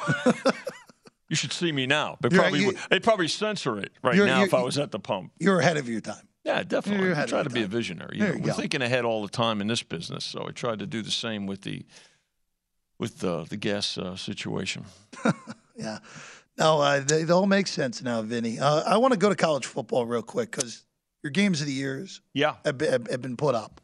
you 1.28 1.36
should 1.36 1.52
see 1.52 1.72
me 1.72 1.86
now. 1.86 2.16
They 2.20 2.28
probably 2.30 2.60
you- 2.60 2.76
they'd 2.90 3.02
probably 3.02 3.28
censor 3.28 3.78
it 3.78 3.92
right 4.02 4.14
You're- 4.14 4.28
now 4.28 4.36
you're- 4.38 4.48
if 4.48 4.54
I 4.54 4.62
was 4.62 4.78
at 4.78 4.90
the 4.90 4.98
pump. 4.98 5.32
You're 5.38 5.60
ahead 5.60 5.76
of 5.76 5.88
your 5.88 6.00
time. 6.00 6.28
Yeah, 6.44 6.62
definitely. 6.62 7.12
I 7.12 7.24
try 7.26 7.42
to 7.42 7.48
your 7.48 7.54
be 7.54 7.62
a 7.62 7.66
visionary. 7.66 8.18
You 8.18 8.24
know, 8.26 8.32
we're 8.34 8.46
go. 8.48 8.52
thinking 8.52 8.82
ahead 8.82 9.04
all 9.06 9.22
the 9.22 9.28
time 9.30 9.62
in 9.62 9.66
this 9.66 9.82
business, 9.82 10.24
so 10.26 10.46
I 10.46 10.50
tried 10.50 10.78
to 10.80 10.86
do 10.86 11.00
the 11.00 11.10
same 11.10 11.46
with 11.46 11.62
the 11.62 11.86
with 12.98 13.20
the 13.20 13.44
the 13.44 13.56
gas 13.56 13.96
uh, 13.98 14.16
situation. 14.16 14.84
Yeah. 15.76 15.98
No, 16.56 16.80
uh, 16.80 17.00
they, 17.00 17.24
they 17.24 17.32
all 17.32 17.46
make 17.46 17.66
sense 17.66 18.00
now, 18.00 18.22
Vinny. 18.22 18.60
Uh, 18.60 18.82
I 18.86 18.96
want 18.98 19.12
to 19.12 19.18
go 19.18 19.28
to 19.28 19.34
college 19.34 19.66
football 19.66 20.06
real 20.06 20.22
quick 20.22 20.52
because 20.52 20.84
your 21.24 21.32
games 21.32 21.60
of 21.60 21.66
the 21.66 21.72
years 21.72 22.20
Yeah. 22.32 22.54
have 22.64 22.78
been, 22.78 22.92
have, 22.92 23.06
have 23.10 23.20
been 23.22 23.36
put 23.36 23.56
up. 23.56 23.80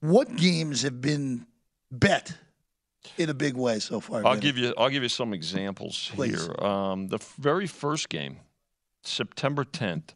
What 0.00 0.34
games 0.34 0.80
have 0.80 1.02
been 1.02 1.46
bet 1.90 2.32
in 3.18 3.28
a 3.30 3.34
big 3.34 3.54
way 3.56 3.78
so 3.78 4.00
far? 4.00 4.26
I'll 4.26 4.36
give 4.36 4.58
you 4.58 4.74
I'll 4.76 4.90
give 4.90 5.02
you 5.02 5.08
some 5.08 5.32
examples 5.32 6.10
Please. 6.14 6.46
here. 6.46 6.64
Um, 6.64 7.08
the 7.08 7.18
very 7.38 7.66
first 7.66 8.08
game, 8.08 8.38
September 9.02 9.64
10th, 9.64 10.10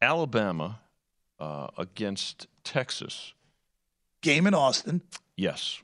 Alabama 0.00 0.80
uh, 1.38 1.68
against 1.76 2.46
Texas. 2.62 3.34
game 4.22 4.46
in 4.46 4.54
Austin. 4.54 5.02
Yes. 5.36 5.82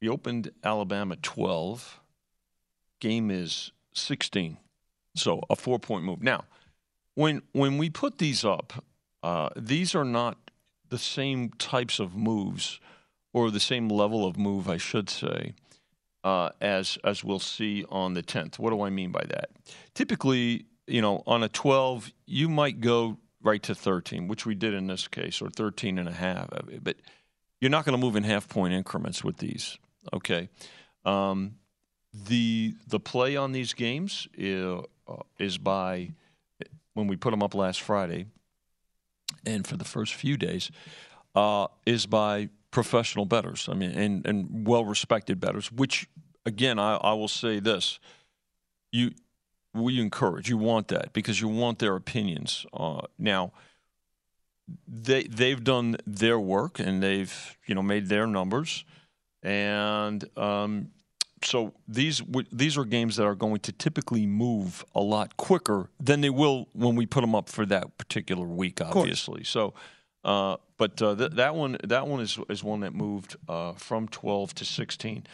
We 0.00 0.08
opened 0.08 0.52
Alabama 0.62 1.16
12. 1.16 2.00
Game 3.00 3.30
is 3.30 3.72
16. 3.94 4.58
So 5.14 5.40
a 5.48 5.56
four 5.56 5.78
point 5.78 6.04
move. 6.04 6.22
Now, 6.22 6.44
when 7.14 7.42
when 7.52 7.78
we 7.78 7.88
put 7.88 8.18
these 8.18 8.44
up, 8.44 8.84
uh, 9.22 9.48
these 9.56 9.94
are 9.94 10.04
not 10.04 10.36
the 10.88 10.98
same 10.98 11.50
types 11.58 11.98
of 11.98 12.14
moves 12.14 12.78
or 13.36 13.50
the 13.50 13.60
same 13.60 13.90
level 13.90 14.24
of 14.24 14.38
move, 14.38 14.66
I 14.66 14.78
should 14.78 15.10
say, 15.10 15.52
uh, 16.24 16.48
as 16.58 16.96
as 17.04 17.22
we'll 17.22 17.38
see 17.38 17.84
on 17.90 18.14
the 18.14 18.22
10th. 18.22 18.58
What 18.58 18.70
do 18.70 18.80
I 18.80 18.88
mean 18.88 19.12
by 19.12 19.24
that? 19.28 19.50
Typically, 19.92 20.64
you 20.86 21.02
know, 21.02 21.22
on 21.26 21.42
a 21.42 21.50
12, 21.50 22.12
you 22.24 22.48
might 22.48 22.80
go 22.80 23.18
right 23.42 23.62
to 23.64 23.74
13, 23.74 24.26
which 24.26 24.46
we 24.46 24.54
did 24.54 24.72
in 24.72 24.86
this 24.86 25.06
case, 25.06 25.42
or 25.42 25.50
13 25.50 25.98
and 25.98 26.08
a 26.08 26.12
half. 26.12 26.48
But 26.82 26.96
you're 27.60 27.70
not 27.70 27.84
going 27.84 27.92
to 27.92 28.02
move 28.02 28.16
in 28.16 28.22
half 28.22 28.48
point 28.48 28.72
increments 28.72 29.22
with 29.22 29.36
these. 29.36 29.76
Okay. 30.14 30.48
Um, 31.04 31.56
the 32.14 32.74
the 32.88 32.98
play 32.98 33.36
on 33.36 33.52
these 33.52 33.74
games 33.74 34.28
is, 34.32 34.80
uh, 35.06 35.16
is 35.38 35.58
by 35.58 36.12
when 36.94 37.06
we 37.06 37.16
put 37.16 37.32
them 37.32 37.42
up 37.42 37.54
last 37.54 37.82
Friday, 37.82 38.28
and 39.44 39.66
for 39.66 39.76
the 39.76 39.84
first 39.84 40.14
few 40.14 40.38
days, 40.38 40.70
uh, 41.34 41.66
is 41.84 42.06
by 42.06 42.48
professional 42.76 43.24
bettors. 43.24 43.70
I 43.70 43.74
mean, 43.74 43.92
and 43.92 44.26
and 44.26 44.68
well 44.68 44.84
respected 44.84 45.40
bettors. 45.40 45.72
Which 45.72 46.06
again, 46.44 46.78
I, 46.78 46.96
I 46.96 47.14
will 47.14 47.26
say 47.26 47.58
this: 47.58 47.98
you 48.92 49.12
we 49.72 49.98
encourage, 49.98 50.50
you 50.50 50.58
want 50.58 50.88
that 50.88 51.14
because 51.14 51.40
you 51.40 51.48
want 51.48 51.78
their 51.78 51.96
opinions. 51.96 52.66
Uh, 52.74 53.00
now 53.18 53.52
they 54.86 55.22
they've 55.22 55.64
done 55.64 55.96
their 56.06 56.38
work 56.38 56.78
and 56.78 57.02
they've 57.02 57.56
you 57.66 57.74
know 57.74 57.82
made 57.82 58.10
their 58.10 58.26
numbers, 58.26 58.84
and 59.42 60.22
um, 60.36 60.90
so 61.42 61.72
these 61.88 62.20
these 62.52 62.76
are 62.76 62.84
games 62.84 63.16
that 63.16 63.24
are 63.24 63.34
going 63.34 63.60
to 63.60 63.72
typically 63.72 64.26
move 64.26 64.84
a 64.94 65.00
lot 65.00 65.38
quicker 65.38 65.88
than 65.98 66.20
they 66.20 66.28
will 66.28 66.68
when 66.74 66.94
we 66.94 67.06
put 67.06 67.22
them 67.22 67.34
up 67.34 67.48
for 67.48 67.64
that 67.64 67.96
particular 67.96 68.46
week, 68.46 68.82
obviously. 68.82 69.44
So. 69.44 69.72
Uh, 70.26 70.56
but 70.76 71.00
uh, 71.00 71.14
th- 71.14 71.30
that 71.30 71.54
one, 71.54 71.76
that 71.84 72.08
one 72.08 72.20
is 72.20 72.36
is 72.50 72.64
one 72.64 72.80
that 72.80 72.92
moved 72.92 73.36
uh, 73.48 73.72
from 73.74 74.08
12 74.08 74.54
to 74.56 74.64
16. 74.64 75.24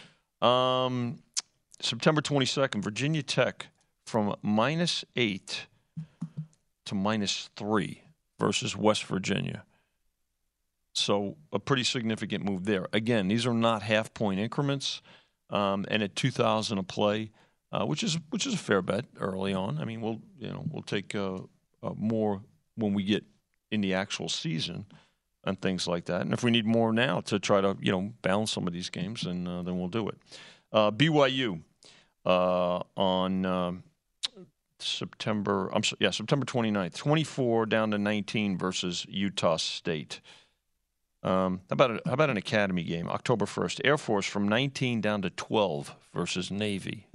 Um, 0.42 1.18
September 1.80 2.20
22nd, 2.20 2.84
Virginia 2.84 3.22
Tech 3.22 3.68
from 4.04 4.36
minus 4.42 5.02
eight 5.16 5.66
to 6.84 6.94
minus 6.94 7.48
three 7.56 8.02
versus 8.38 8.76
West 8.76 9.04
Virginia. 9.06 9.64
So 10.92 11.36
a 11.52 11.58
pretty 11.58 11.84
significant 11.84 12.44
move 12.44 12.66
there. 12.66 12.86
Again, 12.92 13.28
these 13.28 13.46
are 13.46 13.54
not 13.54 13.82
half 13.82 14.12
point 14.12 14.40
increments, 14.40 15.00
um, 15.48 15.86
and 15.88 16.02
at 16.02 16.14
2,000 16.16 16.76
a 16.76 16.82
play, 16.82 17.30
uh, 17.72 17.86
which 17.86 18.02
is 18.02 18.18
which 18.28 18.46
is 18.46 18.52
a 18.52 18.58
fair 18.58 18.82
bet 18.82 19.06
early 19.18 19.54
on. 19.54 19.78
I 19.78 19.86
mean, 19.86 20.02
we'll 20.02 20.20
you 20.38 20.48
know 20.48 20.62
we'll 20.70 20.82
take 20.82 21.14
uh, 21.14 21.38
more 21.96 22.42
when 22.74 22.92
we 22.92 23.04
get 23.04 23.24
in 23.72 23.80
the 23.80 23.94
actual 23.94 24.28
season 24.28 24.86
and 25.44 25.60
things 25.60 25.88
like 25.88 26.04
that. 26.04 26.20
And 26.20 26.32
if 26.32 26.44
we 26.44 26.52
need 26.52 26.66
more 26.66 26.92
now 26.92 27.20
to 27.22 27.40
try 27.40 27.60
to 27.60 27.76
you 27.80 27.90
know 27.90 28.12
balance 28.22 28.52
some 28.52 28.66
of 28.68 28.72
these 28.72 28.90
games, 28.90 29.22
then 29.22 29.48
uh, 29.48 29.62
then 29.62 29.78
we'll 29.78 29.88
do 29.88 30.08
it. 30.08 30.18
Uh, 30.72 30.90
BYU 30.92 31.62
uh, 32.24 32.80
on 32.96 33.44
um 33.44 33.82
September. 34.78 35.68
I'm 35.72 35.82
yeah 35.98 36.10
September 36.10 36.46
29th, 36.46 36.94
24 36.96 37.66
down 37.66 37.90
to 37.90 37.98
19 37.98 38.58
versus 38.58 39.06
Utah 39.08 39.56
State. 39.56 40.20
Um, 41.24 41.60
how 41.70 41.74
about 41.74 41.90
a, 41.92 42.00
how 42.04 42.12
about 42.14 42.30
an 42.30 42.36
academy 42.36 42.82
game? 42.82 43.08
October 43.08 43.46
1st, 43.46 43.80
Air 43.84 43.96
Force 43.96 44.26
from 44.26 44.48
19 44.48 45.00
down 45.00 45.22
to 45.22 45.30
12 45.30 45.94
versus 46.12 46.50
Navy. 46.50 47.06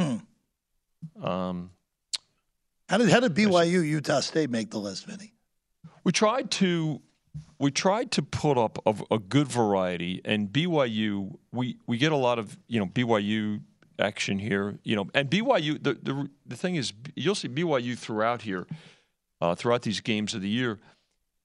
Um, 1.22 1.72
How 2.90 2.98
did 2.98 3.10
how 3.10 3.20
did 3.20 3.36
BYU 3.36 3.86
Utah 3.86 4.22
State 4.22 4.50
make 4.50 4.72
the 4.72 4.80
list, 4.80 5.06
Vinny? 5.06 5.34
We 6.08 6.14
tried 6.14 6.52
to 6.52 7.02
we 7.60 7.70
tried 7.70 8.12
to 8.12 8.22
put 8.22 8.58
up 8.58 8.80
a, 8.86 8.96
a 9.12 9.20
good 9.20 9.50
variety, 9.50 10.22
and 10.24 10.48
BYU 10.48 11.36
we 11.52 11.80
we 11.86 11.98
get 11.98 12.14
a 12.14 12.16
lot 12.16 12.40
of 12.40 12.58
you 12.70 12.80
know 12.80 12.86
BYU 12.86 13.60
action 14.00 14.40
here, 14.40 14.80
you 14.86 14.96
know, 14.96 15.10
and 15.14 15.30
BYU 15.30 15.84
the 15.84 15.96
the, 15.96 16.30
the 16.46 16.56
thing 16.56 16.76
is 16.78 16.94
you'll 17.18 17.36
see 17.36 17.50
BYU 17.50 17.98
throughout 17.98 18.44
here, 18.44 18.66
uh, 19.42 19.54
throughout 19.54 19.82
these 19.82 20.00
games 20.00 20.34
of 20.34 20.42
the 20.42 20.48
year, 20.48 20.80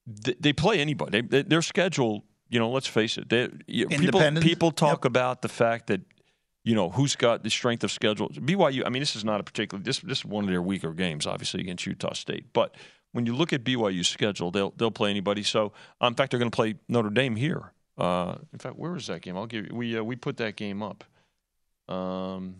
they, 0.06 0.36
they 0.38 0.52
play 0.52 0.78
anybody. 0.78 1.22
They, 1.22 1.42
their 1.42 1.62
schedule, 1.62 2.22
you 2.48 2.60
know, 2.60 2.70
let's 2.70 2.86
face 2.86 3.18
it, 3.18 3.30
they, 3.30 3.48
you- 3.66 3.88
people 3.88 4.20
people 4.44 4.70
talk 4.70 5.04
about 5.04 5.42
the 5.42 5.48
fact 5.48 5.88
that 5.88 6.02
you 6.62 6.76
know 6.76 6.88
who's 6.90 7.16
got 7.16 7.42
the 7.42 7.50
strength 7.50 7.82
of 7.82 7.90
schedule. 7.90 8.28
BYU. 8.28 8.84
I 8.86 8.90
mean, 8.90 9.00
this 9.02 9.16
is 9.16 9.24
not 9.24 9.40
a 9.40 9.42
particular. 9.42 9.82
This 9.82 9.98
this 9.98 10.18
is 10.18 10.24
one 10.24 10.44
of 10.44 10.50
their 10.50 10.62
weaker 10.62 10.92
games, 10.92 11.26
obviously 11.26 11.62
against 11.62 11.84
Utah 11.84 12.12
State. 12.12 12.52
But 12.52 12.76
when 13.12 13.26
you 13.26 13.34
look 13.34 13.52
at 13.52 13.62
BYU's 13.62 14.08
schedule, 14.08 14.50
they'll 14.50 14.72
they'll 14.76 14.90
play 14.90 15.10
anybody. 15.10 15.42
So 15.42 15.72
uh, 16.00 16.06
in 16.06 16.14
fact, 16.14 16.30
they're 16.30 16.40
going 16.40 16.50
to 16.50 16.56
play 16.56 16.74
Notre 16.88 17.10
Dame 17.10 17.36
here. 17.36 17.72
Uh, 17.96 18.36
in 18.52 18.58
fact, 18.58 18.76
where 18.76 18.96
is 18.96 19.06
that 19.06 19.20
game? 19.20 19.36
I'll 19.36 19.46
give 19.46 19.66
you. 19.66 19.74
We 19.74 19.98
uh, 19.98 20.02
we 20.02 20.16
put 20.16 20.38
that 20.38 20.56
game 20.56 20.82
up. 20.82 21.04
Um, 21.88 22.56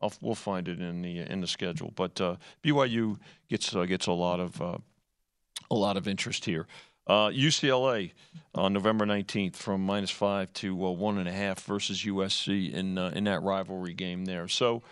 I'll, 0.00 0.12
we'll 0.20 0.34
find 0.34 0.68
it 0.68 0.80
in 0.80 1.02
the 1.02 1.20
in 1.20 1.40
the 1.40 1.46
schedule. 1.46 1.92
But 1.94 2.20
uh, 2.20 2.36
BYU 2.62 3.18
gets 3.48 3.74
uh, 3.74 3.84
gets 3.86 4.06
a 4.06 4.12
lot 4.12 4.40
of 4.40 4.60
uh, 4.60 4.78
a 5.70 5.74
lot 5.74 5.96
of 5.96 6.06
interest 6.06 6.44
here. 6.44 6.66
UCLA 7.08 8.12
on 8.54 8.72
November 8.72 9.04
19th 9.04 9.56
from 9.56 9.84
minus 9.84 10.10
five 10.10 10.52
to 10.54 10.74
one 10.74 11.18
and 11.18 11.28
a 11.28 11.32
half 11.32 11.60
versus 11.64 12.04
USC 12.04 12.72
in 12.72 12.98
in 12.98 13.24
that 13.24 13.42
rivalry 13.42 13.94
game 13.94 14.26
there. 14.26 14.48
So, 14.48 14.82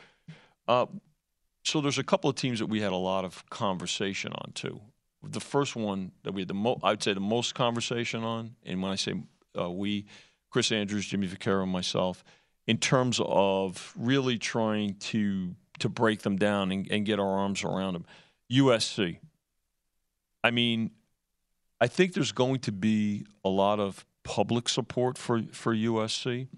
so 1.64 1.80
there's 1.80 1.98
a 1.98 2.04
couple 2.04 2.30
of 2.30 2.36
teams 2.36 2.58
that 2.58 2.66
we 2.66 2.80
had 2.80 2.92
a 2.92 2.96
lot 2.96 3.24
of 3.24 3.48
conversation 3.50 4.32
on 4.32 4.52
too. 4.52 4.80
The 5.22 5.40
first 5.40 5.76
one 5.76 6.12
that 6.22 6.32
we 6.32 6.42
had 6.42 6.48
the 6.48 6.54
mo- 6.54 6.80
I 6.82 6.90
would 6.90 7.02
say 7.02 7.12
the 7.12 7.20
most 7.20 7.54
conversation 7.54 8.24
on, 8.24 8.56
and 8.64 8.82
when 8.82 8.90
I 8.90 8.94
say 8.94 9.14
uh, 9.58 9.70
we, 9.70 10.06
Chris 10.50 10.72
Andrews, 10.72 11.06
Jimmy 11.06 11.28
Vaccaro, 11.28 11.62
and 11.62 11.72
myself, 11.72 12.24
in 12.66 12.78
terms 12.78 13.20
of 13.24 13.92
really 13.96 14.38
trying 14.38 14.94
to 14.94 15.54
to 15.80 15.88
break 15.88 16.22
them 16.22 16.36
down 16.36 16.70
and, 16.70 16.86
and 16.90 17.04
get 17.04 17.18
our 17.18 17.38
arms 17.38 17.64
around 17.64 17.94
them. 17.94 18.04
USC. 18.52 19.18
I 20.44 20.50
mean, 20.50 20.90
I 21.80 21.86
think 21.86 22.14
there's 22.14 22.32
going 22.32 22.60
to 22.60 22.72
be 22.72 23.26
a 23.44 23.48
lot 23.48 23.80
of 23.80 24.04
public 24.22 24.68
support 24.68 25.18
for 25.18 25.42
for 25.52 25.74
USC, 25.74 26.48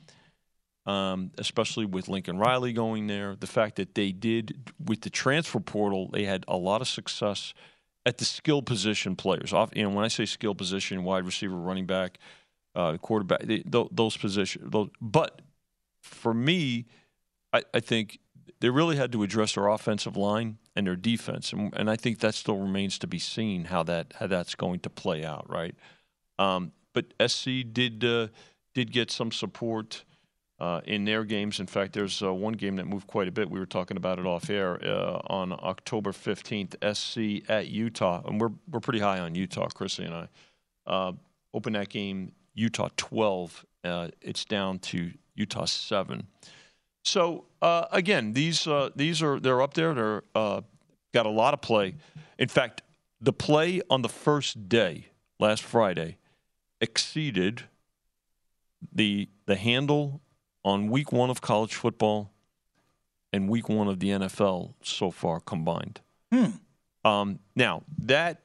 um, 0.87 1.31
especially 1.39 1.87
with 1.87 2.09
Lincoln 2.09 2.39
Riley 2.39 2.73
going 2.73 3.07
there. 3.07 3.37
The 3.37 3.47
fact 3.47 3.77
that 3.77 3.95
they 3.95 4.13
did 4.13 4.73
with 4.85 5.03
the 5.03 5.11
transfer 5.11 5.61
portal, 5.61 6.09
they 6.13 6.25
had 6.25 6.45
a 6.49 6.57
lot 6.57 6.81
of 6.81 6.89
success 6.89 7.55
at 8.05 8.19
the 8.19 8.25
skill 8.25 8.63
position 8.63 9.15
players. 9.15 9.53
Off, 9.53 9.75
know, 9.85 9.91
when 9.91 10.05
I 10.05 10.09
say 10.09 10.27
skill 10.27 10.55
position, 10.55 11.05
wide 11.05 11.25
receiver, 11.25 11.55
running 11.55 11.87
back, 11.87 12.19
uh, 12.75 12.97
quarterback, 12.99 13.43
they, 13.43 13.59
th- 13.59 13.89
those 13.93 14.17
positions. 14.17 14.75
But 15.01 15.43
for 16.01 16.35
me, 16.35 16.87
I, 17.53 17.63
I 17.73 17.81
think 17.81 18.19
they 18.61 18.71
really 18.71 18.97
had 18.97 19.13
to 19.13 19.23
address 19.23 19.55
their 19.55 19.69
offensive 19.69 20.17
line 20.17 20.59
and 20.75 20.87
their 20.87 20.97
defense, 20.97 21.53
and, 21.53 21.73
and 21.77 21.91
I 21.91 21.97
think 21.97 22.21
that 22.21 22.35
still 22.35 22.59
remains 22.59 22.99
to 23.01 23.07
be 23.07 23.19
seen 23.19 23.67
how 23.67 23.83
that 23.85 24.15
how 24.19 24.27
that's 24.27 24.55
going 24.55 24.81
to 24.81 24.91
play 24.91 25.25
out, 25.25 25.49
right? 25.49 25.75
Um, 26.39 26.73
but 26.93 27.13
SC 27.25 27.65
did 27.73 28.05
uh, 28.05 28.29
did 28.75 28.91
get 28.91 29.11
some 29.11 29.33
support 29.33 30.05
uh, 30.63 30.81
in 30.85 31.05
their 31.05 31.25
games. 31.25 31.59
In 31.59 31.67
fact, 31.67 31.93
there's 31.93 32.23
uh, 32.23 32.33
one 32.33 32.53
game 32.53 32.77
that 32.77 32.87
moved 32.87 33.09
quite 33.09 33.27
a 33.27 33.33
bit. 33.33 33.51
We 33.51 33.59
were 33.59 33.67
talking 33.67 33.97
about 33.97 34.21
it 34.21 34.27
off 34.27 34.49
air 34.49 34.79
uh, 34.87 35.21
on 35.27 35.53
October 35.53 36.13
15th. 36.13 36.77
SC 36.95 37.51
at 37.51 37.67
Utah, 37.67 38.23
and 38.25 38.41
we're 38.41 38.53
we're 38.71 38.79
pretty 38.79 39.01
high 39.01 39.19
on 39.19 39.35
Utah, 39.35 39.67
Chrissy 39.67 40.05
and 40.05 40.15
I. 40.15 40.29
Uh, 40.87 41.13
open 41.53 41.73
that 41.73 41.89
game, 41.89 42.31
Utah 42.55 42.91
12. 42.97 43.67
Uh, 43.83 44.09
it's 44.21 44.45
down 44.45 44.79
to 44.79 45.11
Utah 45.35 45.65
seven. 45.65 46.29
So 47.05 47.47
uh, 47.61 47.87
again, 47.91 48.33
these 48.33 48.69
these 48.95 49.21
are 49.21 49.41
they're 49.41 49.63
up 49.63 49.75
there. 49.75 49.95
They're 49.95 50.23
got 50.33 51.27
a 51.27 51.31
lot 51.31 51.55
of 51.55 51.61
play. 51.61 51.97
In 52.39 52.49
fact, 52.49 52.83
the 53.21 53.33
play 53.33 53.83
on 53.91 54.03
the 54.03 54.09
first 54.09 54.69
day 54.69 55.07
last 55.41 55.65
Friday 55.65 56.19
exceeded 56.81 57.65
the 58.93 59.29
the 59.47 59.57
handle 59.57 60.21
on 60.65 60.89
week 60.89 61.13
one 61.13 61.31
of 61.31 61.41
college 61.41 61.75
football 61.75 62.31
and 63.33 63.49
week 63.49 63.69
one 63.69 63.89
of 63.89 64.01
the 64.01 64.09
NFL 64.09 64.75
so 64.83 65.11
far 65.11 65.41
combined. 65.41 66.01
Hmm. 66.33 66.51
Um, 67.05 67.39
now 67.57 67.83
that 67.99 68.43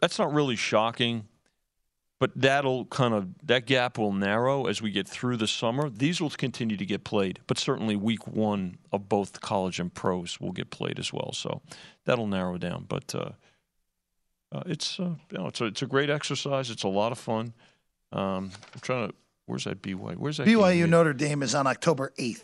that's 0.00 0.18
not 0.18 0.32
really 0.32 0.56
shocking, 0.56 1.26
but 2.18 2.30
that'll 2.34 2.84
kind 2.86 3.14
of 3.14 3.28
that 3.46 3.66
gap 3.66 3.98
will 3.98 4.12
narrow 4.12 4.66
as 4.66 4.80
we 4.80 4.90
get 4.90 5.08
through 5.08 5.36
the 5.36 5.46
summer. 5.46 5.90
These 5.90 6.20
will 6.20 6.30
continue 6.30 6.76
to 6.76 6.86
get 6.86 7.04
played, 7.04 7.40
but 7.46 7.58
certainly 7.58 7.96
week 7.96 8.26
one 8.26 8.78
of 8.92 9.08
both 9.08 9.40
college 9.40 9.78
and 9.78 9.92
pros 9.92 10.40
will 10.40 10.52
get 10.52 10.70
played 10.70 10.98
as 10.98 11.12
well. 11.12 11.32
So 11.32 11.62
that'll 12.04 12.26
narrow 12.26 12.58
down. 12.58 12.86
But 12.88 13.14
uh, 13.14 13.30
uh, 14.52 14.62
it's 14.66 14.98
uh, 14.98 15.14
you 15.30 15.38
know 15.38 15.46
it's 15.46 15.60
a, 15.60 15.66
it's 15.66 15.82
a 15.82 15.86
great 15.86 16.10
exercise. 16.10 16.70
It's 16.70 16.84
a 16.84 16.88
lot 16.88 17.12
of 17.12 17.18
fun. 17.18 17.52
Um, 18.12 18.50
I'm 18.74 18.80
trying 18.80 19.08
to. 19.08 19.14
Where's 19.48 19.64
that 19.64 19.82
BYU? 19.82 20.16
Where's 20.16 20.36
that? 20.36 20.44
game 20.46 20.58
BYU 20.58 20.70
again? 20.72 20.90
Notre 20.90 21.12
Dame 21.14 21.42
is 21.42 21.54
on 21.54 21.66
October 21.66 22.12
8th. 22.18 22.42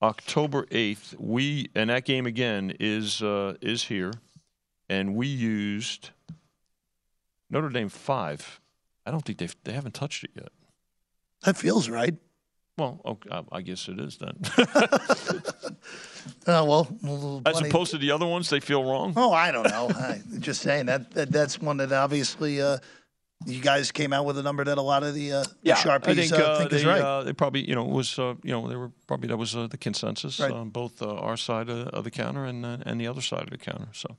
October 0.00 0.66
eighth. 0.70 1.14
We 1.18 1.70
and 1.74 1.90
that 1.90 2.04
game 2.04 2.26
again 2.26 2.72
is 2.78 3.20
uh, 3.20 3.54
is 3.60 3.84
here, 3.84 4.12
and 4.88 5.16
we 5.16 5.26
used 5.26 6.10
Notre 7.50 7.68
Dame 7.68 7.88
five. 7.88 8.60
I 9.04 9.10
don't 9.10 9.24
think 9.24 9.38
they've 9.38 9.56
they 9.64 9.72
haven't 9.72 9.94
touched 9.94 10.22
it 10.24 10.30
yet. 10.36 10.50
That 11.42 11.56
feels 11.56 11.88
right. 11.88 12.14
Well, 12.76 13.00
okay, 13.04 13.28
I- 13.50 13.62
guess 13.62 13.88
it 13.88 13.98
is 13.98 14.18
then. 14.18 14.38
Uh, 16.46 16.64
well, 16.66 17.42
As 17.44 17.60
opposed 17.60 17.90
to 17.90 17.98
the 17.98 18.10
other 18.10 18.26
ones, 18.26 18.48
they 18.48 18.60
feel 18.60 18.84
wrong. 18.84 19.12
Oh, 19.16 19.32
I 19.32 19.50
don't 19.50 19.68
know. 19.68 19.90
I, 19.94 20.20
just 20.38 20.62
saying 20.62 20.86
that, 20.86 21.10
that 21.12 21.30
that's 21.30 21.60
one 21.60 21.76
that 21.78 21.92
obviously 21.92 22.60
uh, 22.62 22.78
you 23.46 23.60
guys 23.60 23.92
came 23.92 24.12
out 24.12 24.24
with 24.24 24.36
a 24.38 24.42
number 24.42 24.64
that 24.64 24.78
a 24.78 24.82
lot 24.82 25.02
of 25.02 25.14
the, 25.14 25.32
uh, 25.32 25.44
the 25.62 25.70
sharpies 25.72 26.08
I 26.08 26.14
think, 26.14 26.32
uh, 26.32 26.36
uh, 26.36 26.58
think 26.58 26.70
they, 26.70 26.76
is 26.78 26.84
right. 26.84 27.00
uh, 27.00 27.22
they 27.22 27.32
probably, 27.32 27.68
you 27.68 27.74
know, 27.74 27.84
was 27.84 28.18
uh, 28.18 28.34
you 28.42 28.50
know 28.52 28.68
they 28.68 28.76
were 28.76 28.90
probably 29.06 29.28
that 29.28 29.36
was 29.36 29.54
uh, 29.54 29.66
the 29.68 29.78
consensus 29.78 30.40
Right. 30.40 30.50
on 30.50 30.70
both 30.70 31.00
uh, 31.02 31.14
our 31.14 31.36
side 31.36 31.70
of, 31.70 32.04
the 32.04 32.10
counter 32.10 32.44
and 32.44 32.66
uh, 32.66 32.78
and 32.84 33.00
the 33.00 33.06
other 33.06 33.20
side 33.22 33.42
of 33.42 33.50
the 33.50 33.58
counter. 33.58 33.88
So 33.92 34.16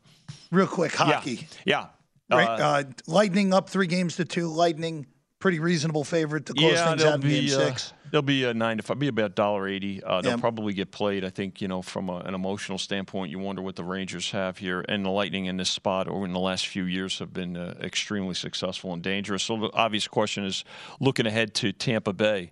Real 0.51 0.67
quick, 0.67 0.93
hockey. 0.95 1.47
yeah, 1.65 1.87
Right? 2.29 2.47
Uh, 2.47 2.63
Uh, 2.63 2.83
Lightning 3.07 3.53
up 3.53 3.69
three 3.69 3.87
games 3.87 4.15
to 4.17 4.25
two. 4.25 4.47
Lightning, 4.47 5.05
pretty 5.39 5.59
reasonable 5.59 6.03
favorite 6.03 6.45
to 6.47 6.53
close 6.53 6.73
yeah, 6.73 6.89
things 6.89 7.03
out 7.03 7.15
in 7.15 7.21
be 7.21 7.47
game 7.47 7.59
uh, 7.59 7.65
six. 7.65 7.93
they'll 8.11 8.21
be 8.21 8.43
a 8.43 8.53
nine 8.53 8.77
to 8.77 8.83
five, 8.83 8.99
be 8.99 9.07
about 9.07 9.35
dollar 9.35 9.67
eighty. 9.67 10.03
Uh, 10.03 10.21
they'll 10.21 10.31
Yeah. 10.33 10.37
probably 10.37 10.73
get 10.73 10.91
played. 10.91 11.23
I 11.23 11.29
think 11.29 11.61
you 11.61 11.67
know 11.67 11.81
from 11.81 12.09
a, 12.09 12.17
an 12.17 12.33
emotional 12.33 12.77
standpoint, 12.77 13.31
you 13.31 13.39
wonder 13.39 13.61
what 13.61 13.75
the 13.75 13.83
Rangers 13.83 14.31
have 14.31 14.57
here, 14.57 14.83
and 14.89 15.05
the 15.05 15.09
Lightning 15.09 15.45
in 15.45 15.57
this 15.57 15.69
spot 15.69 16.07
over 16.07 16.25
in 16.25 16.33
the 16.33 16.39
last 16.39 16.67
few 16.67 16.83
years 16.83 17.19
have 17.19 17.33
been 17.33 17.55
uh, 17.57 17.75
extremely 17.81 18.33
successful 18.35 18.93
and 18.93 19.01
dangerous. 19.01 19.43
So 19.43 19.57
the 19.57 19.71
obvious 19.73 20.07
question 20.07 20.43
is 20.43 20.63
looking 20.99 21.25
ahead 21.25 21.53
to 21.55 21.71
Tampa 21.71 22.11
Bay, 22.13 22.51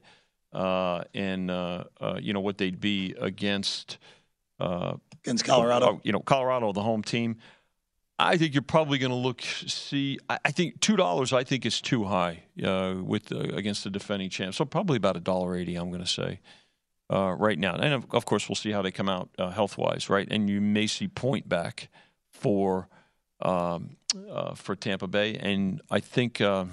uh, 0.54 1.04
and 1.14 1.52
uh, 1.52 1.84
uh, 2.00 2.20
you 2.22 2.34
know 2.34 2.42
what 2.42 2.58
they'd 2.58 2.80
be 2.80 3.14
against. 3.20 3.98
Uh, 4.60 4.96
Against 5.24 5.44
Colorado. 5.46 5.96
uh, 5.96 6.00
you 6.04 6.14
know, 6.14 6.20
Colorado, 6.22 6.72
the 6.72 6.82
home 6.82 7.04
team. 7.04 7.38
I 8.20 8.38
think 8.38 8.53
you're 8.55 8.63
probably 8.63 8.97
going 8.97 9.11
to 9.11 9.15
look 9.15 9.41
see. 9.41 10.18
I, 10.30 10.51
think 10.51 10.80
two 10.80 10.95
dollars. 10.95 11.34
I 11.34 11.43
think 11.43 11.65
is 11.65 11.80
too 11.82 12.05
high 12.05 12.43
uh, 12.63 12.95
with 13.03 13.32
uh, 13.32 13.39
against 13.39 13.84
the 13.84 13.89
defending 13.91 14.30
champ. 14.30 14.55
So 14.55 14.65
probably 14.65 14.97
about 14.97 15.15
a 15.15 15.20
dollar 15.20 15.55
eighty. 15.55 15.76
I'm 15.76 15.89
going 15.89 16.03
to 16.03 16.09
say 16.09 16.39
uh, 17.13 17.36
right 17.38 17.59
now, 17.59 17.76
and 17.76 17.93
of, 17.93 18.05
of 18.11 18.26
course 18.26 18.49
we'll 18.49 18.55
see 18.55 18.72
how 18.72 18.82
they 18.82 18.91
come 18.91 19.07
out 19.07 19.30
uh, 19.38 19.51
health 19.51 19.78
wise, 19.78 20.09
right? 20.09 20.28
And 20.30 20.49
you 20.49 20.61
may 20.61 20.88
see 20.88 21.07
point 21.07 21.47
back 21.47 21.89
for 22.32 22.88
um, 23.41 23.97
uh, 24.32 24.55
for 24.55 24.76
Tampa 24.76 25.07
Bay, 25.07 25.36
and 25.36 25.82
I 25.91 25.99
think. 25.99 26.41
Uh, 26.41 26.65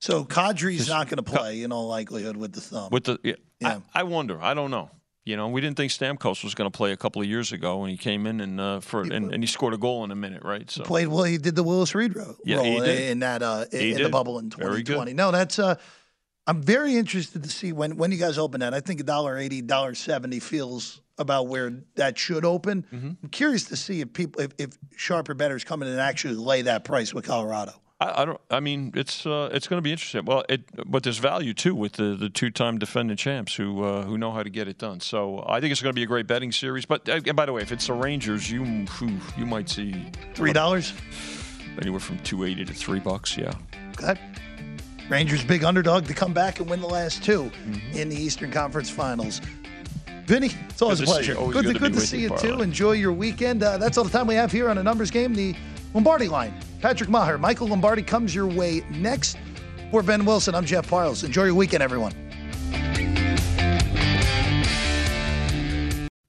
So 0.00 0.24
Kadri's 0.24 0.88
not 0.88 1.06
going 1.08 1.22
to 1.22 1.22
play 1.22 1.62
in 1.62 1.70
all 1.70 1.86
likelihood 1.86 2.36
with 2.36 2.52
the 2.52 2.60
thumb. 2.60 2.88
with 2.90 3.04
the, 3.04 3.20
yeah, 3.22 3.34
Yeah. 3.60 3.78
I, 3.94 4.00
I 4.00 4.02
wonder. 4.02 4.42
I 4.42 4.52
don't 4.52 4.72
know. 4.72 4.90
You 5.24 5.36
know, 5.36 5.48
we 5.48 5.60
didn't 5.60 5.76
think 5.76 5.92
Stamkos 5.92 6.42
was 6.42 6.54
going 6.54 6.68
to 6.70 6.76
play 6.76 6.90
a 6.90 6.96
couple 6.96 7.22
of 7.22 7.28
years 7.28 7.52
ago 7.52 7.78
when 7.78 7.90
he 7.90 7.96
came 7.96 8.26
in 8.26 8.40
and 8.40 8.60
uh, 8.60 8.80
for 8.80 9.02
and, 9.02 9.32
and 9.32 9.42
he 9.42 9.46
scored 9.46 9.72
a 9.72 9.78
goal 9.78 10.02
in 10.02 10.10
a 10.10 10.16
minute, 10.16 10.42
right? 10.42 10.68
So 10.68 10.82
Played 10.82 11.08
well. 11.08 11.22
He 11.22 11.38
did 11.38 11.54
the 11.54 11.62
Willis 11.62 11.94
Reed 11.94 12.16
ro- 12.16 12.36
Yeah, 12.44 12.62
he 12.62 12.80
did. 12.80 13.10
in 13.10 13.20
that 13.20 13.40
uh, 13.42 13.66
in, 13.70 13.80
He 13.80 13.92
in 13.92 14.02
the 14.02 14.08
bubble 14.08 14.38
in 14.40 14.50
2020. 14.50 15.12
No, 15.12 15.30
that's. 15.30 15.58
Uh, 15.58 15.76
I'm 16.48 16.60
very 16.60 16.96
interested 16.96 17.44
to 17.44 17.48
see 17.48 17.72
when 17.72 17.96
when 17.96 18.10
you 18.10 18.18
guys 18.18 18.36
open 18.36 18.60
that. 18.60 18.74
I 18.74 18.80
think 18.80 18.98
a 18.98 19.04
dollar 19.04 19.38
eighty, 19.38 19.62
dollar 19.62 19.94
seventy 19.94 20.40
feels 20.40 21.00
about 21.18 21.46
where 21.46 21.72
that 21.94 22.18
should 22.18 22.44
open. 22.44 22.84
Mm-hmm. 22.92 23.10
I'm 23.22 23.28
curious 23.30 23.64
to 23.66 23.76
see 23.76 24.00
if 24.00 24.12
people 24.12 24.40
if, 24.42 24.50
if 24.58 24.70
sharper 24.96 25.34
bettors 25.34 25.62
come 25.62 25.82
in 25.82 25.88
and 25.88 26.00
actually 26.00 26.34
lay 26.34 26.62
that 26.62 26.82
price 26.84 27.14
with 27.14 27.26
Colorado. 27.26 27.74
I, 28.02 28.22
I 28.22 28.24
don't. 28.24 28.40
I 28.50 28.60
mean, 28.60 28.92
it's 28.94 29.24
uh, 29.26 29.48
it's 29.52 29.68
going 29.68 29.78
to 29.78 29.82
be 29.82 29.92
interesting. 29.92 30.24
Well, 30.24 30.44
it 30.48 30.62
but 30.90 31.02
there's 31.02 31.18
value 31.18 31.54
too 31.54 31.74
with 31.74 31.92
the, 31.92 32.14
the 32.16 32.28
two 32.28 32.50
time 32.50 32.78
defending 32.78 33.16
champs 33.16 33.54
who 33.54 33.82
uh, 33.84 34.02
who 34.04 34.16
know 34.18 34.32
how 34.32 34.42
to 34.42 34.50
get 34.50 34.68
it 34.68 34.78
done. 34.78 35.00
So 35.00 35.44
I 35.48 35.60
think 35.60 35.72
it's 35.72 35.82
going 35.82 35.92
to 35.94 35.98
be 35.98 36.02
a 36.02 36.06
great 36.06 36.26
betting 36.26 36.52
series. 36.52 36.84
But 36.86 37.08
uh, 37.08 37.20
by 37.32 37.46
the 37.46 37.52
way, 37.52 37.62
if 37.62 37.72
it's 37.72 37.86
the 37.86 37.92
Rangers, 37.94 38.50
you 38.50 38.86
you 39.36 39.46
might 39.46 39.68
see 39.68 40.10
Three 40.34 40.52
dollars. 40.52 40.92
anywhere 41.80 42.00
from 42.00 42.18
two 42.20 42.44
eighty 42.44 42.64
to 42.64 42.74
three 42.74 43.00
bucks. 43.00 43.36
Yeah. 43.36 43.52
Okay. 44.00 44.18
Rangers 45.08 45.44
big 45.44 45.64
underdog 45.64 46.06
to 46.06 46.14
come 46.14 46.32
back 46.32 46.60
and 46.60 46.70
win 46.70 46.80
the 46.80 46.86
last 46.88 47.22
2 47.24 47.42
Mm-hmm. 47.42 47.98
in 47.98 48.08
the 48.08 48.16
Eastern 48.16 48.50
Conference 48.50 48.88
Finals. 48.88 49.40
Vinny, 50.24 50.50
it's 50.70 50.80
always 50.80 51.00
Good 51.00 51.08
a 51.08 51.10
pleasure. 51.12 51.34
good 51.34 51.52
good 51.52 51.64
to, 51.64 51.72
to 51.74 51.78
good 51.78 51.92
to 51.94 52.00
see 52.00 52.18
you, 52.22 52.30
you 52.30 52.38
too. 52.38 52.62
Enjoy 52.62 52.92
your 52.92 53.12
weekend. 53.12 53.62
Uh, 53.62 53.76
that's 53.76 53.98
all 53.98 54.04
the 54.04 54.10
time 54.10 54.26
we 54.26 54.36
have 54.36 54.50
here 54.52 54.70
on 54.70 54.78
a 54.78 54.82
numbers 54.82 55.10
game. 55.10 55.34
The 55.34 55.54
Lombardi 55.94 56.28
line. 56.28 56.54
Patrick 56.80 57.10
Meagher, 57.10 57.38
Michael 57.38 57.68
Lombardi 57.68 58.02
comes 58.02 58.34
your 58.34 58.46
way 58.46 58.84
next. 58.90 59.36
For 59.90 60.02
Ben 60.02 60.24
Wilson, 60.24 60.54
I'm 60.54 60.64
Jeff 60.64 60.88
Parles. 60.88 61.22
Enjoy 61.22 61.44
your 61.44 61.54
weekend, 61.54 61.82
everyone. 61.82 62.21